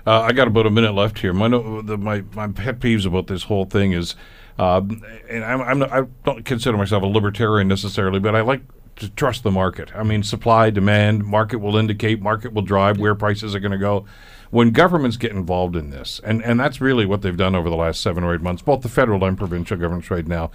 Uh, 0.05 0.21
I 0.21 0.31
got 0.31 0.47
about 0.47 0.65
a 0.65 0.69
minute 0.71 0.93
left 0.93 1.19
here. 1.19 1.33
My 1.33 1.47
the, 1.47 1.97
my 1.97 2.23
my 2.33 2.47
pet 2.47 2.79
peeves 2.79 3.05
about 3.05 3.27
this 3.27 3.43
whole 3.43 3.65
thing 3.65 3.93
is, 3.93 4.15
uh, 4.57 4.81
and 5.29 5.43
I'm, 5.43 5.61
I'm 5.61 5.79
not, 5.79 5.91
I 5.91 6.01
don't 6.25 6.43
consider 6.43 6.77
myself 6.77 7.03
a 7.03 7.07
libertarian 7.07 7.67
necessarily, 7.67 8.19
but 8.19 8.35
I 8.35 8.41
like 8.41 8.61
to 8.97 9.09
trust 9.09 9.43
the 9.43 9.51
market. 9.51 9.95
I 9.95 10.03
mean, 10.03 10.23
supply, 10.23 10.69
demand, 10.69 11.23
market 11.25 11.59
will 11.59 11.77
indicate, 11.77 12.21
market 12.21 12.53
will 12.53 12.61
drive 12.61 12.99
where 12.99 13.15
prices 13.15 13.55
are 13.55 13.59
going 13.59 13.71
to 13.71 13.77
go. 13.77 14.05
When 14.51 14.71
governments 14.71 15.17
get 15.17 15.31
involved 15.31 15.75
in 15.75 15.89
this, 15.89 16.21
and 16.23 16.43
and 16.43 16.59
that's 16.59 16.79
really 16.79 17.05
what 17.05 17.21
they've 17.21 17.37
done 17.37 17.55
over 17.55 17.69
the 17.69 17.75
last 17.75 18.01
seven 18.01 18.23
or 18.23 18.35
eight 18.35 18.41
months, 18.41 18.61
both 18.61 18.81
the 18.81 18.89
federal 18.89 19.23
and 19.23 19.37
provincial 19.37 19.77
governments 19.77 20.11
right 20.11 20.27
now. 20.27 20.51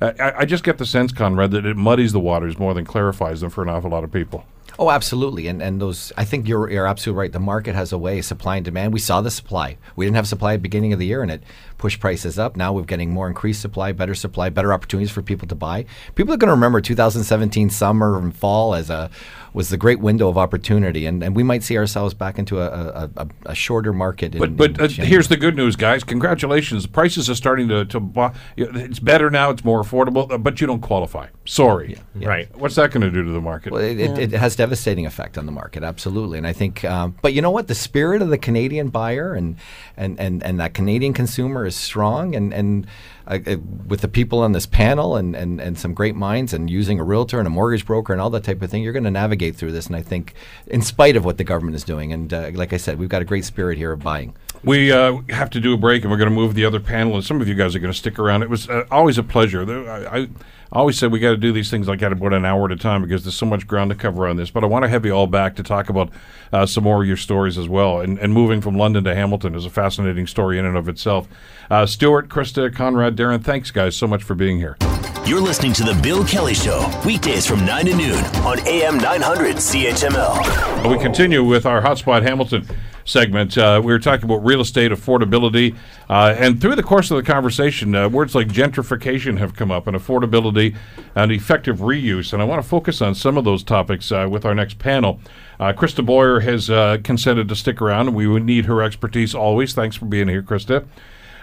Uh, 0.00 0.12
I, 0.18 0.40
I 0.40 0.44
just 0.44 0.64
get 0.64 0.78
the 0.78 0.86
sense, 0.86 1.12
Conrad, 1.12 1.52
that 1.52 1.64
it 1.64 1.76
muddies 1.76 2.12
the 2.12 2.20
waters 2.20 2.58
more 2.58 2.74
than 2.74 2.84
clarifies 2.84 3.40
them 3.40 3.50
for 3.50 3.62
an 3.62 3.68
awful 3.68 3.90
lot 3.90 4.02
of 4.02 4.10
people. 4.10 4.44
Oh, 4.78 4.90
absolutely, 4.90 5.46
and 5.46 5.62
and 5.62 5.80
those. 5.80 6.12
I 6.16 6.24
think 6.24 6.48
you're 6.48 6.68
you're 6.70 6.86
absolutely 6.86 7.20
right. 7.20 7.32
The 7.32 7.38
market 7.40 7.74
has 7.74 7.92
a 7.92 7.98
way, 7.98 8.20
supply 8.22 8.56
and 8.56 8.64
demand. 8.64 8.92
We 8.92 8.98
saw 9.00 9.20
the 9.20 9.30
supply. 9.30 9.76
We 9.96 10.04
didn't 10.04 10.16
have 10.16 10.26
supply 10.26 10.54
at 10.54 10.56
the 10.56 10.62
beginning 10.62 10.92
of 10.92 10.98
the 10.98 11.06
year, 11.06 11.22
and 11.22 11.30
it 11.30 11.42
pushed 11.78 12.00
prices 12.00 12.38
up. 12.38 12.56
Now 12.56 12.72
we're 12.72 12.82
getting 12.82 13.10
more 13.10 13.28
increased 13.28 13.60
supply, 13.60 13.92
better 13.92 14.14
supply, 14.14 14.48
better 14.48 14.72
opportunities 14.72 15.10
for 15.10 15.22
people 15.22 15.46
to 15.48 15.54
buy. 15.54 15.84
People 16.14 16.32
are 16.34 16.36
going 16.36 16.48
to 16.48 16.54
remember 16.54 16.80
2017 16.80 17.70
summer 17.70 18.18
and 18.18 18.34
fall 18.34 18.74
as 18.74 18.90
a 18.90 19.10
was 19.52 19.68
the 19.68 19.76
great 19.76 20.00
window 20.00 20.28
of 20.28 20.36
opportunity, 20.36 21.06
and, 21.06 21.22
and 21.22 21.36
we 21.36 21.44
might 21.44 21.62
see 21.62 21.78
ourselves 21.78 22.12
back 22.12 22.38
into 22.40 22.58
a 22.60 22.64
a, 22.68 23.10
a, 23.16 23.28
a 23.46 23.54
shorter 23.54 23.92
market. 23.92 24.36
But 24.36 24.48
in, 24.50 24.56
but 24.56 24.70
in 24.72 24.80
uh, 24.80 24.88
here's 24.88 25.28
the 25.28 25.36
good 25.36 25.54
news, 25.54 25.76
guys. 25.76 26.02
Congratulations. 26.02 26.86
Prices 26.88 27.30
are 27.30 27.36
starting 27.36 27.68
to 27.68 27.84
to. 27.84 28.00
bu- 28.00 28.30
It's 28.56 28.98
better 28.98 29.30
now. 29.30 29.50
It's 29.50 29.64
more 29.64 29.82
affordable, 29.82 30.28
uh, 30.32 30.38
but 30.38 30.60
you 30.60 30.66
don't 30.66 30.80
qualify. 30.80 31.28
Sorry. 31.44 31.96
Right. 32.16 32.48
What's 32.56 32.74
that 32.76 32.90
going 32.90 33.02
to 33.02 33.10
do 33.10 33.22
to 33.22 33.30
the 33.30 33.40
market? 33.40 33.72
Well, 33.72 33.82
it, 33.82 34.00
it, 34.00 34.18
it 34.18 34.32
has 34.32 34.56
devastating 34.64 35.04
effect 35.04 35.36
on 35.36 35.44
the 35.44 35.52
market, 35.52 35.82
absolutely. 35.82 36.38
And 36.38 36.46
I 36.46 36.54
think, 36.54 36.84
um, 36.84 37.16
but 37.20 37.34
you 37.34 37.42
know 37.42 37.50
what? 37.50 37.66
The 37.68 37.74
spirit 37.74 38.22
of 38.22 38.30
the 38.30 38.38
Canadian 38.38 38.88
buyer 38.88 39.34
and 39.34 39.56
and, 39.96 40.18
and, 40.18 40.42
and 40.42 40.58
that 40.58 40.72
Canadian 40.72 41.12
consumer 41.12 41.66
is 41.66 41.76
strong. 41.76 42.34
And 42.34 42.54
and 42.54 42.86
uh, 43.26 43.38
uh, 43.46 43.56
with 43.86 44.00
the 44.00 44.08
people 44.08 44.38
on 44.40 44.52
this 44.52 44.66
panel 44.66 45.16
and, 45.16 45.36
and, 45.36 45.60
and 45.60 45.78
some 45.78 45.94
great 45.94 46.14
minds 46.14 46.52
and 46.54 46.70
using 46.70 46.98
a 47.00 47.04
realtor 47.04 47.38
and 47.38 47.46
a 47.46 47.50
mortgage 47.50 47.84
broker 47.84 48.12
and 48.14 48.22
all 48.22 48.30
that 48.30 48.44
type 48.44 48.62
of 48.62 48.70
thing, 48.70 48.82
you're 48.82 48.92
going 48.92 49.04
to 49.04 49.10
navigate 49.10 49.54
through 49.56 49.72
this. 49.72 49.86
And 49.86 49.96
I 49.96 50.02
think, 50.02 50.34
in 50.66 50.82
spite 50.82 51.16
of 51.16 51.24
what 51.24 51.36
the 51.36 51.44
government 51.44 51.76
is 51.76 51.84
doing, 51.84 52.12
and 52.12 52.32
uh, 52.32 52.50
like 52.54 52.72
I 52.72 52.78
said, 52.78 52.98
we've 52.98 53.08
got 53.08 53.22
a 53.22 53.24
great 53.26 53.44
spirit 53.44 53.76
here 53.78 53.92
of 53.92 54.00
buying. 54.00 54.34
We 54.62 54.92
uh, 54.92 55.20
have 55.28 55.50
to 55.50 55.60
do 55.60 55.74
a 55.74 55.76
break, 55.76 56.02
and 56.02 56.10
we're 56.10 56.18
going 56.18 56.30
to 56.30 56.34
move 56.34 56.54
the 56.54 56.64
other 56.64 56.80
panel. 56.80 57.14
And 57.14 57.24
some 57.24 57.42
of 57.42 57.48
you 57.48 57.54
guys 57.54 57.74
are 57.74 57.80
going 57.80 57.92
to 57.92 57.98
stick 57.98 58.18
around. 58.18 58.42
It 58.42 58.50
was 58.50 58.68
uh, 58.68 58.84
always 58.90 59.18
a 59.18 59.22
pleasure. 59.22 59.64
There- 59.64 59.90
I, 59.90 60.28
I 60.74 60.78
always 60.78 60.98
say 60.98 61.06
we 61.06 61.20
got 61.20 61.30
to 61.30 61.36
do 61.36 61.52
these 61.52 61.70
things 61.70 61.86
like 61.86 62.02
at 62.02 62.10
about 62.10 62.32
an 62.32 62.44
hour 62.44 62.64
at 62.64 62.72
a 62.72 62.76
time 62.76 63.02
because 63.02 63.22
there's 63.22 63.36
so 63.36 63.46
much 63.46 63.64
ground 63.64 63.90
to 63.90 63.94
cover 63.94 64.26
on 64.26 64.36
this. 64.36 64.50
But 64.50 64.64
I 64.64 64.66
want 64.66 64.82
to 64.82 64.88
have 64.88 65.06
you 65.06 65.12
all 65.12 65.28
back 65.28 65.54
to 65.54 65.62
talk 65.62 65.88
about 65.88 66.10
uh, 66.52 66.66
some 66.66 66.82
more 66.82 67.00
of 67.02 67.06
your 67.06 67.16
stories 67.16 67.56
as 67.56 67.68
well. 67.68 68.00
And, 68.00 68.18
and 68.18 68.32
moving 68.32 68.60
from 68.60 68.76
London 68.76 69.04
to 69.04 69.14
Hamilton 69.14 69.54
is 69.54 69.64
a 69.64 69.70
fascinating 69.70 70.26
story 70.26 70.58
in 70.58 70.64
and 70.64 70.76
of 70.76 70.88
itself. 70.88 71.28
Uh, 71.70 71.86
Stuart, 71.86 72.28
Krista, 72.28 72.74
Conrad, 72.74 73.14
Darren, 73.14 73.40
thanks 73.40 73.70
guys 73.70 73.94
so 73.94 74.08
much 74.08 74.24
for 74.24 74.34
being 74.34 74.58
here. 74.58 74.76
You're 75.24 75.40
listening 75.40 75.74
to 75.74 75.84
The 75.84 75.94
Bill 76.02 76.24
Kelly 76.24 76.54
Show, 76.54 76.90
weekdays 77.06 77.46
from 77.46 77.64
9 77.64 77.86
to 77.86 77.96
noon 77.96 78.24
on 78.44 78.58
AM 78.66 78.98
900 78.98 79.56
CHML. 79.56 80.90
We 80.90 80.98
continue 80.98 81.44
with 81.44 81.66
our 81.66 81.80
Hotspot 81.82 82.22
Hamilton 82.22 82.66
segment. 83.04 83.56
Uh, 83.56 83.80
we 83.84 83.92
were 83.92 83.98
talking 83.98 84.24
about 84.24 84.44
real 84.44 84.60
estate 84.60 84.90
affordability, 84.90 85.76
uh, 86.08 86.34
and 86.38 86.60
through 86.60 86.74
the 86.74 86.82
course 86.82 87.10
of 87.10 87.16
the 87.16 87.22
conversation, 87.22 87.94
uh, 87.94 88.08
words 88.08 88.34
like 88.34 88.48
gentrification 88.48 89.38
have 89.38 89.54
come 89.54 89.70
up, 89.70 89.86
and 89.86 89.96
affordability 89.96 90.76
and 91.14 91.30
effective 91.32 91.78
reuse. 91.78 92.32
And 92.32 92.40
I 92.42 92.44
want 92.44 92.62
to 92.62 92.68
focus 92.68 93.00
on 93.00 93.14
some 93.14 93.36
of 93.36 93.44
those 93.44 93.62
topics 93.62 94.10
uh, 94.10 94.26
with 94.30 94.44
our 94.44 94.54
next 94.54 94.78
panel. 94.78 95.20
Uh, 95.60 95.72
Krista 95.72 96.04
Boyer 96.04 96.40
has 96.40 96.68
uh, 96.70 96.98
consented 97.04 97.48
to 97.48 97.56
stick 97.56 97.80
around, 97.80 98.08
and 98.08 98.16
we 98.16 98.26
would 98.26 98.44
need 98.44 98.66
her 98.66 98.82
expertise 98.82 99.34
always. 99.34 99.74
Thanks 99.74 99.96
for 99.96 100.06
being 100.06 100.28
here, 100.28 100.42
Krista. 100.42 100.86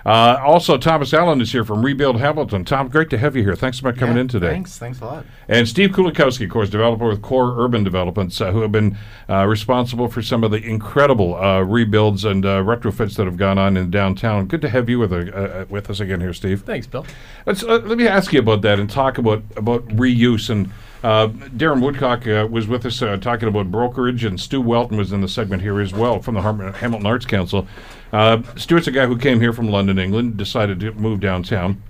Uh, 0.06 0.40
also, 0.44 0.78
Thomas 0.78 1.14
Allen 1.14 1.42
is 1.42 1.52
here 1.52 1.64
from 1.64 1.84
Rebuild 1.84 2.20
Hamilton. 2.20 2.66
Tom, 2.66 2.88
great 2.88 3.10
to 3.12 3.18
have 3.18 3.36
you 3.36 3.44
here. 3.44 3.56
Thanks 3.56 3.80
for 3.80 3.94
coming 3.94 4.18
in 4.18 4.28
today. 4.28 4.50
Thanks. 4.50 4.78
Thanks 4.78 5.00
a 5.02 5.06
lot. 5.06 5.26
And 5.48 5.68
Steve 5.68 5.92
Kulikowski, 5.92 6.46
of 6.46 6.52
course, 6.52 6.70
developer 6.70 7.08
with 7.08 7.22
Core 7.22 7.56
Urban 7.58 7.84
Developments, 7.84 8.40
uh, 8.42 8.52
who 8.52 8.62
have 8.62 8.72
been 8.72 8.98
uh, 9.30 9.46
responsible 9.46 10.08
for 10.08 10.22
some 10.22 10.44
of 10.44 10.52
the 10.52 10.58
incredible 10.58 11.36
uh, 11.36 11.62
rebuilds 11.62 12.26
and 12.26 12.46
uh, 12.46 12.62
retrofits 12.64 13.16
that 13.18 13.26
have 13.26 13.38
gone 13.38 13.58
on 13.58 13.78
in 13.78 13.92
downtown. 13.92 14.48
Good 14.48 14.62
to 14.62 14.70
have 14.70 14.90
you 14.90 15.00
with, 15.00 15.14
uh, 15.14 15.18
uh, 15.18 15.66
with 15.70 15.90
us 15.90 16.00
again 16.00 16.20
here, 16.20 16.34
Steve. 16.34 16.64
Thanks, 16.64 16.88
Bill. 16.88 17.06
Let's, 17.46 17.64
uh, 17.64 17.82
let 17.84 17.98
me 17.98 18.08
ask 18.08 18.34
you 18.34 18.40
about 18.40 18.62
that 18.64 18.80
and 18.80 18.90
talk 18.90 19.18
about, 19.18 19.44
about 19.56 19.88
reuse. 19.90 20.50
And 20.50 20.72
uh, 21.04 21.28
Darren 21.28 21.82
Woodcock 21.82 22.28
uh, 22.28 22.48
was 22.50 22.68
with 22.68 22.86
us 22.86 23.02
uh, 23.02 23.18
talking 23.18 23.48
about 23.48 23.72
brokerage, 23.72 24.24
and 24.24 24.40
Stu 24.40 24.62
Welton 24.62 24.98
was 24.98 25.12
in 25.12 25.22
the 25.22 25.28
segment 25.28 25.62
here 25.62 25.80
as 25.80 25.94
well 25.94 26.22
from 26.22 26.36
the 26.36 26.42
Har- 26.42 26.72
Hamilton 26.74 27.06
Arts 27.06 27.26
Council. 27.26 27.68
Uh, 28.12 28.42
Stuart's 28.56 28.88
a 28.88 28.92
guy 28.92 29.06
who 29.06 29.18
came 29.18 29.40
here 29.40 29.54
from 29.54 29.70
London, 29.70 29.98
England, 29.98 30.38
decided 30.38 30.80
to 30.82 30.92
move 30.94 31.20
downtown. 31.20 31.82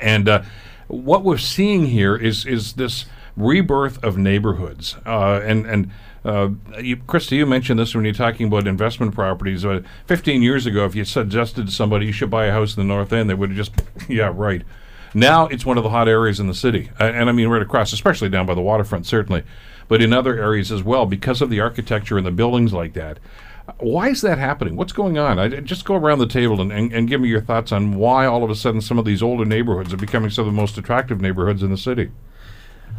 And 0.00 0.28
uh, 0.28 0.42
what 0.88 1.24
we're 1.24 1.38
seeing 1.38 1.86
here 1.86 2.16
is 2.16 2.44
is 2.44 2.74
this 2.74 3.06
rebirth 3.36 4.02
of 4.04 4.18
neighborhoods. 4.18 4.96
Uh, 5.06 5.40
and 5.44 5.66
and 5.66 5.90
uh, 6.24 6.50
you, 6.80 6.96
Krista, 6.96 7.32
you 7.32 7.46
mentioned 7.46 7.78
this 7.78 7.94
when 7.94 8.04
you're 8.04 8.14
talking 8.14 8.46
about 8.46 8.66
investment 8.66 9.14
properties. 9.14 9.64
Uh, 9.64 9.82
15 10.06 10.42
years 10.42 10.64
ago, 10.66 10.84
if 10.86 10.94
you 10.94 11.04
suggested 11.04 11.66
to 11.66 11.72
somebody 11.72 12.06
you 12.06 12.12
should 12.12 12.30
buy 12.30 12.46
a 12.46 12.52
house 12.52 12.76
in 12.76 12.82
the 12.82 12.94
North 12.94 13.12
End, 13.12 13.28
they 13.28 13.34
would 13.34 13.50
have 13.50 13.56
just, 13.56 13.72
yeah, 14.08 14.32
right. 14.34 14.62
Now 15.12 15.46
it's 15.46 15.66
one 15.66 15.76
of 15.76 15.84
the 15.84 15.90
hot 15.90 16.08
areas 16.08 16.40
in 16.40 16.48
the 16.48 16.54
city, 16.54 16.90
uh, 16.98 17.04
and 17.04 17.28
I 17.28 17.32
mean 17.32 17.48
right 17.48 17.62
across, 17.62 17.92
especially 17.92 18.30
down 18.30 18.46
by 18.46 18.54
the 18.54 18.62
waterfront, 18.62 19.06
certainly, 19.06 19.44
but 19.86 20.02
in 20.02 20.12
other 20.12 20.36
areas 20.36 20.72
as 20.72 20.82
well, 20.82 21.06
because 21.06 21.40
of 21.40 21.50
the 21.50 21.60
architecture 21.60 22.16
and 22.16 22.26
the 22.26 22.32
buildings 22.32 22.72
like 22.72 22.94
that. 22.94 23.18
Why 23.78 24.10
is 24.10 24.20
that 24.20 24.38
happening? 24.38 24.76
What's 24.76 24.92
going 24.92 25.16
on? 25.16 25.38
I, 25.38 25.48
just 25.60 25.84
go 25.84 25.94
around 25.94 26.18
the 26.18 26.26
table 26.26 26.60
and, 26.60 26.70
and, 26.70 26.92
and 26.92 27.08
give 27.08 27.20
me 27.20 27.28
your 27.28 27.40
thoughts 27.40 27.72
on 27.72 27.94
why 27.94 28.26
all 28.26 28.44
of 28.44 28.50
a 28.50 28.54
sudden 28.54 28.80
some 28.82 28.98
of 28.98 29.06
these 29.06 29.22
older 29.22 29.46
neighborhoods 29.46 29.92
are 29.92 29.96
becoming 29.96 30.30
some 30.30 30.46
of 30.46 30.52
the 30.52 30.60
most 30.60 30.76
attractive 30.76 31.20
neighborhoods 31.20 31.62
in 31.62 31.70
the 31.70 31.78
city. 31.78 32.10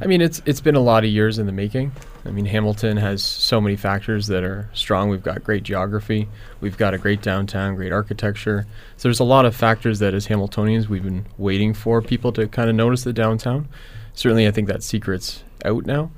I 0.01 0.07
mean, 0.07 0.21
it's 0.21 0.41
it's 0.45 0.59
been 0.59 0.75
a 0.75 0.81
lot 0.81 1.05
of 1.05 1.09
years 1.09 1.39
in 1.39 1.45
the 1.45 1.53
making. 1.53 1.93
I 2.25 2.31
mean, 2.31 2.45
Hamilton 2.45 2.97
has 2.97 3.23
so 3.23 3.61
many 3.61 3.77
factors 3.77 4.27
that 4.27 4.43
are 4.43 4.69
strong. 4.73 5.09
We've 5.09 5.23
got 5.23 5.43
great 5.43 5.63
geography, 5.63 6.27
we've 6.59 6.77
got 6.77 6.93
a 6.93 6.97
great 6.97 7.21
downtown, 7.21 7.75
great 7.75 7.93
architecture. 7.93 8.65
So 8.97 9.07
there's 9.07 9.21
a 9.21 9.25
lot 9.25 9.45
of 9.45 9.55
factors 9.55 9.99
that, 9.99 10.13
as 10.13 10.27
Hamiltonians, 10.27 10.89
we've 10.89 11.03
been 11.03 11.27
waiting 11.37 11.73
for 11.73 12.01
people 12.01 12.33
to 12.33 12.47
kind 12.47 12.69
of 12.69 12.75
notice 12.75 13.03
the 13.03 13.13
downtown. 13.13 13.69
Certainly, 14.13 14.47
I 14.47 14.51
think 14.51 14.67
that 14.67 14.83
secret's 14.83 15.43
out 15.63 15.85
now. 15.85 16.11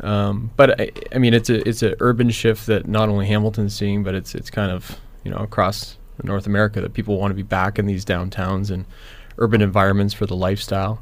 Um, 0.00 0.50
but 0.56 0.80
I, 0.80 0.90
I 1.14 1.18
mean, 1.18 1.34
it's 1.34 1.50
a 1.50 1.66
it's 1.68 1.82
an 1.82 1.94
urban 2.00 2.30
shift 2.30 2.66
that 2.66 2.86
not 2.86 3.08
only 3.08 3.26
Hamilton's 3.26 3.74
seeing, 3.74 4.02
but 4.02 4.14
it's 4.14 4.34
it's 4.34 4.50
kind 4.50 4.70
of 4.70 4.98
you 5.24 5.30
know 5.30 5.38
across 5.38 5.96
North 6.22 6.46
America 6.46 6.80
that 6.80 6.94
people 6.94 7.18
want 7.18 7.30
to 7.30 7.34
be 7.34 7.42
back 7.42 7.78
in 7.78 7.86
these 7.86 8.04
downtowns 8.04 8.70
and 8.70 8.84
urban 9.38 9.60
environments 9.60 10.14
for 10.14 10.26
the 10.26 10.36
lifestyle 10.36 11.00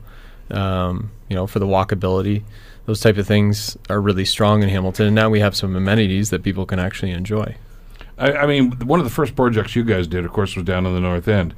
um, 0.51 1.11
you 1.29 1.37
know, 1.37 1.47
for 1.47 1.59
the 1.59 1.67
walkability. 1.67 2.43
Those 2.87 3.01
type 3.01 3.17
of 3.17 3.27
things 3.27 3.79
are 3.89 4.01
really 4.01 4.25
strong 4.25 4.63
in 4.63 4.69
Hamilton, 4.69 5.07
and 5.07 5.15
now 5.15 5.31
we 5.31 5.41
have 5.41 5.57
some 5.57 5.75
amenities 5.75 6.31
that 6.31 6.43
people 6.43 6.67
can 6.67 6.79
actually 6.79 7.13
enjoy. 7.13 7.57
I, 8.19 8.33
I 8.33 8.47
mean, 8.47 8.73
one 8.87 9.01
of 9.01 9.05
the 9.05 9.11
first 9.11 9.35
projects 9.35 9.75
you 9.75 9.85
guys 9.85 10.07
did, 10.07 10.25
of 10.25 10.33
course, 10.33 10.55
was 10.55 10.65
down 10.65 10.87
in 10.87 10.95
the 10.95 11.01
North 11.01 11.27
End. 11.27 11.55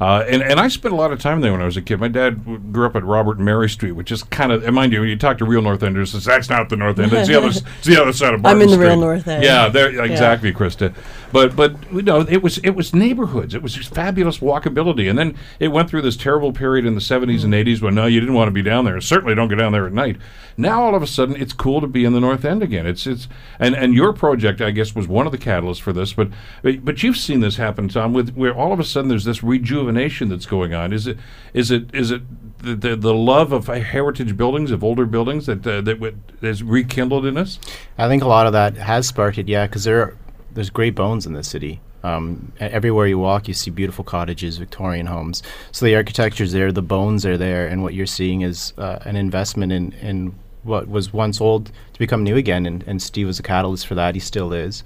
Uh, 0.00 0.24
and, 0.28 0.42
and 0.42 0.60
I 0.60 0.68
spent 0.68 0.94
a 0.94 0.96
lot 0.96 1.12
of 1.12 1.20
time 1.20 1.40
there 1.40 1.50
when 1.50 1.60
I 1.60 1.64
was 1.64 1.76
a 1.76 1.82
kid. 1.82 1.98
My 1.98 2.06
dad 2.06 2.72
grew 2.72 2.86
up 2.86 2.94
at 2.94 3.04
Robert 3.04 3.38
and 3.38 3.44
Mary 3.44 3.68
Street, 3.68 3.92
which 3.92 4.12
is 4.12 4.22
kind 4.22 4.52
of, 4.52 4.62
and 4.62 4.72
mind 4.74 4.92
you, 4.92 5.00
when 5.00 5.08
you 5.08 5.16
talk 5.16 5.38
to 5.38 5.44
real 5.44 5.60
North 5.60 5.82
Enders, 5.82 6.14
it's, 6.14 6.26
that's 6.26 6.48
not 6.48 6.68
the 6.68 6.76
North 6.76 7.00
End. 7.00 7.12
It's 7.12 7.26
the 7.26 7.34
other, 7.34 7.48
it's 7.48 7.62
the 7.84 8.00
other 8.00 8.12
side 8.12 8.34
of 8.34 8.42
Barton 8.42 8.62
I'm 8.62 8.68
in 8.68 8.70
the 8.70 8.78
real 8.78 8.96
North 8.96 9.26
End. 9.26 9.42
Yeah, 9.42 9.68
there, 9.68 9.88
exactly, 10.04 10.52
Krista. 10.52 10.94
But 11.32 11.56
but 11.56 11.74
you 11.92 12.02
know, 12.02 12.20
it 12.20 12.42
was 12.42 12.58
it 12.58 12.70
was 12.70 12.94
neighborhoods. 12.94 13.54
It 13.54 13.62
was 13.62 13.74
just 13.74 13.92
fabulous 13.92 14.38
walkability, 14.38 15.10
and 15.10 15.18
then 15.18 15.36
it 15.58 15.68
went 15.68 15.90
through 15.90 16.02
this 16.02 16.16
terrible 16.16 16.52
period 16.52 16.86
in 16.86 16.94
the 16.94 17.00
70s 17.00 17.44
and 17.44 17.52
80s 17.52 17.82
when 17.82 17.94
no, 17.94 18.06
you 18.06 18.20
didn't 18.20 18.34
want 18.34 18.48
to 18.48 18.52
be 18.52 18.62
down 18.62 18.84
there. 18.84 19.00
Certainly, 19.00 19.34
don't 19.34 19.48
go 19.48 19.56
down 19.56 19.72
there 19.72 19.86
at 19.86 19.92
night. 19.92 20.16
Now 20.56 20.82
all 20.82 20.94
of 20.94 21.02
a 21.02 21.06
sudden, 21.06 21.36
it's 21.36 21.52
cool 21.52 21.80
to 21.80 21.86
be 21.86 22.04
in 22.04 22.14
the 22.14 22.20
North 22.20 22.44
End 22.44 22.62
again. 22.62 22.86
It's 22.86 23.06
it's 23.06 23.28
and 23.58 23.74
and 23.74 23.94
your 23.94 24.12
project, 24.12 24.60
I 24.60 24.70
guess, 24.70 24.94
was 24.94 25.06
one 25.06 25.26
of 25.26 25.32
the 25.32 25.38
catalysts 25.38 25.80
for 25.80 25.92
this. 25.92 26.14
But 26.14 26.28
but, 26.62 26.84
but 26.84 27.02
you've 27.02 27.18
seen 27.18 27.40
this 27.40 27.56
happen, 27.56 27.88
Tom, 27.88 28.14
with 28.14 28.34
where 28.34 28.54
all 28.54 28.72
of 28.72 28.80
a 28.80 28.84
sudden 28.84 29.08
there's 29.08 29.24
this 29.24 29.42
rejuvenation 29.42 29.87
that's 29.94 30.46
going 30.46 30.74
on. 30.74 30.92
Is 30.92 31.06
it 31.06 31.18
is 31.54 31.70
it 31.70 31.94
is 31.94 32.10
it 32.10 32.22
the 32.58 32.74
the, 32.74 32.96
the 32.96 33.14
love 33.14 33.52
of 33.52 33.66
heritage 33.66 34.36
buildings, 34.36 34.70
of 34.70 34.82
older 34.82 35.06
buildings 35.06 35.46
that 35.46 35.66
uh, 35.66 35.80
that 35.80 36.62
rekindled 36.62 37.26
in 37.26 37.36
us? 37.36 37.58
I 37.96 38.08
think 38.08 38.22
a 38.22 38.28
lot 38.28 38.46
of 38.46 38.52
that 38.52 38.76
has 38.76 39.06
sparked 39.06 39.38
it, 39.38 39.48
yeah, 39.48 39.66
because 39.66 39.84
there 39.84 40.02
are, 40.02 40.16
there's 40.52 40.70
great 40.70 40.94
bones 40.94 41.26
in 41.26 41.32
the 41.32 41.44
city. 41.44 41.80
Um, 42.04 42.52
everywhere 42.60 43.08
you 43.08 43.18
walk, 43.18 43.48
you 43.48 43.54
see 43.54 43.70
beautiful 43.72 44.04
cottages, 44.04 44.56
Victorian 44.56 45.06
homes. 45.06 45.42
So 45.72 45.84
the 45.84 45.96
architecture's 45.96 46.52
there, 46.52 46.70
the 46.70 46.82
bones 46.82 47.26
are 47.26 47.36
there, 47.36 47.66
and 47.66 47.82
what 47.82 47.92
you're 47.92 48.06
seeing 48.06 48.42
is 48.42 48.72
uh, 48.78 49.00
an 49.04 49.16
investment 49.16 49.72
in, 49.72 49.92
in 49.94 50.34
what 50.62 50.88
was 50.88 51.12
once 51.12 51.40
old 51.40 51.66
to 51.66 51.98
become 51.98 52.22
new 52.22 52.36
again. 52.36 52.66
And, 52.66 52.84
and 52.86 53.02
Steve 53.02 53.26
was 53.26 53.40
a 53.40 53.42
catalyst 53.42 53.86
for 53.86 53.96
that. 53.96 54.14
He 54.14 54.20
still 54.20 54.52
is. 54.52 54.84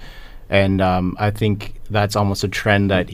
And 0.49 0.81
um, 0.81 1.17
I 1.19 1.31
think 1.31 1.75
that's 1.91 2.17
almost 2.17 2.45
a 2.45 2.49
trend 2.49 2.91
that 2.91 3.11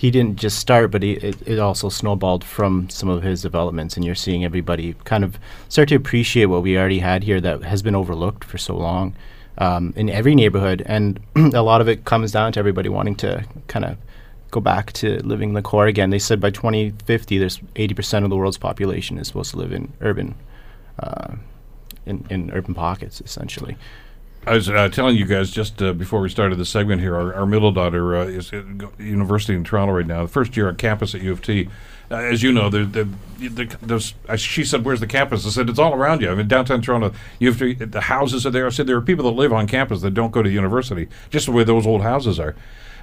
he 0.00 0.10
didn't 0.10 0.36
just 0.36 0.58
start, 0.58 0.90
but 0.90 1.02
he, 1.02 1.12
it, 1.12 1.36
it 1.46 1.58
also 1.58 1.90
snowballed 1.90 2.42
from 2.42 2.88
some 2.88 3.10
of 3.10 3.22
his 3.22 3.42
developments. 3.42 3.96
And 3.96 4.04
you're 4.04 4.14
seeing 4.14 4.46
everybody 4.46 4.94
kind 5.04 5.22
of 5.22 5.38
start 5.68 5.90
to 5.90 5.94
appreciate 5.94 6.46
what 6.46 6.62
we 6.62 6.78
already 6.78 7.00
had 7.00 7.22
here 7.22 7.38
that 7.42 7.64
has 7.64 7.82
been 7.82 7.94
overlooked 7.94 8.42
for 8.42 8.56
so 8.56 8.74
long 8.74 9.14
um, 9.58 9.92
in 9.96 10.08
every 10.08 10.34
neighborhood. 10.34 10.82
And 10.86 11.20
a 11.36 11.60
lot 11.60 11.82
of 11.82 11.88
it 11.90 12.06
comes 12.06 12.32
down 12.32 12.52
to 12.52 12.58
everybody 12.58 12.88
wanting 12.88 13.14
to 13.16 13.44
kind 13.66 13.84
of 13.84 13.98
go 14.50 14.58
back 14.60 14.94
to 14.94 15.18
living 15.22 15.52
the 15.52 15.60
core 15.60 15.86
again. 15.86 16.08
They 16.08 16.18
said 16.18 16.40
by 16.40 16.48
2050, 16.48 17.36
there's 17.36 17.58
80% 17.58 18.24
of 18.24 18.30
the 18.30 18.38
world's 18.38 18.56
population 18.56 19.18
is 19.18 19.26
supposed 19.26 19.50
to 19.50 19.58
live 19.58 19.70
in 19.70 19.92
urban, 20.00 20.34
uh, 20.98 21.34
in, 22.06 22.26
in 22.30 22.50
urban 22.52 22.72
pockets, 22.72 23.20
essentially. 23.20 23.76
I 24.46 24.54
was 24.54 24.68
uh, 24.70 24.88
telling 24.88 25.16
you 25.16 25.26
guys 25.26 25.50
just 25.50 25.82
uh, 25.82 25.92
before 25.92 26.20
we 26.20 26.30
started 26.30 26.56
the 26.56 26.64
segment 26.64 27.02
here, 27.02 27.14
our, 27.14 27.34
our 27.34 27.46
middle 27.46 27.72
daughter 27.72 28.16
uh, 28.16 28.24
is 28.24 28.52
at 28.52 28.64
University 28.98 29.54
in 29.54 29.64
Toronto 29.64 29.94
right 29.94 30.06
now, 30.06 30.22
the 30.22 30.28
first 30.28 30.56
year 30.56 30.68
on 30.68 30.76
campus 30.76 31.14
at 31.14 31.20
U 31.20 31.32
of 31.32 31.42
T. 31.42 31.68
Uh, 32.10 32.16
as 32.16 32.42
you 32.42 32.50
know, 32.50 32.68
the, 32.68 32.84
the, 32.84 33.48
the, 33.48 33.76
there's, 33.82 34.14
she 34.36 34.64
said, 34.64 34.84
"Where's 34.84 34.98
the 34.98 35.06
campus?" 35.06 35.46
I 35.46 35.50
said, 35.50 35.68
"It's 35.68 35.78
all 35.78 35.94
around 35.94 36.22
you. 36.22 36.30
I 36.30 36.34
mean, 36.34 36.48
downtown 36.48 36.80
Toronto. 36.82 37.12
You 37.38 37.50
have 37.50 37.58
to. 37.58 37.74
The 37.74 38.00
houses 38.00 38.44
are 38.46 38.50
there." 38.50 38.66
I 38.66 38.70
said, 38.70 38.86
"There 38.86 38.96
are 38.96 39.02
people 39.02 39.26
that 39.26 39.36
live 39.36 39.52
on 39.52 39.68
campus 39.68 40.00
that 40.00 40.14
don't 40.14 40.32
go 40.32 40.42
to 40.42 40.50
university, 40.50 41.08
just 41.28 41.46
the 41.46 41.52
way 41.52 41.62
those 41.62 41.86
old 41.86 42.02
houses 42.02 42.40
are." 42.40 42.56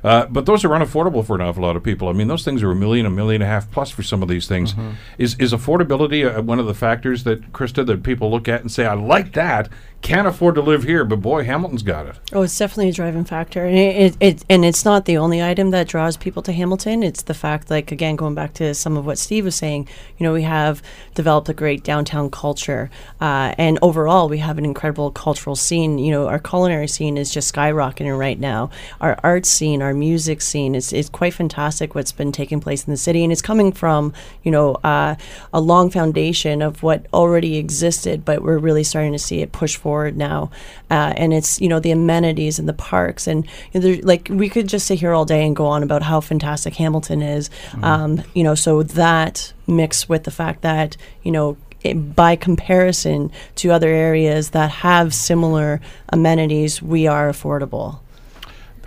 Uh, 0.04 0.26
but 0.28 0.46
those 0.46 0.64
are 0.64 0.70
unaffordable 0.70 1.26
for 1.26 1.36
an 1.36 1.42
awful 1.42 1.64
lot 1.64 1.76
of 1.76 1.84
people. 1.84 2.08
I 2.08 2.14
mean, 2.14 2.28
those 2.28 2.44
things 2.46 2.62
are 2.64 2.72
a 2.72 2.76
million, 2.76 3.06
a 3.06 3.10
million 3.10 3.42
and 3.42 3.50
a 3.50 3.52
half 3.52 3.72
plus 3.72 3.90
for 3.90 4.04
some 4.04 4.22
of 4.22 4.30
these 4.30 4.48
things. 4.48 4.76
Is 5.18 5.36
is 5.40 5.54
affordability 5.54 6.24
uh, 6.26 6.42
one 6.42 6.60
of 6.60 6.66
the 6.66 6.74
factors 6.74 7.24
that 7.24 7.54
Krista 7.54 7.86
that 7.86 8.04
people 8.04 8.30
look 8.30 8.48
at 8.48 8.62
and 8.62 8.72
say, 8.72 8.86
"I 8.86 8.94
like 8.94 9.34
that, 9.34 9.70
can't 10.02 10.28
afford 10.28 10.56
to 10.56 10.62
live 10.62 10.84
here, 10.84 11.04
but 11.04 11.22
boy, 11.22 11.44
Hamilton's 11.44 11.84
got 11.84 12.06
it." 12.06 12.16
Oh, 12.32 12.44
it's 12.44 12.58
definitely 12.58 12.90
a 12.90 12.94
driving 12.94 13.26
factor, 13.26 13.66
and 13.66 13.78
it, 13.78 13.96
it, 13.96 14.18
it 14.20 14.46
and 14.50 14.64
it's 14.64 14.86
not 14.86 15.06
the 15.06 15.18
only 15.18 15.42
item 15.42 15.72
that 15.72 15.88
draws 15.88 16.18
people 16.18 16.42
to 16.44 16.54
Hamilton. 16.54 17.04
It's 17.04 17.24
the 17.24 17.34
fact, 17.34 17.70
like 17.70 17.92
again, 17.92 18.16
going 18.16 18.36
back 18.36 18.54
to 18.56 18.74
some 18.74 18.96
of 18.96 19.06
what 19.06 19.18
Steve 19.18 19.46
was 19.46 19.56
saying. 19.56 19.88
You 20.18 20.24
know, 20.24 20.34
we 20.34 20.44
have 20.44 20.82
developed 21.16 21.50
a 21.50 21.54
great 21.54 21.84
downtown 21.84 22.30
culture, 22.30 22.90
uh, 23.20 23.56
and 23.58 23.80
overall, 23.82 24.30
we 24.30 24.38
have 24.38 24.58
an 24.58 24.66
incredible 24.66 25.12
cultural 25.12 25.56
scene. 25.56 25.98
You 25.98 26.12
know, 26.12 26.28
our 26.28 26.40
culinary 26.40 26.88
scene 26.88 27.18
is 27.18 27.34
just 27.34 27.54
skyrocketing 27.54 28.18
right 28.18 28.40
now. 28.40 28.70
Our 29.02 29.20
art 29.24 29.46
scene, 29.46 29.82
our 29.82 29.94
music 29.94 30.42
scene, 30.42 30.76
is 30.76 30.94
is 30.94 31.10
quite 31.10 31.34
fantastic. 31.34 31.96
What's 31.96 32.12
been 32.12 32.32
taking 32.32 32.60
place 32.60 32.86
in 32.86 32.92
the 32.92 32.98
city, 32.98 33.24
and 33.24 33.32
it's 33.32 33.42
coming 33.42 33.72
from 33.72 34.14
you 34.44 34.52
know 34.52 34.76
uh, 34.84 35.16
a 35.52 35.60
long 35.60 35.90
foundation 35.90 36.62
of 36.62 36.84
what 36.84 37.08
already 37.14 37.58
existed, 37.58 38.24
but 38.24 38.42
we're 38.42 38.58
really 38.58 38.84
starting 38.84 39.12
to 39.12 39.20
see 39.20 39.42
it 39.42 39.52
push 39.52 39.76
forward 39.76 39.87
now. 40.12 40.50
Uh, 40.92 41.14
and 41.16 41.34
it's 41.34 41.60
you 41.62 41.68
know 41.70 41.80
the 41.80 41.92
amenities 41.92 42.60
and 42.60 42.68
the 42.68 42.74
parks, 42.74 43.28
and 43.28 43.46
you 43.72 43.80
know, 43.80 43.80
there- 43.80 44.02
like 44.04 44.28
we 44.32 44.50
could 44.50 44.68
just 44.68 44.86
sit 44.88 45.00
here 45.00 45.14
all 45.14 45.26
day 45.26 45.46
and 45.46 45.56
go 45.56 45.66
on 45.68 45.84
about 45.84 46.04
how 46.04 46.20
fantastic 46.22 46.76
Hamilton 46.76 47.22
is. 47.22 47.50
Um, 47.82 48.22
you 48.34 48.44
know, 48.44 48.56
so 48.56 48.84
that 48.84 49.54
mixed 49.68 50.10
with 50.10 50.24
the 50.24 50.32
fact 50.32 50.62
that 50.62 50.98
you 51.24 51.32
know. 51.32 51.58
It, 51.84 52.16
by 52.16 52.36
comparison 52.36 53.32
to 53.58 53.70
other 53.72 53.90
areas 53.90 54.50
that 54.50 54.72
have 54.72 55.14
similar 55.14 55.80
amenities, 56.10 56.82
we 56.82 57.06
are 57.06 57.30
affordable. 57.30 58.00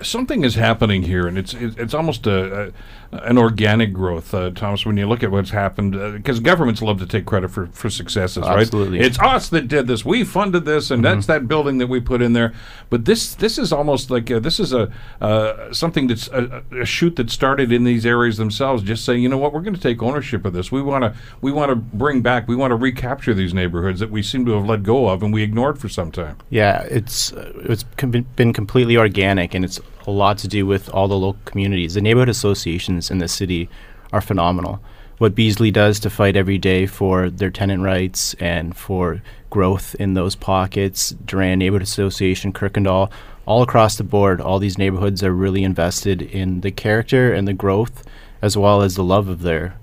something 0.02 0.42
is 0.44 0.56
happening 0.56 1.02
here, 1.04 1.28
and 1.28 1.38
it's 1.38 1.54
it's 1.54 1.94
almost 1.94 2.26
a, 2.26 2.66
a 2.68 2.72
an 3.12 3.38
organic 3.38 3.92
growth, 3.92 4.32
uh, 4.32 4.50
Thomas. 4.50 4.86
When 4.86 4.96
you 4.96 5.06
look 5.08 5.22
at 5.24 5.30
what's 5.32 5.50
happened, 5.50 5.92
because 6.14 6.38
governments 6.38 6.80
love 6.80 6.98
to 7.00 7.06
take 7.06 7.26
credit 7.26 7.50
for, 7.50 7.66
for 7.68 7.90
successes, 7.90 8.44
Absolutely. 8.44 8.98
right? 8.98 9.06
It's 9.06 9.18
us 9.18 9.48
that 9.48 9.66
did 9.66 9.88
this. 9.88 10.04
We 10.04 10.22
funded 10.24 10.64
this, 10.64 10.90
and 10.90 11.02
Mm-hmm. 11.02 11.14
that's 11.14 11.26
that 11.26 11.48
building 11.48 11.78
that 11.78 11.88
we 11.88 11.98
put 12.00 12.22
in 12.22 12.34
there. 12.34 12.52
But 12.88 13.04
this 13.06 13.34
this 13.34 13.58
is 13.58 13.72
almost 13.72 14.10
like 14.10 14.30
uh 14.30 14.38
this 14.38 14.60
is 14.60 14.72
a 14.72 14.92
uh, 15.20 15.72
something 15.72 16.06
that's 16.06 16.28
a, 16.28 16.62
a 16.80 16.84
shoot 16.84 17.16
that 17.16 17.30
started 17.30 17.72
in 17.72 17.84
these 17.84 18.06
areas 18.06 18.36
themselves. 18.36 18.82
Just 18.82 19.04
saying, 19.04 19.22
you 19.22 19.28
know 19.28 19.38
what, 19.38 19.52
we're 19.52 19.60
going 19.62 19.74
to 19.74 19.80
take 19.80 20.02
ownership 20.02 20.44
of 20.44 20.52
this. 20.52 20.70
We 20.70 20.82
want 20.82 21.02
to 21.04 21.14
we 21.40 21.50
want 21.52 21.70
to 21.70 21.76
bring 21.76 22.20
back. 22.22 22.46
We 22.48 22.54
want 22.56 22.70
to 22.70 22.76
recapture 22.76 23.34
these 23.34 23.52
neighborhoods 23.52 23.98
that 24.00 24.10
we 24.10 24.22
seem 24.22 24.44
to 24.46 24.52
have 24.52 24.66
let 24.66 24.82
go 24.82 25.08
of 25.08 25.22
and 25.22 25.32
we 25.32 25.42
ignored 25.42 25.78
for 25.78 25.88
some 25.88 26.12
time. 26.12 26.36
Yeah, 26.50 26.82
it's 26.82 27.32
uh, 27.32 27.52
it's 27.64 27.84
com- 27.96 28.12
been 28.36 28.52
completely 28.52 28.96
organic, 28.96 29.54
and 29.54 29.64
it's 29.64 29.80
a 30.10 30.12
lot 30.12 30.38
to 30.38 30.48
do 30.48 30.66
with 30.66 30.88
all 30.90 31.08
the 31.08 31.18
local 31.18 31.40
communities. 31.44 31.94
The 31.94 32.00
neighborhood 32.00 32.28
associations 32.28 33.10
in 33.10 33.18
the 33.18 33.28
city 33.28 33.68
are 34.12 34.20
phenomenal. 34.20 34.80
What 35.18 35.34
Beasley 35.34 35.70
does 35.70 36.00
to 36.00 36.10
fight 36.10 36.36
every 36.36 36.56
day 36.56 36.86
for 36.86 37.28
their 37.28 37.50
tenant 37.50 37.82
rights 37.82 38.34
and 38.40 38.74
for 38.76 39.22
growth 39.50 39.94
in 39.96 40.14
those 40.14 40.34
pockets, 40.34 41.10
Durand 41.10 41.58
Neighborhood 41.58 41.82
Association, 41.82 42.52
Kirkendall, 42.52 43.10
all 43.46 43.62
across 43.62 43.96
the 43.96 44.04
board, 44.04 44.40
all 44.40 44.58
these 44.58 44.78
neighborhoods 44.78 45.22
are 45.22 45.32
really 45.32 45.62
invested 45.62 46.22
in 46.22 46.60
the 46.62 46.70
character 46.70 47.32
and 47.32 47.46
the 47.46 47.52
growth, 47.52 48.04
as 48.40 48.56
well 48.56 48.80
as 48.80 48.94
the 48.94 49.04
love 49.04 49.28
of 49.28 49.42
their 49.42 49.76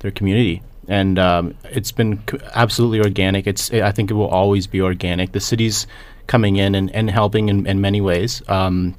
their 0.00 0.10
community. 0.10 0.62
And 0.88 1.18
um, 1.18 1.54
it's 1.64 1.92
been 1.92 2.22
c- 2.28 2.38
absolutely 2.54 3.00
organic. 3.00 3.46
It's 3.46 3.70
I 3.72 3.92
think 3.92 4.10
it 4.10 4.14
will 4.14 4.28
always 4.28 4.66
be 4.66 4.80
organic. 4.80 5.32
The 5.32 5.40
city's 5.40 5.86
coming 6.26 6.56
in 6.56 6.74
and, 6.74 6.90
and 6.94 7.10
helping 7.10 7.48
in, 7.48 7.66
in 7.66 7.80
many 7.80 8.00
ways. 8.00 8.42
Um, 8.48 8.96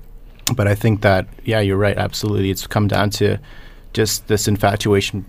but 0.56 0.68
I 0.68 0.76
think 0.76 1.02
that 1.02 1.28
yeah, 1.44 1.60
you're 1.60 1.78
right. 1.78 1.98
Absolutely, 1.98 2.50
it's 2.50 2.68
come 2.68 2.88
down 2.88 3.10
to 3.12 3.38
just 3.94 4.28
this 4.28 4.48
infatuation 4.48 5.26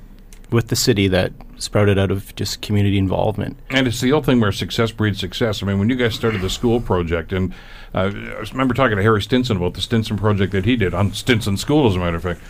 with 0.50 0.68
the 0.68 0.76
city 0.76 1.08
that 1.08 1.32
sprouted 1.56 1.98
out 1.98 2.10
of 2.10 2.34
just 2.36 2.60
community 2.60 2.98
involvement. 2.98 3.56
And 3.70 3.86
it's 3.86 4.00
the 4.00 4.12
old 4.12 4.26
thing 4.26 4.40
where 4.40 4.52
success 4.52 4.90
breeds 4.90 5.20
success. 5.20 5.62
I 5.62 5.66
mean, 5.66 5.78
when 5.78 5.88
you 5.88 5.96
guys 5.96 6.14
started 6.14 6.40
the 6.40 6.50
school 6.50 6.80
project, 6.80 7.32
and 7.32 7.54
uh, 7.94 8.10
I 8.14 8.44
remember 8.50 8.74
talking 8.74 8.96
to 8.96 9.02
Harry 9.02 9.22
Stinson 9.22 9.56
about 9.56 9.74
the 9.74 9.80
Stinson 9.80 10.16
project 10.16 10.52
that 10.52 10.64
he 10.64 10.76
did 10.76 10.92
on 10.92 11.12
Stinson 11.12 11.56
School, 11.56 11.88
as 11.88 11.96
a 11.96 11.98
matter 11.98 12.16
of 12.16 12.22
fact. 12.22 12.40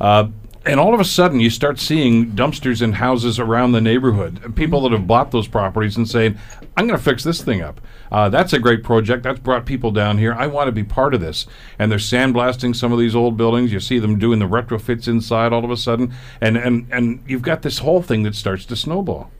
Uh, 0.00 0.28
and 0.66 0.78
all 0.78 0.92
of 0.92 1.00
a 1.00 1.04
sudden, 1.04 1.40
you 1.40 1.48
start 1.48 1.78
seeing 1.78 2.32
dumpsters 2.32 2.82
in 2.82 2.92
houses 2.92 3.38
around 3.38 3.72
the 3.72 3.80
neighborhood. 3.80 4.54
People 4.54 4.82
that 4.82 4.92
have 4.92 5.06
bought 5.06 5.30
those 5.30 5.48
properties 5.48 5.96
and 5.96 6.08
saying, 6.08 6.38
"I'm 6.76 6.86
going 6.86 6.98
to 6.98 7.04
fix 7.04 7.24
this 7.24 7.42
thing 7.42 7.62
up." 7.62 7.80
Uh, 8.12 8.28
that's 8.28 8.52
a 8.52 8.58
great 8.58 8.82
project. 8.82 9.22
That's 9.22 9.38
brought 9.38 9.64
people 9.64 9.90
down 9.90 10.18
here. 10.18 10.34
I 10.34 10.46
want 10.46 10.68
to 10.68 10.72
be 10.72 10.84
part 10.84 11.14
of 11.14 11.20
this. 11.20 11.46
And 11.78 11.90
they're 11.90 11.98
sandblasting 11.98 12.76
some 12.76 12.92
of 12.92 12.98
these 12.98 13.14
old 13.14 13.36
buildings. 13.36 13.72
You 13.72 13.80
see 13.80 13.98
them 13.98 14.18
doing 14.18 14.38
the 14.38 14.48
retrofits 14.48 15.08
inside 15.08 15.52
all 15.52 15.64
of 15.64 15.70
a 15.70 15.76
sudden, 15.76 16.12
and 16.40 16.56
and 16.56 16.86
and 16.90 17.20
you've 17.26 17.42
got 17.42 17.62
this 17.62 17.78
whole 17.78 18.02
thing 18.02 18.22
that 18.24 18.34
starts 18.34 18.64
to 18.66 18.76
snowball. 18.76 19.30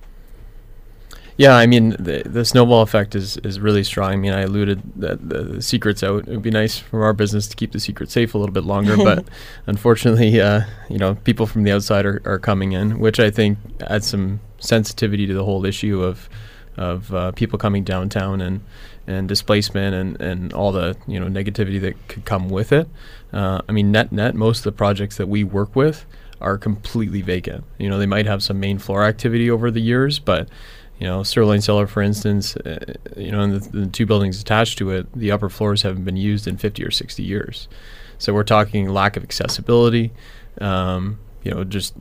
Yeah, 1.41 1.57
I 1.57 1.67
mean 1.67 1.97
the 1.99 2.23
the 2.27 2.45
snowball 2.45 2.83
effect 2.83 3.15
is, 3.15 3.39
is 3.39 3.59
really 3.59 3.83
strong. 3.83 4.13
I 4.13 4.17
mean, 4.17 4.35
I 4.35 4.43
alluded 4.43 4.83
that 4.97 5.27
the, 5.27 5.63
secret's 5.63 6.03
out. 6.03 6.29
It 6.29 6.33
would 6.33 6.43
be 6.43 6.51
nice 6.51 6.77
from 6.77 7.01
our 7.01 7.15
business 7.15 7.49
to 7.49 7.57
keep 7.57 7.73
the 7.73 7.81
secret 7.81 8.11
safe 8.11 8.35
a 8.35 8.39
little 8.39 8.53
bit 8.53 8.65
longer, 8.65 8.95
but 8.99 9.27
unfortunately, 9.67 10.39
uh, 10.39 10.65
you 10.91 10.99
know, 10.99 11.15
people 11.15 11.47
from 11.47 11.63
the 11.63 11.73
outside 11.73 12.05
are, 12.05 12.21
are 12.27 12.39
coming 12.39 12.73
in, 12.73 12.99
which 12.99 13.19
I 13.19 13.31
think 13.31 13.57
adds 13.87 14.07
some 14.09 14.41
sensitivity 14.59 15.27
to 15.29 15.33
the 15.33 15.43
whole 15.43 15.65
issue 15.65 16.03
of 16.03 16.29
of 16.77 17.15
uh, 17.15 17.33
people 17.33 17.59
coming 17.59 17.85
downtown 17.85 18.43
and 18.43 18.61
and 19.07 19.27
displacement 19.27 19.95
and, 19.95 20.21
and 20.21 20.53
all 20.53 20.73
the 20.73 20.95
you 21.07 21.19
know 21.19 21.27
negativity 21.27 21.81
that 21.81 22.07
could 22.09 22.27
come 22.27 22.51
with 22.51 22.71
it. 22.71 22.87
Uh, 23.33 23.63
I 23.67 23.73
mean, 23.73 23.91
net 23.91 24.13
net, 24.13 24.35
most 24.35 24.59
of 24.59 24.65
the 24.65 24.73
projects 24.73 25.17
that 25.17 25.27
we 25.27 25.45
work 25.45 25.75
with 25.75 26.05
are 26.39 26.59
completely 26.59 27.23
vacant. 27.23 27.65
You 27.79 27.89
know, 27.89 27.99
they 27.99 28.07
might 28.07 28.27
have 28.27 28.43
some 28.43 28.61
main 28.61 28.79
floor 28.79 29.05
activity 29.05 29.51
over 29.51 29.71
the 29.71 29.81
years, 29.81 30.19
but 30.19 30.49
you 31.01 31.07
know, 31.07 31.23
Sterling 31.23 31.63
Cellar, 31.63 31.87
for 31.87 32.03
instance, 32.03 32.57
uh, 32.57 32.95
you 33.17 33.33
know, 33.33 33.41
and 33.41 33.55
the, 33.55 33.79
the 33.81 33.87
two 33.87 34.05
buildings 34.05 34.41
attached 34.41 34.77
to 34.79 34.91
it, 34.91 35.11
the 35.15 35.33
upper 35.33 35.49
floors 35.49 35.81
haven't 35.83 36.05
been 36.05 36.19
used 36.19 36.47
in 36.47 36.59
50 36.59 36.85
or 36.85 36.91
60 36.91 37.23
years. 37.23 37.69
So 38.19 38.35
we're 38.35 38.45
talking 38.45 38.87
lack 38.91 39.17
of 39.17 39.23
accessibility. 39.25 40.13
Um, 40.61 41.19
you 41.43 41.53
know, 41.53 41.65
just 41.65 41.95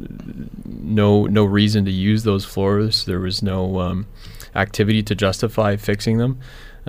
no 0.65 1.25
no 1.27 1.45
reason 1.45 1.85
to 1.85 1.91
use 1.91 2.23
those 2.23 2.43
floors. 2.43 3.05
There 3.05 3.21
was 3.21 3.41
no 3.41 3.79
um, 3.79 4.05
activity 4.53 5.01
to 5.03 5.15
justify 5.15 5.77
fixing 5.77 6.17
them. 6.17 6.39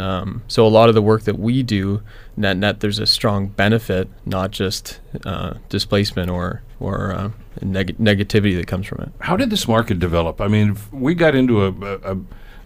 Um, 0.01 0.43
so 0.49 0.67
a 0.67 0.69
lot 0.69 0.89
of 0.89 0.95
the 0.95 1.03
work 1.03 1.23
that 1.25 1.39
we 1.39 1.63
do, 1.63 2.03
net 2.37 2.57
net, 2.57 2.81
there's 2.81 2.99
a 2.99 3.07
strong 3.07 3.49
benefit, 3.49 4.09
not 4.25 4.51
just 4.51 5.01
uh, 5.25 5.55
displacement 5.69 6.31
or 6.31 6.63
or 6.79 7.13
uh, 7.13 7.31
neg- 7.61 7.99
negativity 7.99 8.57
that 8.57 8.67
comes 8.67 8.87
from 8.87 9.03
it. 9.03 9.13
How 9.21 9.37
did 9.37 9.51
this 9.51 9.69
market 9.69 9.99
develop? 9.99 10.41
I 10.41 10.49
mean, 10.49 10.77
we 10.91 11.15
got 11.15 11.35
into 11.35 11.65
a, 11.65 11.73
a, 11.73 12.15
a 12.15 12.19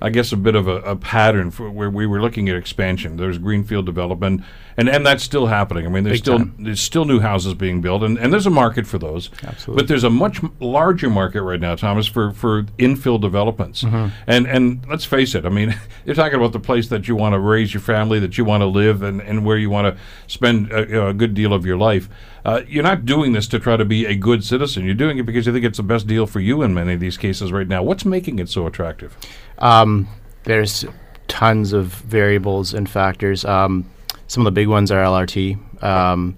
I 0.05 0.11
guess, 0.11 0.33
a 0.33 0.37
bit 0.37 0.55
of 0.55 0.69
a, 0.69 0.77
a 0.83 0.97
pattern 0.97 1.51
for 1.51 1.71
where 1.71 1.88
we 1.88 2.07
were 2.07 2.21
looking 2.21 2.51
at 2.51 2.57
expansion. 2.57 3.17
There's 3.17 3.38
greenfield 3.38 3.87
development, 3.87 4.43
and, 4.77 4.87
and 4.87 5.07
that's 5.07 5.25
still 5.25 5.47
happening. 5.47 5.87
I 5.87 5.88
mean, 5.88 6.05
there's 6.05 6.19
Big 6.19 6.25
still 6.25 6.38
time. 6.40 6.55
there's 6.59 6.83
still 6.83 7.07
new 7.07 7.21
houses 7.21 7.55
being 7.55 7.81
built, 7.81 8.03
and, 8.03 8.19
and 8.19 8.31
there's 8.31 8.45
a 8.45 8.51
market 8.51 8.87
for 8.87 8.99
those. 8.99 9.31
Absolutely. 9.43 9.81
But 9.81 9.88
there's 9.88 10.05
a 10.05 10.11
much 10.11 10.40
larger 10.61 11.09
market 11.09 11.43
right 11.43 11.59
now, 11.59 11.75
Thomas, 11.75 12.07
for, 12.07 12.33
for 12.33 12.64
infill 12.79 13.19
developments. 13.19 13.83
Mm-hmm. 13.83 14.09
And 14.27 14.47
and 14.47 14.87
let's 14.90 15.07
face 15.07 15.35
it, 15.35 15.47
I 15.47 15.49
mean, 15.49 15.75
you're 16.05 16.14
talking 16.14 16.38
about 16.38 16.53
the 16.53 16.61
place 16.61 16.88
that 16.88 17.09
you 17.09 17.17
want 17.17 17.33
to 17.33 17.38
raise 17.38 17.73
your 17.73 17.81
family, 17.81 18.19
that 18.19 18.37
you 18.37 18.45
want 18.45 18.61
to 18.61 18.67
live, 18.67 19.03
and, 19.03 19.23
and 19.23 19.47
where 19.47 19.57
you 19.57 19.71
want 19.71 19.97
to 19.97 20.01
spend 20.27 20.71
a, 20.71 21.09
a 21.09 21.14
good 21.14 21.33
deal 21.33 21.55
of 21.55 21.64
your 21.64 21.79
life. 21.79 22.11
Uh, 22.44 22.61
you're 22.68 22.83
not 22.83 23.07
doing 23.07 23.33
this 23.33 23.48
to 23.48 23.59
try 23.59 23.76
to 23.76 23.85
be 23.85 24.04
a 24.04 24.14
good 24.14 24.44
citizen. 24.44 24.85
You're 24.85 24.94
doing 24.94 25.18
it 25.18 25.24
because 25.24 25.46
you 25.46 25.52
think 25.52 25.64
it's 25.64 25.78
the 25.78 25.83
best 25.83 26.07
deal 26.07 26.26
for 26.26 26.40
you 26.40 26.62
in 26.62 26.74
many 26.74 26.92
of 26.92 27.00
these 27.00 27.16
cases 27.16 27.52
right 27.52 27.66
now. 27.66 27.83
What's 27.83 28.04
making 28.04 28.38
it 28.38 28.48
so 28.48 28.66
attractive? 28.66 29.16
Um, 29.59 30.09
there's 30.44 30.85
tons 31.26 31.72
of 31.72 31.87
variables 31.87 32.74
and 32.74 32.88
factors. 32.88 33.44
Um, 33.44 33.90
some 34.26 34.46
of 34.46 34.54
the 34.54 34.61
big 34.61 34.68
ones 34.68 34.90
are 34.90 35.02
LRT. 35.02 35.83
Um, 35.83 36.37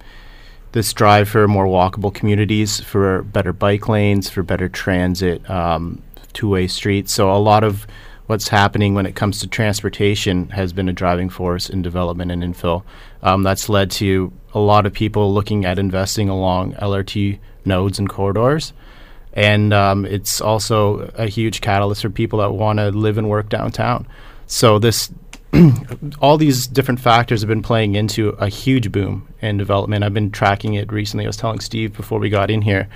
this 0.72 0.92
drive 0.92 1.28
for 1.28 1.48
more 1.48 1.66
walkable 1.66 2.12
communities, 2.14 2.80
for 2.80 3.22
better 3.22 3.52
bike 3.52 3.88
lanes, 3.88 4.28
for 4.28 4.42
better 4.42 4.68
transit, 4.68 5.48
um, 5.50 6.02
two-way 6.34 6.66
streets. 6.66 7.12
So 7.12 7.34
a 7.34 7.38
lot 7.38 7.64
of 7.64 7.86
what's 8.26 8.48
happening 8.48 8.94
when 8.94 9.06
it 9.06 9.14
comes 9.14 9.40
to 9.40 9.46
transportation 9.46 10.48
has 10.50 10.72
been 10.72 10.88
a 10.88 10.92
driving 10.92 11.28
force 11.28 11.68
in 11.68 11.82
development 11.82 12.30
and 12.30 12.42
infill. 12.42 12.82
Um, 13.22 13.42
that's 13.42 13.68
led 13.68 13.90
to 13.92 14.32
a 14.52 14.58
lot 14.58 14.86
of 14.86 14.92
people 14.92 15.32
looking 15.32 15.64
at 15.64 15.78
investing 15.78 16.28
along 16.28 16.74
LRT 16.74 17.38
nodes 17.64 17.98
and 17.98 18.08
corridors. 18.08 18.72
And 19.32 19.72
um, 19.72 20.06
it's 20.06 20.40
also 20.40 21.10
a 21.14 21.26
huge 21.26 21.60
catalyst 21.60 22.02
for 22.02 22.10
people 22.10 22.38
that 22.38 22.52
want 22.52 22.78
to 22.78 22.90
live 22.90 23.18
and 23.18 23.28
work 23.28 23.48
downtown. 23.48 24.06
So 24.46 24.78
this, 24.78 25.12
all 26.20 26.38
these 26.38 26.66
different 26.66 27.00
factors 27.00 27.42
have 27.42 27.48
been 27.48 27.62
playing 27.62 27.96
into 27.96 28.30
a 28.30 28.48
huge 28.48 28.90
boom 28.90 29.28
in 29.42 29.58
development. 29.58 30.04
I've 30.04 30.14
been 30.14 30.30
tracking 30.30 30.74
it 30.74 30.90
recently. 30.90 31.26
I 31.26 31.28
was 31.28 31.36
telling 31.36 31.60
Steve 31.60 31.94
before 31.96 32.18
we 32.18 32.30
got 32.30 32.50
in 32.50 32.62
here. 32.62 32.88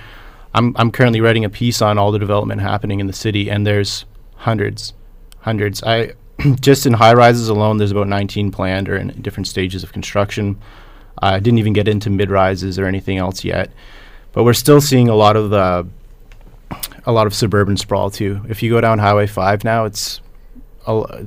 I'm 0.53 0.75
I'm 0.77 0.91
currently 0.91 1.21
writing 1.21 1.45
a 1.45 1.49
piece 1.49 1.81
on 1.81 1.97
all 1.97 2.11
the 2.11 2.19
development 2.19 2.61
happening 2.61 2.99
in 2.99 3.07
the 3.07 3.13
city, 3.13 3.49
and 3.49 3.65
there's 3.65 4.05
hundreds, 4.35 4.93
hundreds. 5.41 5.83
I 5.83 6.13
just 6.61 6.85
in 6.85 6.93
high 6.93 7.13
rises 7.13 7.49
alone, 7.49 7.77
there's 7.77 7.91
about 7.91 8.07
19 8.07 8.51
planned 8.51 8.89
or 8.89 8.95
in 8.95 9.09
different 9.21 9.47
stages 9.47 9.83
of 9.83 9.93
construction. 9.93 10.59
I 11.21 11.39
didn't 11.39 11.59
even 11.59 11.73
get 11.73 11.87
into 11.87 12.09
mid 12.09 12.31
rises 12.31 12.79
or 12.79 12.85
anything 12.85 13.17
else 13.17 13.43
yet, 13.43 13.71
but 14.33 14.43
we're 14.43 14.53
still 14.53 14.81
seeing 14.81 15.07
a 15.07 15.15
lot 15.15 15.35
of 15.35 15.49
the 15.49 15.87
a 17.05 17.11
lot 17.11 17.27
of 17.27 17.33
suburban 17.33 17.77
sprawl 17.77 18.09
too. 18.09 18.41
If 18.47 18.63
you 18.63 18.71
go 18.71 18.81
down 18.81 18.99
Highway 18.99 19.27
Five 19.27 19.63
now, 19.63 19.85
it's 19.85 20.21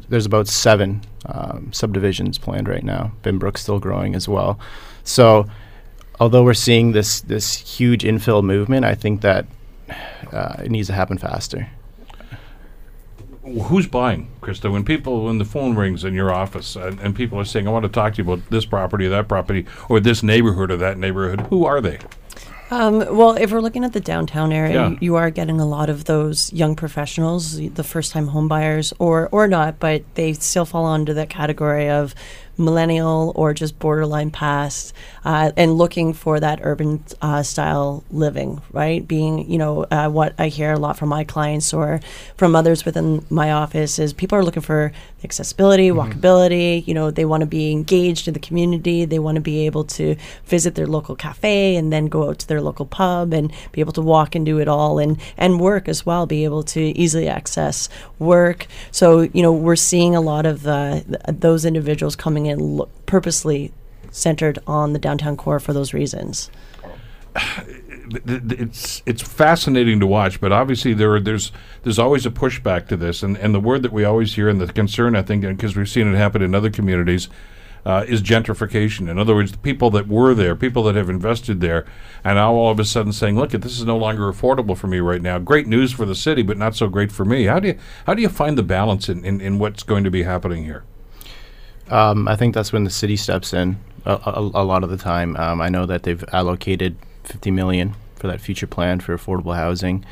there's 0.09 0.27
about 0.27 0.49
seven 0.49 1.03
um, 1.27 1.73
subdivisions 1.73 2.39
planned 2.39 2.69
right 2.69 2.83
now. 2.83 3.13
Binbrook's 3.23 3.61
still 3.61 3.79
growing 3.79 4.15
as 4.15 4.29
well. 4.29 4.59
So, 5.05 5.47
although 6.19 6.43
we're 6.43 6.55
seeing 6.55 6.93
this 6.93 7.21
this 7.21 7.55
huge 7.55 8.03
infill 8.03 8.43
movement, 8.43 8.85
I 8.85 8.95
think 8.95 9.21
that 9.21 9.47
uh, 10.33 10.57
it 10.65 10.71
needs 10.71 10.89
to 10.89 10.95
happen 10.95 11.19
faster. 11.19 11.69
Who's 13.45 13.87
buying, 13.87 14.29
Krista? 14.41 14.73
When 14.73 14.85
people, 14.85 15.25
when 15.27 15.37
the 15.39 15.45
phone 15.45 15.75
rings 15.77 16.03
in 16.05 16.15
your 16.15 16.33
office 16.33 16.77
and, 16.77 16.99
and 17.01 17.15
people 17.15 17.39
are 17.39 17.45
saying, 17.45 17.69
I 17.69 17.71
want 17.71 17.83
to 17.85 17.91
talk 17.91 18.15
to 18.15 18.23
you 18.23 18.33
about 18.33 18.49
this 18.51 18.65
property 18.65 19.05
or 19.07 19.11
that 19.11 19.29
property 19.29 19.67
or 19.91 20.01
this 20.01 20.23
neighborhood 20.23 20.71
or 20.71 20.79
that 20.79 20.97
neighborhood, 20.97 21.41
who 21.49 21.67
are 21.67 21.83
they? 21.83 21.99
Um, 22.71 23.01
well, 23.15 23.33
if 23.37 23.53
we're 23.53 23.61
looking 23.61 23.85
at 23.85 23.93
the 23.93 24.01
downtown 24.01 24.51
area, 24.51 24.73
Yeah. 24.75 24.89
you, 24.89 24.99
you 25.01 25.15
are 25.17 25.31
getting 25.31 25.61
a 25.61 25.67
lot 25.67 25.91
of 25.91 26.07
those 26.07 26.51
young 26.55 26.75
professionals, 26.75 27.59
the 27.59 27.85
first-time 27.85 28.29
home 28.29 28.49
buyers, 28.49 28.95
or 28.99 29.29
or 29.31 29.47
not, 29.47 29.79
but 29.79 30.03
they 30.15 30.33
still 30.33 30.65
fall 30.65 30.87
under 30.87 31.13
that 31.13 31.29
category 31.29 31.91
of 31.91 32.15
millennial 32.57 33.33
or 33.35 33.55
just 33.55 33.79
borderline 33.79 34.31
past, 34.31 34.93
uh, 35.25 35.53
and 35.57 35.75
looking 35.75 36.13
for 36.13 36.41
that 36.41 36.61
urban 36.63 37.03
uh, 37.23 37.43
style 37.43 38.05
living, 38.11 38.61
right? 38.73 39.07
Being, 39.07 39.51
you 39.51 39.59
know, 39.59 39.85
uh, 39.91 40.09
what 40.09 40.35
I 40.39 40.49
hear 40.49 40.73
a 40.73 40.79
lot 40.79 40.99
from 40.99 41.09
my 41.09 41.25
clients 41.25 41.73
or 41.73 42.01
from 42.37 42.55
others 42.57 42.85
within 42.85 43.25
my 43.31 43.53
office 43.53 43.99
is 43.99 44.13
people 44.13 44.39
are 44.39 44.45
looking 44.45 44.63
for 44.63 44.93
accessibility, 45.25 45.89
walkability. 45.91 46.87
You 46.87 46.95
know, 46.95 47.11
they 47.11 47.25
want 47.25 47.41
to 47.41 47.47
be 47.47 47.73
engaged 47.73 48.29
in 48.29 48.35
the 48.35 48.41
community. 48.41 49.05
They 49.05 49.19
want 49.19 49.37
to 49.37 49.41
be 49.41 49.67
able 49.67 49.85
to 49.85 50.17
visit 50.45 50.75
their 50.75 50.87
local 50.87 51.17
cafe 51.17 51.77
and 51.77 51.93
then 51.93 52.07
go 52.07 52.29
out 52.29 52.39
to 52.41 52.47
their 52.47 52.61
local 52.61 52.87
pub 52.87 53.33
and 53.33 53.53
be 53.73 53.81
able 53.81 53.93
to 53.95 54.03
walk 54.03 54.35
and 54.35 54.45
do 54.45 54.59
it 54.59 54.69
all 54.69 54.99
and 54.99 55.19
and 55.37 55.61
work 55.61 55.89
as 55.89 56.05
well. 56.05 56.27
Be 56.27 56.45
able 56.45 56.63
to 56.65 56.81
easily 56.81 57.29
access 57.29 57.89
work. 58.19 58.67
So 58.91 59.23
you 59.23 59.43
know, 59.43 59.53
we're 59.53 59.77
seeing 59.77 60.15
a 60.15 60.21
lot 60.21 60.47
of 60.47 60.67
uh, 60.67 61.01
th- 61.01 61.21
those 61.29 61.65
individuals 61.65 62.15
coming 62.15 62.44
lo- 62.53 62.89
purposely 63.07 63.73
centered 64.11 64.59
on 64.67 64.93
the 64.93 64.99
downtown 64.99 65.37
core 65.37 65.59
for 65.59 65.73
those 65.73 65.93
reasons. 65.93 66.51
it's 68.27 69.03
it's 69.07 69.23
fascinating 69.23 70.01
to 70.01 70.07
watch, 70.07 70.41
but 70.41 70.53
obviously 70.53 70.95
there 70.95 71.15
are, 71.15 71.21
there's 71.21 71.53
there's 71.83 71.99
always 71.99 72.27
a 72.27 72.31
pushback 72.31 72.87
to 72.89 72.97
this, 72.97 73.23
and, 73.23 73.37
and 73.39 73.55
the 73.55 73.61
word 73.61 73.83
that 73.83 73.93
we 73.93 74.05
always 74.05 74.35
hear 74.35 74.49
and 74.49 74.61
the 74.61 74.73
concern 74.73 75.17
I 75.17 75.23
think 75.23 75.43
because 75.43 75.77
we've 75.77 75.89
seen 75.89 76.13
it 76.13 76.17
happen 76.17 76.43
in 76.43 76.55
other 76.55 76.71
communities 76.71 77.29
uh, 77.87 78.05
is 78.07 78.23
gentrification. 78.23 79.11
In 79.11 79.19
other 79.19 79.35
words, 79.35 79.53
the 79.53 79.59
people 79.59 79.91
that 79.91 80.09
were 80.09 80.35
there, 80.35 80.55
people 80.55 80.83
that 80.85 80.95
have 80.95 81.11
invested 81.11 81.61
there, 81.61 81.85
and 82.23 82.37
now 82.37 82.55
all 82.55 82.71
of 82.71 82.81
a 82.81 82.85
sudden 82.85 83.13
saying, 83.13 83.37
"Look, 83.37 83.51
this 83.51 83.79
is 83.79 83.85
no 83.85 83.97
longer 83.97 84.31
affordable 84.33 84.77
for 84.77 84.87
me 84.87 84.99
right 84.99 85.23
now." 85.23 85.39
Great 85.39 85.67
news 85.67 85.93
for 85.93 86.07
the 86.07 86.15
city, 86.15 86.43
but 86.43 86.57
not 86.57 86.77
so 86.77 86.89
great 86.89 87.13
for 87.13 87.25
me. 87.25 87.45
How 87.45 87.61
do 87.61 87.69
you 87.69 87.79
how 88.07 88.15
do 88.15 88.23
you 88.23 88.29
find 88.29 88.57
the 88.57 88.63
balance 88.63 89.09
in, 89.09 89.25
in, 89.25 89.41
in 89.41 89.59
what's 89.59 89.83
going 89.83 90.05
to 90.05 90.11
be 90.11 90.23
happening 90.23 90.65
here? 90.65 90.85
Um, 91.91 92.27
I 92.29 92.37
think 92.37 92.55
that's 92.55 92.73
when 92.73 92.85
the 92.85 92.91
city 92.91 93.17
steps 93.17 93.53
in 93.53 93.77
a, 94.05 94.13
a, 94.27 94.41
a 94.41 94.65
lot 94.65 94.85
of 94.85 94.91
the 94.91 94.97
time. 94.97 95.37
Um, 95.37 95.61
I 95.61 95.69
know 95.69 95.87
that 95.87 96.03
they've 96.05 96.25
allocated 96.33 96.97
50 97.25 97.51
million 97.51 97.95
for 98.17 98.27
that 98.29 98.41
future 98.41 98.67
plan 98.67 99.01
for 99.01 99.17
affordable 99.17 99.55
housing, 99.55 100.05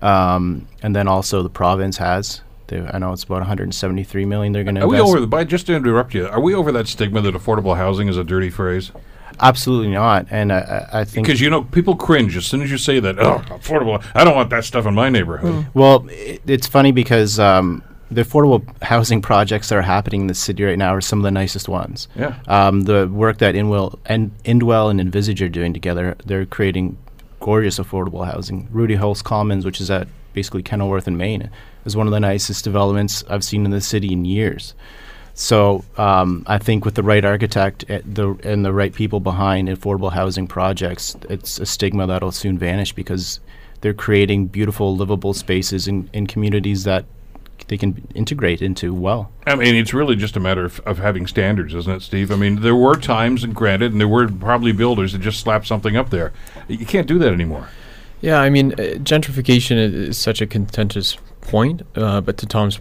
um, 0.00 0.66
and 0.82 0.94
then 0.96 1.08
also 1.08 1.42
the 1.42 1.50
province 1.50 1.98
has. 1.98 2.40
They, 2.68 2.80
I 2.80 2.98
know 2.98 3.12
it's 3.12 3.24
about 3.24 3.38
173 3.40 4.24
million 4.24 4.52
they're 4.52 4.64
going 4.64 4.76
to 4.76 4.82
Are 4.82 4.88
we 4.88 4.96
invest. 4.96 5.10
over? 5.10 5.20
the- 5.20 5.26
By 5.26 5.44
just 5.44 5.66
to 5.66 5.74
interrupt 5.74 6.14
you, 6.14 6.26
are 6.28 6.40
we 6.40 6.54
over 6.54 6.72
that 6.72 6.88
stigma 6.88 7.20
that 7.22 7.34
affordable 7.34 7.76
housing 7.76 8.08
is 8.08 8.16
a 8.16 8.24
dirty 8.24 8.50
phrase? 8.50 8.90
Absolutely 9.40 9.90
not. 9.92 10.26
And 10.30 10.52
I, 10.52 10.88
I 10.92 11.00
I 11.00 11.04
think 11.04 11.26
Because 11.26 11.40
you 11.40 11.50
know, 11.50 11.64
people 11.64 11.96
cringe 11.96 12.36
as 12.36 12.46
soon 12.46 12.62
as 12.62 12.70
you 12.70 12.78
say 12.78 13.00
that. 13.00 13.18
Oh, 13.18 13.38
affordable! 13.48 14.04
I 14.14 14.24
don't 14.24 14.36
want 14.36 14.50
that 14.50 14.64
stuff 14.64 14.86
in 14.86 14.94
my 14.94 15.08
neighborhood. 15.08 15.66
Well, 15.74 16.06
it, 16.10 16.42
it's 16.46 16.66
funny 16.66 16.92
because 16.92 17.38
um, 17.40 17.82
the 18.14 18.22
affordable 18.22 18.64
housing 18.82 19.22
projects 19.22 19.68
that 19.68 19.78
are 19.78 19.82
happening 19.82 20.22
in 20.22 20.26
the 20.26 20.34
city 20.34 20.64
right 20.64 20.78
now 20.78 20.94
are 20.94 21.00
some 21.00 21.18
of 21.18 21.22
the 21.24 21.30
nicest 21.30 21.68
ones. 21.68 22.08
Yeah. 22.16 22.38
Um, 22.46 22.82
the 22.82 23.08
work 23.08 23.38
that 23.38 23.54
Inwell 23.54 23.98
and 24.06 24.30
Indwell 24.44 24.90
and 24.90 25.00
Invizij 25.00 25.40
are 25.44 25.48
doing 25.48 25.72
together, 25.72 26.16
they're 26.24 26.46
creating 26.46 26.98
gorgeous 27.40 27.78
affordable 27.78 28.24
housing. 28.24 28.68
Rudy 28.70 28.94
Hulst 28.94 29.24
Commons, 29.24 29.64
which 29.64 29.80
is 29.80 29.90
at 29.90 30.08
basically 30.32 30.62
Kenilworth 30.62 31.08
in 31.08 31.16
Main, 31.16 31.50
is 31.84 31.96
one 31.96 32.06
of 32.06 32.12
the 32.12 32.20
nicest 32.20 32.64
developments 32.64 33.24
I've 33.28 33.44
seen 33.44 33.64
in 33.64 33.70
the 33.70 33.80
city 33.80 34.12
in 34.12 34.24
years. 34.24 34.74
So 35.34 35.84
um, 35.96 36.44
I 36.46 36.58
think 36.58 36.84
with 36.84 36.94
the 36.94 37.02
right 37.02 37.24
architect 37.24 37.84
eh, 37.88 38.02
the, 38.04 38.38
and 38.44 38.64
the 38.64 38.72
right 38.72 38.94
people 38.94 39.20
behind 39.20 39.68
affordable 39.68 40.12
housing 40.12 40.46
projects, 40.46 41.16
it's 41.28 41.58
a 41.58 41.66
stigma 41.66 42.06
that'll 42.06 42.32
soon 42.32 42.58
vanish 42.58 42.92
because 42.92 43.40
they're 43.80 43.94
creating 43.94 44.46
beautiful, 44.46 44.96
livable 44.96 45.34
spaces 45.34 45.88
in, 45.88 46.08
in 46.12 46.26
communities 46.26 46.84
that 46.84 47.04
they 47.68 47.76
can 47.78 48.06
integrate 48.14 48.60
into 48.60 48.92
well. 48.92 49.30
I 49.46 49.54
mean, 49.54 49.74
it's 49.74 49.94
really 49.94 50.16
just 50.16 50.36
a 50.36 50.40
matter 50.40 50.64
of, 50.64 50.80
of 50.80 50.98
having 50.98 51.26
standards, 51.26 51.74
isn't 51.74 51.92
it, 51.92 52.02
Steve? 52.02 52.30
I 52.30 52.36
mean, 52.36 52.60
there 52.60 52.74
were 52.76 52.96
times, 52.96 53.44
and 53.44 53.54
granted, 53.54 53.92
and 53.92 54.00
there 54.00 54.08
were 54.08 54.28
probably 54.28 54.72
builders 54.72 55.12
that 55.12 55.20
just 55.20 55.40
slapped 55.40 55.66
something 55.66 55.96
up 55.96 56.10
there. 56.10 56.32
You 56.68 56.84
can't 56.86 57.06
do 57.06 57.18
that 57.20 57.32
anymore. 57.32 57.68
Yeah, 58.20 58.38
I 58.40 58.50
mean, 58.50 58.72
uh, 58.74 58.98
gentrification 58.98 59.76
i- 59.76 59.94
is 60.08 60.18
such 60.18 60.40
a 60.40 60.46
contentious 60.46 61.16
point, 61.40 61.82
uh, 61.96 62.20
but 62.20 62.36
to 62.38 62.46
Tom's 62.46 62.78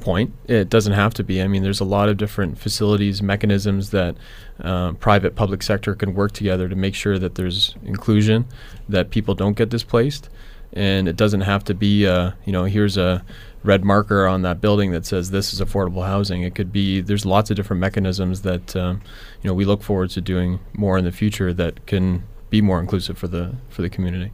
point, 0.00 0.32
it 0.46 0.70
doesn't 0.70 0.94
have 0.94 1.12
to 1.14 1.22
be. 1.24 1.42
I 1.42 1.46
mean, 1.46 1.62
there's 1.62 1.80
a 1.80 1.84
lot 1.84 2.08
of 2.08 2.16
different 2.16 2.58
facilities, 2.58 3.22
mechanisms 3.22 3.90
that 3.90 4.16
uh, 4.62 4.92
private, 4.94 5.34
public 5.36 5.62
sector 5.62 5.94
can 5.94 6.14
work 6.14 6.32
together 6.32 6.68
to 6.68 6.76
make 6.76 6.94
sure 6.94 7.18
that 7.18 7.34
there's 7.34 7.74
inclusion, 7.84 8.46
that 8.88 9.10
people 9.10 9.34
don't 9.34 9.56
get 9.56 9.68
displaced, 9.68 10.28
and 10.72 11.08
it 11.08 11.16
doesn't 11.16 11.42
have 11.42 11.64
to 11.64 11.74
be, 11.74 12.06
uh, 12.06 12.30
you 12.46 12.52
know, 12.52 12.64
here's 12.64 12.96
a 12.96 13.22
red 13.62 13.84
marker 13.84 14.26
on 14.26 14.42
that 14.42 14.60
building 14.60 14.90
that 14.92 15.04
says 15.04 15.30
this 15.30 15.52
is 15.52 15.60
affordable 15.60 16.06
housing. 16.06 16.42
It 16.42 16.54
could 16.54 16.72
be 16.72 17.00
there's 17.00 17.26
lots 17.26 17.50
of 17.50 17.56
different 17.56 17.80
mechanisms 17.80 18.42
that 18.42 18.74
um, 18.76 19.02
you 19.42 19.48
know 19.48 19.54
we 19.54 19.64
look 19.64 19.82
forward 19.82 20.10
to 20.10 20.20
doing 20.20 20.60
more 20.72 20.96
in 20.98 21.04
the 21.04 21.12
future 21.12 21.52
that 21.54 21.86
can 21.86 22.24
be 22.48 22.60
more 22.60 22.80
inclusive 22.80 23.18
for 23.18 23.28
the 23.28 23.54
for 23.68 23.82
the 23.82 23.90
community. 23.90 24.32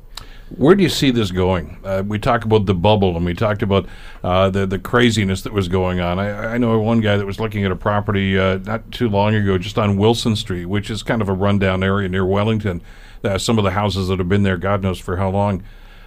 Where 0.57 0.77
do 0.77 0.83
you 0.85 0.89
see 0.89 1.11
this 1.11 1.33
going? 1.33 1.77
Uh, 1.85 2.05
we 2.07 2.21
talked 2.21 2.45
about 2.45 2.67
the 2.67 2.75
bubble, 2.75 3.17
and 3.17 3.27
we 3.27 3.35
talked 3.35 3.63
about 3.63 3.89
uh, 4.23 4.49
the 4.49 4.65
the 4.65 4.79
craziness 4.79 5.43
that 5.43 5.53
was 5.53 5.67
going 5.67 5.99
on. 5.99 6.21
I, 6.21 6.55
I 6.55 6.59
know 6.59 6.79
one 6.79 7.01
guy 7.01 7.17
that 7.17 7.27
was 7.27 7.41
looking 7.41 7.65
at 7.65 7.73
a 7.73 7.77
property 7.77 8.39
uh, 8.39 8.59
not 8.59 8.93
too 8.93 9.09
long 9.09 9.35
ago, 9.35 9.59
just 9.59 9.77
on 9.77 9.97
Wilson 9.97 10.37
Street, 10.37 10.67
which 10.67 10.89
is 10.89 11.03
kind 11.03 11.21
of 11.21 11.29
a 11.29 11.33
rundown 11.33 11.83
area 11.83 12.09
near 12.09 12.25
Wellington. 12.25 12.81
Uh, 13.25 13.39
some 13.39 13.59
of 13.59 13.65
the 13.65 13.73
houses 13.73 14.07
that 14.07 14.21
have 14.21 14.29
been 14.29 14.45
there, 14.45 14.57
God 14.57 14.83
knows 14.83 15.01
for 15.01 15.17
how 15.17 15.31
long. 15.31 15.65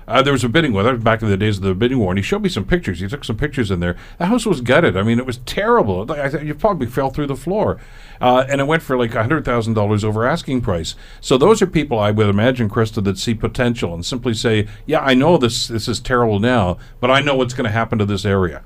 Uh, 0.09 0.23
there 0.23 0.33
was 0.33 0.43
a 0.43 0.49
bidding 0.49 0.73
war. 0.73 0.81
That 0.81 0.95
was 0.95 1.03
back 1.03 1.21
in 1.21 1.29
the 1.29 1.37
days 1.37 1.57
of 1.57 1.63
the 1.63 1.75
bidding 1.75 1.99
war, 1.99 2.11
and 2.11 2.17
he 2.17 2.23
showed 2.23 2.41
me 2.41 2.49
some 2.49 2.65
pictures. 2.65 2.99
He 2.99 3.07
took 3.07 3.23
some 3.23 3.37
pictures 3.37 3.69
in 3.69 3.79
there. 3.79 3.95
The 4.17 4.25
house 4.25 4.45
was 4.45 4.59
gutted. 4.59 4.97
I 4.97 5.03
mean, 5.03 5.19
it 5.19 5.25
was 5.25 5.37
terrible. 5.45 6.11
I 6.11 6.27
you 6.39 6.55
probably 6.55 6.87
fell 6.87 7.11
through 7.11 7.27
the 7.27 7.35
floor, 7.35 7.79
uh, 8.19 8.45
and 8.49 8.59
it 8.59 8.65
went 8.65 8.81
for 8.81 8.97
like 8.97 9.13
hundred 9.13 9.45
thousand 9.45 9.75
dollars 9.75 10.03
over 10.03 10.25
asking 10.25 10.61
price. 10.61 10.95
So 11.21 11.37
those 11.37 11.61
are 11.61 11.67
people 11.67 11.99
I 11.99 12.09
would 12.09 12.27
imagine, 12.27 12.69
Krista, 12.69 13.03
that 13.03 13.19
see 13.19 13.35
potential 13.35 13.93
and 13.93 14.03
simply 14.03 14.33
say, 14.33 14.67
"Yeah, 14.87 15.01
I 15.01 15.13
know 15.13 15.37
this 15.37 15.67
this 15.67 15.87
is 15.87 15.99
terrible 15.99 16.39
now, 16.39 16.77
but 16.99 17.11
I 17.11 17.21
know 17.21 17.35
what's 17.35 17.53
going 17.53 17.65
to 17.65 17.71
happen 17.71 17.99
to 17.99 18.05
this 18.05 18.25
area." 18.25 18.63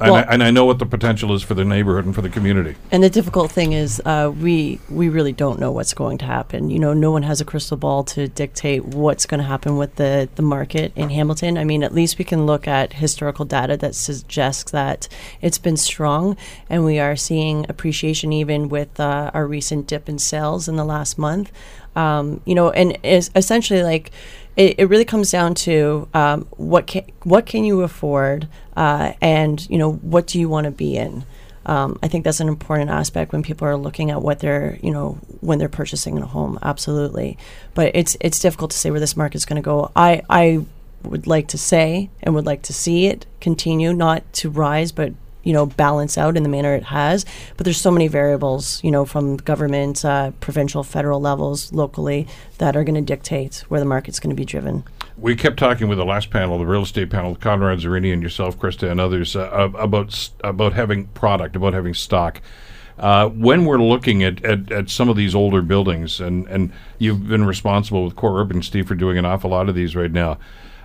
And, 0.00 0.10
Well- 0.12 0.24
I, 0.26 0.32
and 0.32 0.42
I 0.42 0.50
know 0.50 0.64
what 0.64 0.78
the 0.78 0.86
potential 0.86 1.34
is 1.34 1.42
for 1.42 1.54
the 1.54 1.64
neighborhood 1.64 2.06
and 2.06 2.14
for 2.14 2.22
the 2.22 2.30
community. 2.30 2.76
And 2.90 3.02
the 3.02 3.10
difficult 3.10 3.52
thing 3.52 3.72
is, 3.72 4.00
uh, 4.04 4.32
we 4.40 4.80
we 4.88 5.08
really 5.08 5.32
don't 5.32 5.60
know 5.60 5.70
what's 5.72 5.92
going 5.94 6.18
to 6.18 6.24
happen. 6.24 6.70
You 6.70 6.78
know, 6.78 6.94
no 6.94 7.10
one 7.10 7.22
has 7.22 7.40
a 7.40 7.44
crystal 7.44 7.76
ball 7.76 8.04
to 8.04 8.26
dictate 8.28 8.84
what's 8.84 9.26
going 9.26 9.40
to 9.40 9.46
happen 9.46 9.76
with 9.76 9.96
the 9.96 10.28
the 10.36 10.42
market 10.42 10.92
in 10.96 11.10
Hamilton. 11.10 11.58
I 11.58 11.64
mean, 11.64 11.82
at 11.82 11.92
least 11.92 12.18
we 12.18 12.24
can 12.24 12.46
look 12.46 12.66
at 12.66 12.94
historical 12.94 13.44
data 13.44 13.76
that 13.76 13.94
suggests 13.94 14.70
that 14.72 15.08
it's 15.42 15.58
been 15.58 15.76
strong, 15.76 16.36
and 16.68 16.84
we 16.84 16.98
are 16.98 17.16
seeing 17.16 17.66
appreciation 17.68 18.32
even 18.32 18.68
with 18.68 18.98
uh, 18.98 19.30
our 19.34 19.46
recent 19.46 19.86
dip 19.86 20.08
in 20.08 20.18
sales 20.18 20.66
in 20.68 20.76
the 20.76 20.84
last 20.84 21.18
month. 21.18 21.52
Um, 21.96 22.40
you 22.44 22.54
know, 22.54 22.70
and 22.70 22.96
is 23.02 23.30
essentially 23.34 23.82
like 23.82 24.12
it, 24.56 24.76
it 24.78 24.84
really 24.86 25.04
comes 25.04 25.30
down 25.30 25.54
to 25.54 26.08
um, 26.14 26.46
what 26.56 26.86
can 26.86 27.04
what 27.22 27.46
can 27.46 27.64
you 27.64 27.82
afford, 27.82 28.48
uh, 28.76 29.12
and 29.20 29.68
you 29.70 29.78
know 29.78 29.92
what 29.92 30.26
do 30.26 30.38
you 30.38 30.48
want 30.48 30.64
to 30.64 30.70
be 30.70 30.96
in. 30.96 31.24
Um, 31.66 31.98
I 32.02 32.08
think 32.08 32.24
that's 32.24 32.40
an 32.40 32.48
important 32.48 32.90
aspect 32.90 33.32
when 33.32 33.42
people 33.42 33.68
are 33.68 33.76
looking 33.76 34.10
at 34.10 34.22
what 34.22 34.40
they're, 34.40 34.78
you 34.82 34.90
know, 34.90 35.18
when 35.40 35.58
they're 35.58 35.68
purchasing 35.68 36.18
a 36.18 36.26
home. 36.26 36.58
Absolutely, 36.62 37.38
but 37.74 37.92
it's 37.94 38.16
it's 38.20 38.38
difficult 38.38 38.70
to 38.72 38.78
say 38.78 38.90
where 38.90 39.00
this 39.00 39.16
market's 39.16 39.44
going 39.44 39.60
to 39.60 39.64
go. 39.64 39.92
I 39.94 40.22
I 40.28 40.64
would 41.02 41.26
like 41.26 41.48
to 41.48 41.58
say 41.58 42.10
and 42.22 42.34
would 42.34 42.46
like 42.46 42.62
to 42.62 42.72
see 42.72 43.06
it 43.06 43.26
continue, 43.40 43.92
not 43.92 44.30
to 44.34 44.50
rise, 44.50 44.92
but 44.92 45.12
you 45.42 45.52
know, 45.52 45.66
balance 45.66 46.18
out 46.18 46.36
in 46.36 46.42
the 46.42 46.48
manner 46.48 46.74
it 46.74 46.84
has. 46.84 47.24
But 47.56 47.64
there's 47.64 47.80
so 47.80 47.90
many 47.90 48.08
variables, 48.08 48.82
you 48.84 48.90
know, 48.90 49.04
from 49.04 49.36
government, 49.36 50.04
uh, 50.04 50.32
provincial, 50.40 50.82
federal 50.82 51.20
levels, 51.20 51.72
locally, 51.72 52.26
that 52.58 52.76
are 52.76 52.84
going 52.84 52.94
to 52.94 53.00
dictate 53.00 53.64
where 53.68 53.80
the 53.80 53.86
market's 53.86 54.20
going 54.20 54.30
to 54.30 54.36
be 54.36 54.44
driven. 54.44 54.84
we 55.16 55.36
kept 55.36 55.58
talking 55.58 55.88
with 55.88 55.98
the 55.98 56.04
last 56.04 56.30
panel, 56.30 56.58
the 56.58 56.66
real 56.66 56.82
estate 56.82 57.10
panel, 57.10 57.34
Conrad 57.34 57.78
Zurini 57.80 58.12
and 58.12 58.22
yourself, 58.22 58.58
Krista, 58.58 58.90
and 58.90 59.00
others, 59.00 59.36
uh, 59.36 59.70
about 59.74 60.30
about 60.42 60.72
having 60.72 61.06
product, 61.08 61.56
about 61.56 61.74
having 61.74 61.94
stock. 61.94 62.40
Uh, 62.98 63.28
when 63.30 63.64
we're 63.64 63.78
looking 63.78 64.22
at, 64.22 64.44
at, 64.44 64.70
at 64.70 64.90
some 64.90 65.08
of 65.08 65.16
these 65.16 65.34
older 65.34 65.62
buildings, 65.62 66.20
and, 66.20 66.46
and 66.48 66.70
you've 66.98 67.26
been 67.28 67.46
responsible 67.46 68.04
with 68.04 68.14
Core 68.14 68.38
Urban, 68.38 68.62
Steve, 68.62 68.86
for 68.86 68.94
doing 68.94 69.16
an 69.16 69.24
awful 69.24 69.48
lot 69.50 69.70
of 69.70 69.74
these 69.74 69.96
right 69.96 70.12
now. 70.12 70.36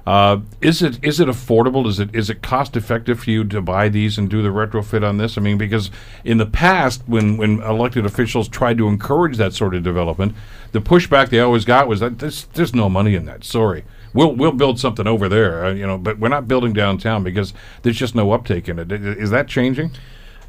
Uh, 0.06 0.42
is 0.62 0.84
it 0.84 1.04
is 1.04 1.20
it 1.20 1.28
affordable? 1.28 1.88
Is 1.88 2.00
it 2.00 2.14
is 2.14 2.30
it 2.30 2.44
cost 2.44 2.78
effective 2.78 3.22
for 3.22 3.32
you 3.32 3.44
to 3.46 3.60
buy 3.60 3.90
these 3.90 4.20
and 4.20 4.30
do 4.30 4.44
the 4.44 4.50
retrofit 4.50 5.08
on 5.08 5.18
this? 5.18 5.36
I 5.38 5.42
mean, 5.42 5.58
because 5.58 5.90
in 6.24 6.38
the 6.38 6.46
past, 6.46 7.02
when 7.08 7.38
when 7.38 7.60
elected 7.62 8.06
officials 8.06 8.48
tried 8.48 8.78
to 8.78 8.88
encourage 8.88 9.38
that 9.38 9.54
sort 9.54 9.74
of 9.74 9.82
development, 9.82 10.36
the 10.74 10.82
pushback 10.82 11.30
they 11.30 11.40
always 11.40 11.66
got 11.66 11.88
was 11.88 12.02
that 12.02 12.20
there's 12.20 12.46
there's 12.54 12.76
no 12.76 12.88
money 12.88 13.16
in 13.16 13.26
that. 13.26 13.44
Sorry, 13.44 13.84
we'll 14.14 14.36
we'll 14.36 14.52
build 14.52 14.80
something 14.80 15.08
over 15.08 15.28
there, 15.28 15.66
uh, 15.66 15.74
you 15.74 15.88
know, 15.88 15.98
but 15.98 16.20
we're 16.20 16.30
not 16.30 16.48
building 16.48 16.74
downtown 16.74 17.24
because 17.24 17.54
there's 17.82 17.98
just 17.98 18.14
no 18.14 18.32
uptake 18.32 18.70
in 18.70 18.78
it. 18.78 18.92
Is 18.92 19.32
that 19.32 19.48
changing? 19.48 19.92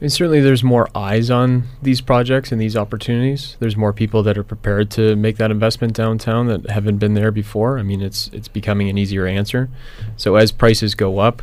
And 0.00 0.12
certainly, 0.12 0.40
there's 0.40 0.62
more 0.62 0.88
eyes 0.94 1.30
on 1.30 1.64
these 1.82 2.00
projects 2.00 2.52
and 2.52 2.60
these 2.60 2.76
opportunities. 2.76 3.56
There's 3.60 3.76
more 3.76 3.92
people 3.92 4.22
that 4.24 4.36
are 4.36 4.42
prepared 4.42 4.90
to 4.92 5.16
make 5.16 5.38
that 5.38 5.50
investment 5.50 5.94
downtown 5.94 6.46
that 6.48 6.68
haven't 6.70 6.98
been 6.98 7.14
there 7.14 7.30
before. 7.30 7.78
I 7.78 7.82
mean, 7.82 8.02
it's 8.02 8.28
it's 8.28 8.48
becoming 8.48 8.88
an 8.88 8.98
easier 8.98 9.26
answer. 9.26 9.70
So 10.16 10.36
as 10.36 10.52
prices 10.52 10.94
go 10.94 11.18
up, 11.18 11.42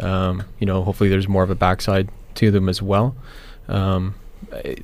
um, 0.00 0.44
you 0.58 0.66
know, 0.66 0.82
hopefully 0.82 1.08
there's 1.08 1.28
more 1.28 1.42
of 1.42 1.50
a 1.50 1.54
backside 1.54 2.08
to 2.36 2.50
them 2.50 2.68
as 2.68 2.82
well. 2.82 3.14
Um, 3.68 4.16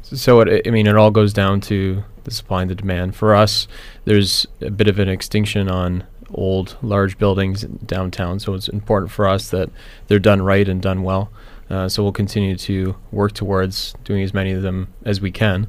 so 0.03 0.41
it, 0.41 0.67
I 0.67 0.71
mean, 0.71 0.87
it 0.87 0.97
all 0.97 1.11
goes 1.11 1.33
down 1.33 1.61
to 1.63 2.05
the 2.25 2.31
supply 2.31 2.63
and 2.63 2.71
the 2.71 2.75
demand. 2.75 3.17
For 3.17 3.35
us, 3.35 3.67
there's 4.05 4.47
a 4.61 4.71
bit 4.71 4.89
of 4.89 4.99
an 4.99 5.09
extinction 5.09 5.69
on 5.69 6.05
old 6.31 6.77
large 6.83 7.19
buildings 7.19 7.63
downtown. 7.63 8.39
So 8.39 8.55
it's 8.55 8.69
important 8.69 9.11
for 9.11 9.27
us 9.27 9.51
that 9.51 9.71
they're 10.07 10.19
done 10.19 10.43
right 10.43 10.69
and 10.69 10.81
done 10.81 11.03
well. 11.03 11.31
Uh, 11.71 11.89
so 11.89 12.03
we'll 12.03 12.13
continue 12.13 12.57
to 12.57 12.97
work 13.13 13.33
towards 13.33 13.95
doing 14.05 14.23
as 14.23 14.33
many 14.33 14.53
of 14.53 14.63
them 14.63 14.93
as 15.05 15.21
we 15.21 15.31
can. 15.31 15.67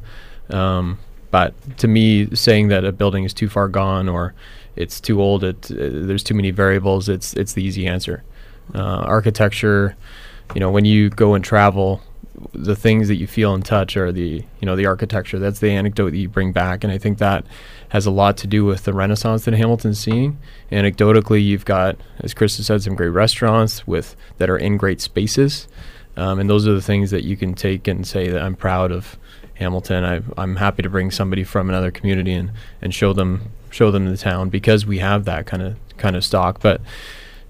Um, 0.49 0.99
but 1.31 1.53
to 1.77 1.88
me, 1.88 2.33
saying 2.35 2.69
that 2.69 2.85
a 2.85 2.91
building 2.91 3.23
is 3.23 3.33
too 3.33 3.49
far 3.49 3.67
gone 3.67 4.09
or 4.09 4.33
it's 4.75 4.99
too 4.99 5.21
old, 5.21 5.43
it, 5.43 5.69
uh, 5.71 5.75
there's 5.77 6.23
too 6.23 6.33
many 6.33 6.51
variables. 6.51 7.09
It's 7.09 7.33
it's 7.33 7.53
the 7.53 7.63
easy 7.63 7.85
answer. 7.85 8.23
Uh, 8.73 9.03
architecture, 9.05 9.95
you 10.53 10.59
know, 10.59 10.71
when 10.71 10.85
you 10.85 11.09
go 11.09 11.33
and 11.33 11.43
travel, 11.43 12.01
the 12.54 12.75
things 12.75 13.08
that 13.08 13.15
you 13.15 13.28
feel 13.28 13.54
and 13.54 13.65
touch 13.65 13.97
are 13.97 14.12
the 14.12 14.43
you 14.60 14.65
know 14.65 14.75
the 14.75 14.86
architecture. 14.86 15.39
That's 15.39 15.60
the 15.60 15.71
anecdote 15.71 16.12
that 16.12 16.17
you 16.17 16.30
bring 16.30 16.52
back, 16.52 16.84
and 16.84 16.91
I 16.91 16.97
think 16.97 17.17
that 17.17 17.45
has 17.89 18.06
a 18.06 18.12
lot 18.12 18.38
to 18.38 18.47
do 18.47 18.65
with 18.65 18.84
the 18.84 18.93
renaissance 18.93 19.45
that 19.45 19.54
Hamilton's 19.54 19.99
seeing. 19.99 20.38
Anecdotally, 20.71 21.43
you've 21.43 21.65
got, 21.65 21.97
as 22.19 22.34
Krista 22.34 22.62
said, 22.62 22.84
some 22.84 22.95
great 22.95 23.10
restaurants 23.10 23.88
with 23.88 24.15
that 24.38 24.49
are 24.49 24.58
in 24.58 24.78
great 24.78 25.02
spaces, 25.02 25.67
um, 26.15 26.39
and 26.39 26.49
those 26.49 26.67
are 26.67 26.73
the 26.73 26.82
things 26.82 27.12
that 27.12 27.23
you 27.23 27.36
can 27.36 27.54
take 27.54 27.88
and 27.88 28.06
say 28.06 28.30
that 28.30 28.41
I'm 28.41 28.56
proud 28.56 28.91
of 28.91 29.17
Hamilton. 29.56 30.04
I, 30.04 30.21
I'm 30.41 30.56
happy 30.56 30.82
to 30.84 30.89
bring 30.89 31.12
somebody 31.12 31.43
from 31.43 31.69
another 31.69 31.91
community 31.91 32.34
and, 32.34 32.52
and 32.82 32.93
show 32.93 33.13
them 33.13 33.52
show 33.71 33.91
them 33.91 34.08
the 34.08 34.17
town 34.17 34.49
because 34.49 34.86
we 34.86 34.97
have 34.99 35.25
that 35.25 35.45
kind 35.45 35.62
of 35.62 35.75
kind 35.97 36.15
of 36.15 36.23
stock. 36.23 36.62
But 36.62 36.82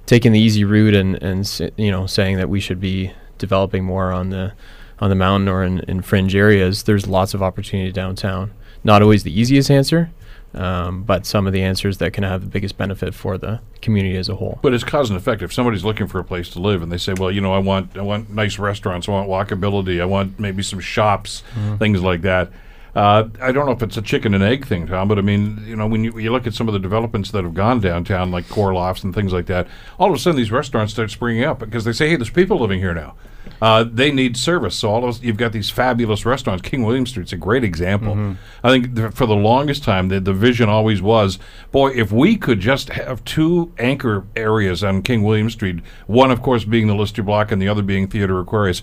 taking 0.05 0.31
the 0.31 0.39
easy 0.39 0.63
route 0.63 0.95
and 0.95 1.21
and 1.21 1.71
you 1.77 1.91
know 1.91 2.07
saying 2.07 2.37
that 2.37 2.49
we 2.49 2.59
should 2.59 2.79
be 2.79 3.13
developing 3.37 3.83
more 3.83 4.11
on 4.11 4.29
the 4.29 4.53
on 5.01 5.09
the 5.09 5.15
mountain 5.15 5.47
or 5.47 5.63
in, 5.63 5.79
in 5.81 6.01
fringe 6.01 6.35
areas, 6.35 6.83
there's 6.83 7.07
lots 7.07 7.33
of 7.33 7.41
opportunity 7.41 7.91
downtown. 7.91 8.51
Not 8.83 9.01
always 9.01 9.23
the 9.23 9.37
easiest 9.37 9.69
answer, 9.69 10.11
um, 10.53 11.03
but 11.03 11.25
some 11.25 11.47
of 11.47 11.53
the 11.53 11.61
answers 11.61 11.97
that 11.97 12.13
can 12.13 12.23
have 12.23 12.41
the 12.41 12.47
biggest 12.47 12.77
benefit 12.77 13.13
for 13.13 13.37
the 13.37 13.59
community 13.81 14.17
as 14.17 14.29
a 14.29 14.35
whole. 14.35 14.59
But 14.61 14.73
it's 14.73 14.83
cause 14.83 15.09
and 15.09 15.17
effect. 15.17 15.41
If 15.41 15.53
somebody's 15.53 15.83
looking 15.83 16.07
for 16.07 16.19
a 16.19 16.23
place 16.23 16.49
to 16.51 16.59
live 16.59 16.81
and 16.81 16.91
they 16.91 16.97
say, 16.97 17.13
"Well, 17.13 17.31
you 17.31 17.41
know, 17.41 17.53
I 17.53 17.59
want 17.59 17.97
I 17.97 18.01
want 18.01 18.29
nice 18.29 18.57
restaurants, 18.57 19.07
I 19.07 19.11
want 19.11 19.29
walkability, 19.29 20.01
I 20.01 20.05
want 20.05 20.39
maybe 20.39 20.63
some 20.63 20.79
shops, 20.79 21.43
things 21.77 22.01
like 22.01 22.21
that." 22.21 22.51
Uh, 22.95 23.29
I 23.39 23.51
don't 23.51 23.67
know 23.67 23.71
if 23.71 23.83
it's 23.83 23.97
a 23.97 24.01
chicken 24.01 24.33
and 24.33 24.43
egg 24.43 24.65
thing, 24.65 24.87
Tom, 24.87 25.07
but 25.07 25.19
I 25.19 25.21
mean, 25.21 25.63
you 25.65 25.75
know, 25.75 25.85
when 25.85 26.03
you, 26.03 26.17
you 26.17 26.31
look 26.31 26.47
at 26.47 26.55
some 26.55 26.67
of 26.67 26.73
the 26.73 26.79
developments 26.79 27.29
that 27.31 27.43
have 27.43 27.53
gone 27.53 27.79
downtown, 27.79 28.31
like 28.31 28.49
Core 28.49 28.73
Lofts 28.73 29.03
and 29.03 29.13
things 29.13 29.31
like 29.31 29.45
that, 29.45 29.67
all 29.99 30.09
of 30.09 30.15
a 30.15 30.19
sudden 30.19 30.37
these 30.37 30.51
restaurants 30.51 30.93
start 30.93 31.11
springing 31.11 31.43
up 31.43 31.59
because 31.59 31.83
they 31.83 31.93
say, 31.93 32.09
"Hey, 32.09 32.15
there's 32.15 32.31
people 32.31 32.57
living 32.57 32.79
here 32.79 32.95
now." 32.95 33.15
Uh, 33.61 33.83
they 33.83 34.11
need 34.11 34.37
service, 34.37 34.75
so 34.75 34.89
all 34.89 35.03
of 35.03 35.09
us, 35.09 35.21
you've 35.21 35.37
got 35.37 35.51
these 35.51 35.69
fabulous 35.69 36.25
restaurants. 36.25 36.61
King 36.61 36.83
William 36.83 37.05
Street's 37.05 37.33
a 37.33 37.37
great 37.37 37.63
example. 37.63 38.35
I 38.63 38.69
think 38.69 38.95
th- 38.95 39.13
for 39.13 39.25
the 39.25 39.35
longest 39.35 39.83
time, 39.83 40.07
the, 40.09 40.19
the 40.19 40.33
vision 40.33 40.69
always 40.69 41.01
was, 41.01 41.39
boy, 41.71 41.89
if 41.91 42.11
we 42.11 42.37
could 42.37 42.59
just 42.59 42.89
have 42.89 43.23
two 43.25 43.73
anchor 43.77 44.25
areas 44.35 44.83
on 44.83 45.01
King 45.01 45.23
William 45.23 45.49
Street, 45.49 45.79
one, 46.07 46.31
of 46.31 46.41
course, 46.41 46.63
being 46.63 46.87
the 46.87 46.95
Lister 46.95 47.23
Block, 47.23 47.51
and 47.51 47.61
the 47.61 47.67
other 47.67 47.81
being 47.81 48.07
Theater 48.07 48.39
Aquarius, 48.39 48.81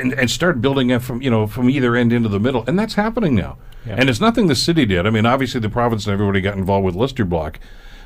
and, 0.00 0.12
and 0.12 0.30
start 0.30 0.60
building 0.60 0.90
it 0.90 1.00
from 1.02 1.22
you 1.22 1.30
know 1.30 1.46
from 1.46 1.70
either 1.70 1.96
end 1.96 2.12
into 2.12 2.28
the 2.28 2.40
middle, 2.40 2.64
and 2.66 2.78
that's 2.78 2.94
happening 2.94 3.34
now. 3.34 3.56
And 4.00 4.10
it's 4.10 4.20
nothing 4.20 4.48
the 4.48 4.54
city 4.54 4.84
did. 4.84 5.06
I 5.06 5.10
mean, 5.10 5.24
obviously 5.24 5.60
the 5.60 5.70
province 5.70 6.06
and 6.06 6.12
everybody 6.12 6.40
got 6.42 6.56
involved 6.58 6.84
with 6.84 6.94
Lister 6.94 7.24
Block. 7.24 7.58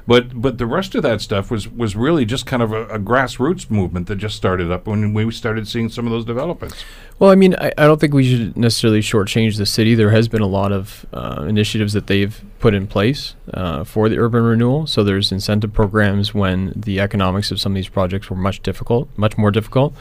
But 0.06 0.40
but 0.40 0.58
the 0.58 0.66
rest 0.66 0.94
of 0.94 1.02
that 1.02 1.20
stuff 1.20 1.50
was 1.50 1.68
was 1.68 1.94
really 1.94 2.24
just 2.24 2.46
kind 2.46 2.62
of 2.62 2.72
a, 2.72 2.86
a 2.86 2.98
grassroots 2.98 3.70
movement 3.70 4.08
that 4.08 4.16
just 4.16 4.36
started 4.36 4.70
up 4.70 4.86
when 4.86 5.14
we 5.14 5.30
started 5.30 5.68
seeing 5.68 5.88
some 5.88 6.06
of 6.06 6.12
those 6.12 6.24
developments. 6.24 6.84
Well, 7.18 7.30
I 7.30 7.36
mean, 7.36 7.54
I, 7.54 7.72
I 7.78 7.86
don't 7.86 8.00
think 8.00 8.12
we 8.14 8.28
should 8.28 8.56
necessarily 8.56 9.00
shortchange 9.00 9.56
the 9.56 9.66
city. 9.66 9.94
There 9.94 10.10
has 10.10 10.26
been 10.26 10.42
a 10.42 10.46
lot 10.46 10.72
of 10.72 11.06
uh, 11.12 11.44
initiatives 11.48 11.92
that 11.92 12.08
they've 12.08 12.42
put 12.58 12.74
in 12.74 12.88
place 12.88 13.36
uh, 13.54 13.84
for 13.84 14.08
the 14.08 14.18
urban 14.18 14.42
renewal. 14.42 14.88
So 14.88 15.04
there's 15.04 15.30
incentive 15.30 15.72
programs 15.72 16.34
when 16.34 16.72
the 16.74 16.98
economics 16.98 17.52
of 17.52 17.60
some 17.60 17.72
of 17.72 17.76
these 17.76 17.88
projects 17.88 18.28
were 18.28 18.36
much 18.36 18.60
difficult, 18.62 19.08
much 19.16 19.38
more 19.38 19.52
difficult. 19.52 19.94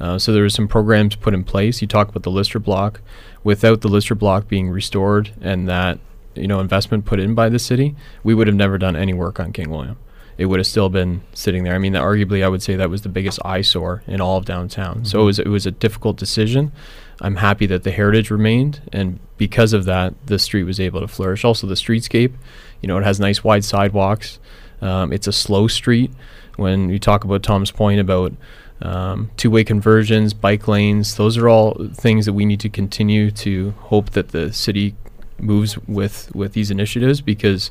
Uh, 0.00 0.18
so 0.18 0.32
there 0.32 0.42
were 0.42 0.50
some 0.50 0.68
programs 0.68 1.16
put 1.16 1.32
in 1.32 1.44
place. 1.44 1.80
You 1.80 1.88
talk 1.88 2.10
about 2.10 2.24
the 2.24 2.30
Lister 2.30 2.58
block. 2.58 3.00
Without 3.42 3.80
the 3.80 3.88
Lister 3.88 4.14
block 4.14 4.48
being 4.48 4.68
restored 4.68 5.30
and 5.40 5.66
that 5.68 5.98
you 6.36 6.48
know 6.48 6.60
investment 6.60 7.04
put 7.04 7.20
in 7.20 7.34
by 7.34 7.48
the 7.48 7.58
city, 7.58 7.94
we 8.22 8.34
would 8.34 8.46
have 8.46 8.56
never 8.56 8.78
done 8.78 8.96
any 8.96 9.14
work 9.14 9.40
on 9.40 9.52
King 9.52 9.70
William. 9.70 9.96
It 10.38 10.46
would 10.46 10.60
have 10.60 10.66
still 10.66 10.90
been 10.90 11.22
sitting 11.32 11.64
there. 11.64 11.74
I 11.74 11.78
mean, 11.78 11.94
arguably, 11.94 12.44
I 12.44 12.48
would 12.48 12.62
say 12.62 12.76
that 12.76 12.90
was 12.90 13.02
the 13.02 13.08
biggest 13.08 13.38
eyesore 13.44 14.02
in 14.06 14.20
all 14.20 14.36
of 14.36 14.44
downtown. 14.44 15.04
So 15.04 15.22
it 15.22 15.24
was 15.24 15.38
it 15.38 15.48
was 15.48 15.66
a 15.66 15.70
difficult 15.70 16.16
decision. 16.18 16.72
I'm 17.20 17.36
happy 17.36 17.64
that 17.66 17.82
the 17.82 17.90
heritage 17.90 18.30
remained, 18.30 18.80
and 18.92 19.18
because 19.38 19.72
of 19.72 19.86
that, 19.86 20.14
the 20.26 20.38
street 20.38 20.64
was 20.64 20.78
able 20.78 21.00
to 21.00 21.08
flourish. 21.08 21.44
Also, 21.44 21.66
the 21.66 21.74
streetscape, 21.74 22.34
you 22.82 22.88
know, 22.88 22.98
it 22.98 23.04
has 23.04 23.18
nice 23.18 23.42
wide 23.42 23.64
sidewalks. 23.64 24.38
Um, 24.82 25.12
it's 25.12 25.26
a 25.26 25.32
slow 25.32 25.66
street. 25.68 26.10
When 26.56 26.90
you 26.90 26.98
talk 26.98 27.24
about 27.24 27.42
Tom's 27.42 27.70
point 27.70 28.00
about 28.00 28.34
um, 28.82 29.30
two-way 29.38 29.64
conversions, 29.64 30.34
bike 30.34 30.68
lanes, 30.68 31.16
those 31.16 31.38
are 31.38 31.48
all 31.48 31.88
things 31.94 32.26
that 32.26 32.34
we 32.34 32.44
need 32.44 32.60
to 32.60 32.68
continue 32.68 33.30
to 33.30 33.70
hope 33.78 34.10
that 34.10 34.28
the 34.28 34.52
city 34.52 34.94
moves 35.38 35.78
with 35.86 36.34
with 36.34 36.52
these 36.52 36.70
initiatives 36.70 37.20
because 37.20 37.70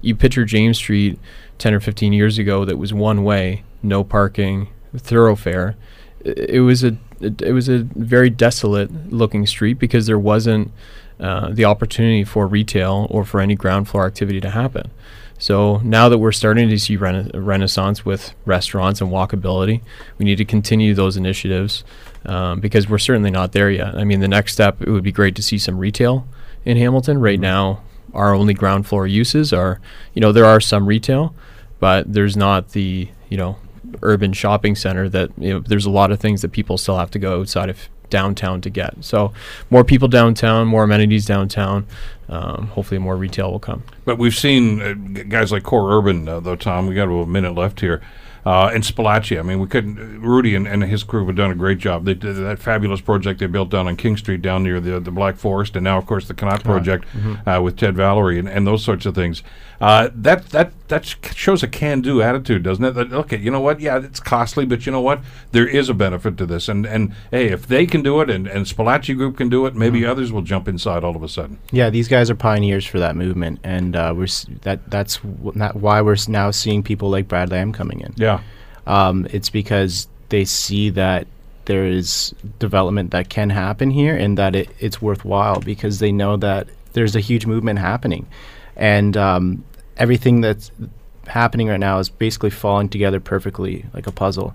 you 0.00 0.14
picture 0.14 0.44
James 0.44 0.78
Street 0.78 1.18
10 1.58 1.74
or 1.74 1.80
15 1.80 2.12
years 2.12 2.38
ago 2.38 2.64
that 2.64 2.76
was 2.76 2.92
one 2.92 3.24
way, 3.24 3.64
no 3.82 4.04
parking, 4.04 4.68
thoroughfare. 4.96 5.76
It 6.24 6.60
was 6.60 6.84
a 6.84 6.96
it, 7.20 7.40
it 7.40 7.52
was 7.52 7.68
a 7.68 7.78
very 7.78 8.30
desolate 8.30 9.12
looking 9.12 9.46
street 9.46 9.78
because 9.78 10.06
there 10.06 10.18
wasn't 10.18 10.70
uh, 11.18 11.50
the 11.50 11.64
opportunity 11.64 12.24
for 12.24 12.46
retail 12.46 13.06
or 13.10 13.24
for 13.24 13.40
any 13.40 13.54
ground 13.54 13.88
floor 13.88 14.06
activity 14.06 14.40
to 14.40 14.50
happen. 14.50 14.90
So 15.38 15.78
now 15.78 16.08
that 16.08 16.18
we're 16.18 16.32
starting 16.32 16.68
to 16.70 16.78
see 16.78 16.96
rena- 16.96 17.30
renaissance 17.34 18.04
with 18.04 18.34
restaurants 18.46 19.00
and 19.00 19.10
walkability, 19.10 19.82
we 20.18 20.24
need 20.24 20.36
to 20.36 20.44
continue 20.44 20.94
those 20.94 21.16
initiatives 21.16 21.84
um, 22.26 22.60
because 22.60 22.88
we're 22.88 22.98
certainly 22.98 23.30
not 23.30 23.52
there 23.52 23.70
yet. 23.70 23.94
I 23.94 24.04
mean, 24.04 24.20
the 24.20 24.28
next 24.28 24.52
step 24.52 24.82
it 24.82 24.90
would 24.90 25.04
be 25.04 25.12
great 25.12 25.34
to 25.36 25.42
see 25.42 25.58
some 25.58 25.78
retail 25.78 26.26
in 26.64 26.76
Hamilton. 26.76 27.20
Right 27.20 27.40
now, 27.40 27.82
our 28.12 28.34
only 28.34 28.54
ground 28.54 28.86
floor 28.86 29.06
uses 29.06 29.52
are, 29.52 29.80
you 30.14 30.20
know, 30.20 30.32
there 30.32 30.44
are 30.44 30.60
some 30.60 30.86
retail, 30.86 31.34
but 31.80 32.12
there's 32.12 32.36
not 32.36 32.70
the, 32.70 33.08
you 33.28 33.36
know, 33.36 33.56
urban 34.02 34.32
shopping 34.32 34.74
center 34.74 35.08
that 35.08 35.30
you 35.38 35.52
know. 35.52 35.60
There's 35.60 35.86
a 35.86 35.90
lot 35.90 36.10
of 36.10 36.20
things 36.20 36.42
that 36.42 36.52
people 36.52 36.76
still 36.76 36.98
have 36.98 37.10
to 37.12 37.18
go 37.18 37.40
outside 37.40 37.70
of 37.70 37.88
downtown 38.10 38.60
to 38.60 38.70
get. 38.70 39.04
So 39.04 39.32
more 39.70 39.84
people 39.84 40.08
downtown, 40.08 40.66
more 40.66 40.84
amenities 40.84 41.26
downtown. 41.26 41.86
Um, 42.28 42.68
hopefully, 42.68 42.98
more 42.98 43.16
retail 43.16 43.52
will 43.52 43.60
come. 43.60 43.84
But 44.04 44.18
we've 44.18 44.34
seen 44.34 44.82
uh, 44.82 45.22
guys 45.28 45.52
like 45.52 45.62
Core 45.62 45.96
Urban, 45.96 46.28
uh, 46.28 46.40
though, 46.40 46.56
Tom. 46.56 46.86
We 46.86 46.94
got 46.94 47.08
a 47.08 47.26
minute 47.26 47.54
left 47.54 47.80
here. 47.80 48.02
Uh, 48.46 48.70
and 48.72 48.84
Spallacci. 48.84 49.36
I 49.40 49.42
mean, 49.42 49.58
we 49.58 49.66
couldn't. 49.66 50.20
Rudy 50.20 50.54
and, 50.54 50.68
and 50.68 50.84
his 50.84 51.02
crew 51.02 51.26
have 51.26 51.34
done 51.34 51.50
a 51.50 51.54
great 51.56 51.78
job. 51.78 52.04
They 52.04 52.14
did 52.14 52.36
that 52.36 52.60
fabulous 52.60 53.00
project 53.00 53.40
they 53.40 53.46
built 53.46 53.70
down 53.70 53.88
on 53.88 53.96
King 53.96 54.16
Street, 54.16 54.40
down 54.40 54.62
near 54.62 54.78
the 54.78 55.00
the 55.00 55.10
Black 55.10 55.34
Forest, 55.36 55.74
and 55.74 55.82
now, 55.82 55.98
of 55.98 56.06
course, 56.06 56.28
the 56.28 56.34
Connaught 56.34 56.62
project 56.62 57.06
uh, 57.44 57.60
with 57.60 57.76
Ted 57.76 57.96
Valerie 57.96 58.38
and, 58.38 58.48
and 58.48 58.64
those 58.64 58.84
sorts 58.84 59.04
of 59.04 59.16
things. 59.16 59.42
Uh, 59.80 60.08
that 60.14 60.48
that 60.50 60.72
that 60.88 61.04
shows 61.34 61.62
a 61.62 61.68
can-do 61.68 62.22
attitude, 62.22 62.62
doesn't 62.62 62.84
it? 62.84 62.92
That, 62.92 63.12
okay, 63.12 63.36
you 63.36 63.50
know 63.50 63.60
what? 63.60 63.80
Yeah, 63.80 63.98
it's 63.98 64.20
costly, 64.20 64.64
but 64.64 64.86
you 64.86 64.92
know 64.92 65.00
what? 65.00 65.20
There 65.52 65.68
is 65.68 65.88
a 65.88 65.94
benefit 65.94 66.38
to 66.38 66.46
this, 66.46 66.68
and 66.68 66.86
and 66.86 67.12
hey, 67.30 67.48
if 67.48 67.66
they 67.66 67.84
can 67.86 68.02
do 68.02 68.20
it, 68.20 68.30
and 68.30 68.46
and 68.46 68.64
Spallacci 68.64 69.16
Group 69.16 69.36
can 69.36 69.48
do 69.48 69.66
it, 69.66 69.74
maybe 69.74 70.06
others 70.06 70.32
will 70.32 70.42
jump 70.42 70.66
inside 70.66 71.04
all 71.04 71.14
of 71.14 71.22
a 71.22 71.28
sudden. 71.28 71.58
Yeah, 71.72 71.90
these 71.90 72.08
guys 72.08 72.30
are 72.30 72.34
pioneers 72.34 72.86
for 72.86 72.98
that 73.00 73.16
movement, 73.16 73.60
and 73.64 73.94
uh, 73.94 74.14
we're 74.16 74.28
that 74.62 74.90
that's 74.90 75.16
why 75.16 76.00
we're 76.00 76.16
now 76.28 76.50
seeing 76.50 76.82
people 76.82 77.10
like 77.10 77.28
Brad 77.28 77.50
Lamb 77.50 77.72
coming 77.72 78.00
in. 78.00 78.14
Yeah. 78.16 78.40
Um, 78.86 79.26
it's 79.30 79.50
because 79.50 80.08
they 80.28 80.44
see 80.44 80.90
that 80.90 81.26
there 81.66 81.84
is 81.84 82.34
development 82.58 83.10
that 83.10 83.28
can 83.28 83.50
happen 83.50 83.90
here, 83.90 84.16
and 84.16 84.38
that 84.38 84.54
it, 84.54 84.70
it's 84.78 85.02
worthwhile 85.02 85.60
because 85.60 85.98
they 85.98 86.12
know 86.12 86.36
that 86.38 86.68
there's 86.92 87.14
a 87.14 87.20
huge 87.20 87.44
movement 87.44 87.78
happening, 87.78 88.26
and 88.76 89.16
um, 89.16 89.64
everything 89.96 90.40
that's 90.40 90.70
happening 91.26 91.68
right 91.68 91.80
now 91.80 91.98
is 91.98 92.08
basically 92.08 92.50
falling 92.50 92.88
together 92.88 93.20
perfectly 93.20 93.84
like 93.94 94.06
a 94.06 94.12
puzzle, 94.12 94.54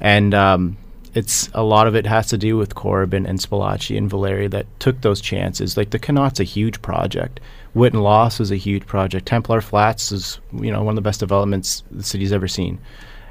and 0.00 0.34
um, 0.34 0.76
it's 1.14 1.48
a 1.54 1.62
lot 1.62 1.86
of 1.86 1.96
it 1.96 2.06
has 2.06 2.28
to 2.28 2.38
do 2.38 2.56
with 2.56 2.74
Core 2.74 3.02
Urban 3.02 3.26
and 3.26 3.38
Spallacci 3.38 3.96
and 3.96 4.08
Valeri 4.08 4.46
that 4.48 4.66
took 4.78 5.00
those 5.00 5.20
chances. 5.20 5.76
Like 5.76 5.90
the 5.90 5.98
Connaught's 5.98 6.40
a 6.40 6.44
huge 6.44 6.80
project. 6.82 7.40
Witton 7.74 8.00
Lofts 8.00 8.38
was 8.38 8.50
a 8.50 8.56
huge 8.56 8.86
project. 8.86 9.26
Templar 9.26 9.60
Flats 9.60 10.12
is 10.12 10.40
you 10.52 10.70
know 10.70 10.82
one 10.82 10.92
of 10.92 10.96
the 10.96 11.08
best 11.08 11.20
developments 11.20 11.82
the 11.90 12.02
city's 12.02 12.32
ever 12.32 12.48
seen. 12.48 12.80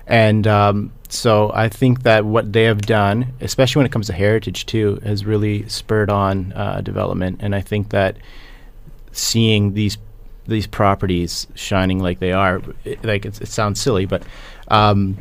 And 0.08 0.48
um, 0.48 0.92
so 1.08 1.52
I 1.54 1.70
think 1.70 2.02
that 2.02 2.26
what 2.26 2.52
they 2.52 2.64
have 2.64 2.82
done, 2.82 3.34
especially 3.42 3.82
when 3.82 3.86
it 3.86 3.92
comes 3.92 4.08
to 4.08 4.14
heritage 4.14 4.66
too, 4.66 5.00
has 5.04 5.24
really 5.24 5.70
spurred 5.70 6.10
on 6.10 6.52
uh, 6.54 6.82
development. 6.82 7.42
And 7.42 7.54
I 7.54 7.62
think 7.62 7.90
that 7.90 8.18
seeing 9.12 9.74
these 9.74 10.00
these 10.50 10.68
properties 10.68 11.48
shining 11.56 12.00
like 12.00 12.20
they 12.20 12.32
are, 12.32 12.62
it, 12.84 13.04
like 13.04 13.26
it 13.26 13.48
sounds 13.48 13.80
silly, 13.80 14.06
but 14.06 14.24
um, 14.68 15.18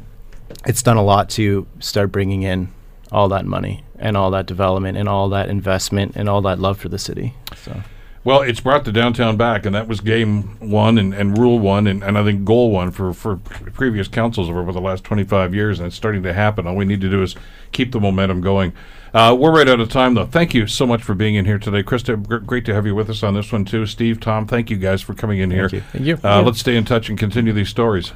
it's 0.67 0.83
done 0.83 0.97
a 0.97 1.05
lot 1.05 1.31
to 1.31 1.67
start 1.81 2.11
bringing 2.13 2.43
in 2.43 2.69
all 3.13 3.29
that 3.29 3.47
money 3.47 3.85
and 3.99 4.17
all 4.17 4.31
that 4.31 4.47
development 4.47 4.99
and 4.99 5.09
all 5.09 5.29
that 5.31 5.49
investment 5.49 6.13
and 6.17 6.29
all 6.29 6.43
that 6.43 6.59
love 6.59 6.79
for 6.79 6.89
the 6.89 6.99
city. 6.99 7.35
So. 7.65 7.83
Well, 8.25 8.43
it's 8.43 8.61
brought 8.61 8.85
the 8.85 8.93
downtown 8.93 9.37
back, 9.37 9.65
and 9.65 9.75
that 9.75 9.89
was 9.89 10.01
game 10.01 10.43
one 10.59 10.99
and, 10.99 11.15
and 11.15 11.39
rule 11.39 11.59
one, 11.59 11.87
and, 11.87 12.03
and 12.03 12.19
I 12.19 12.25
think 12.25 12.45
goal 12.45 12.71
one 12.71 12.91
for, 12.91 13.13
for 13.15 13.37
previous 13.37 14.09
councils 14.09 14.51
over 14.51 14.71
the 14.73 14.81
last 14.81 15.05
25 15.05 15.55
years, 15.55 15.79
and 15.79 15.87
it's 15.87 15.97
starting 15.97 16.23
to 16.25 16.33
happen. 16.33 16.67
All 16.67 16.77
we 16.77 16.85
need 16.85 17.01
to 17.01 17.09
do 17.09 17.23
is 17.23 17.37
keep 17.73 17.93
the 17.93 18.01
momentum 18.01 18.41
going. 18.41 18.73
Uh, 19.15 19.35
we're 19.39 19.53
right 19.57 19.69
out 19.69 19.81
of 19.81 19.89
time, 19.89 20.15
though. 20.15 20.27
Thank 20.27 20.53
you 20.53 20.67
so 20.67 20.87
much 20.87 21.03
for 21.03 21.15
being 21.15 21.37
in 21.37 21.47
here 21.47 21.59
today. 21.59 21.83
Krista, 21.83 22.23
gr- 22.27 22.37
great 22.39 22.67
to 22.67 22.75
have 22.75 22.85
you 22.85 22.95
with 22.95 23.09
us 23.09 23.23
on 23.23 23.33
this 23.35 23.51
one, 23.51 23.65
too. 23.65 23.87
Steve, 23.87 24.21
Tom, 24.21 24.47
thank 24.47 24.69
you 24.69 24.77
guys 24.77 25.01
for 25.01 25.15
coming 25.15 25.39
in 25.39 25.51
here. 25.51 25.69
you. 25.73 25.81
Thank 25.81 26.05
you. 26.05 26.19
Uh, 26.23 26.43
Let's 26.43 26.59
stay 26.61 26.77
in 26.77 26.85
touch 26.85 27.09
and 27.09 27.19
continue 27.19 27.53
these 27.55 27.71
stories. 27.71 28.13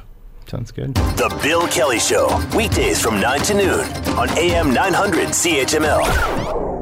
Sounds 0.47 0.71
good. 0.71 0.93
The 0.93 1.39
Bill 1.41 1.67
Kelly 1.69 1.99
Show, 1.99 2.27
weekdays 2.55 3.01
from 3.01 3.19
9 3.19 3.39
to 3.41 3.53
noon 3.55 3.79
on 4.19 4.29
AM 4.37 4.73
900 4.73 5.29
CHML. 5.29 6.72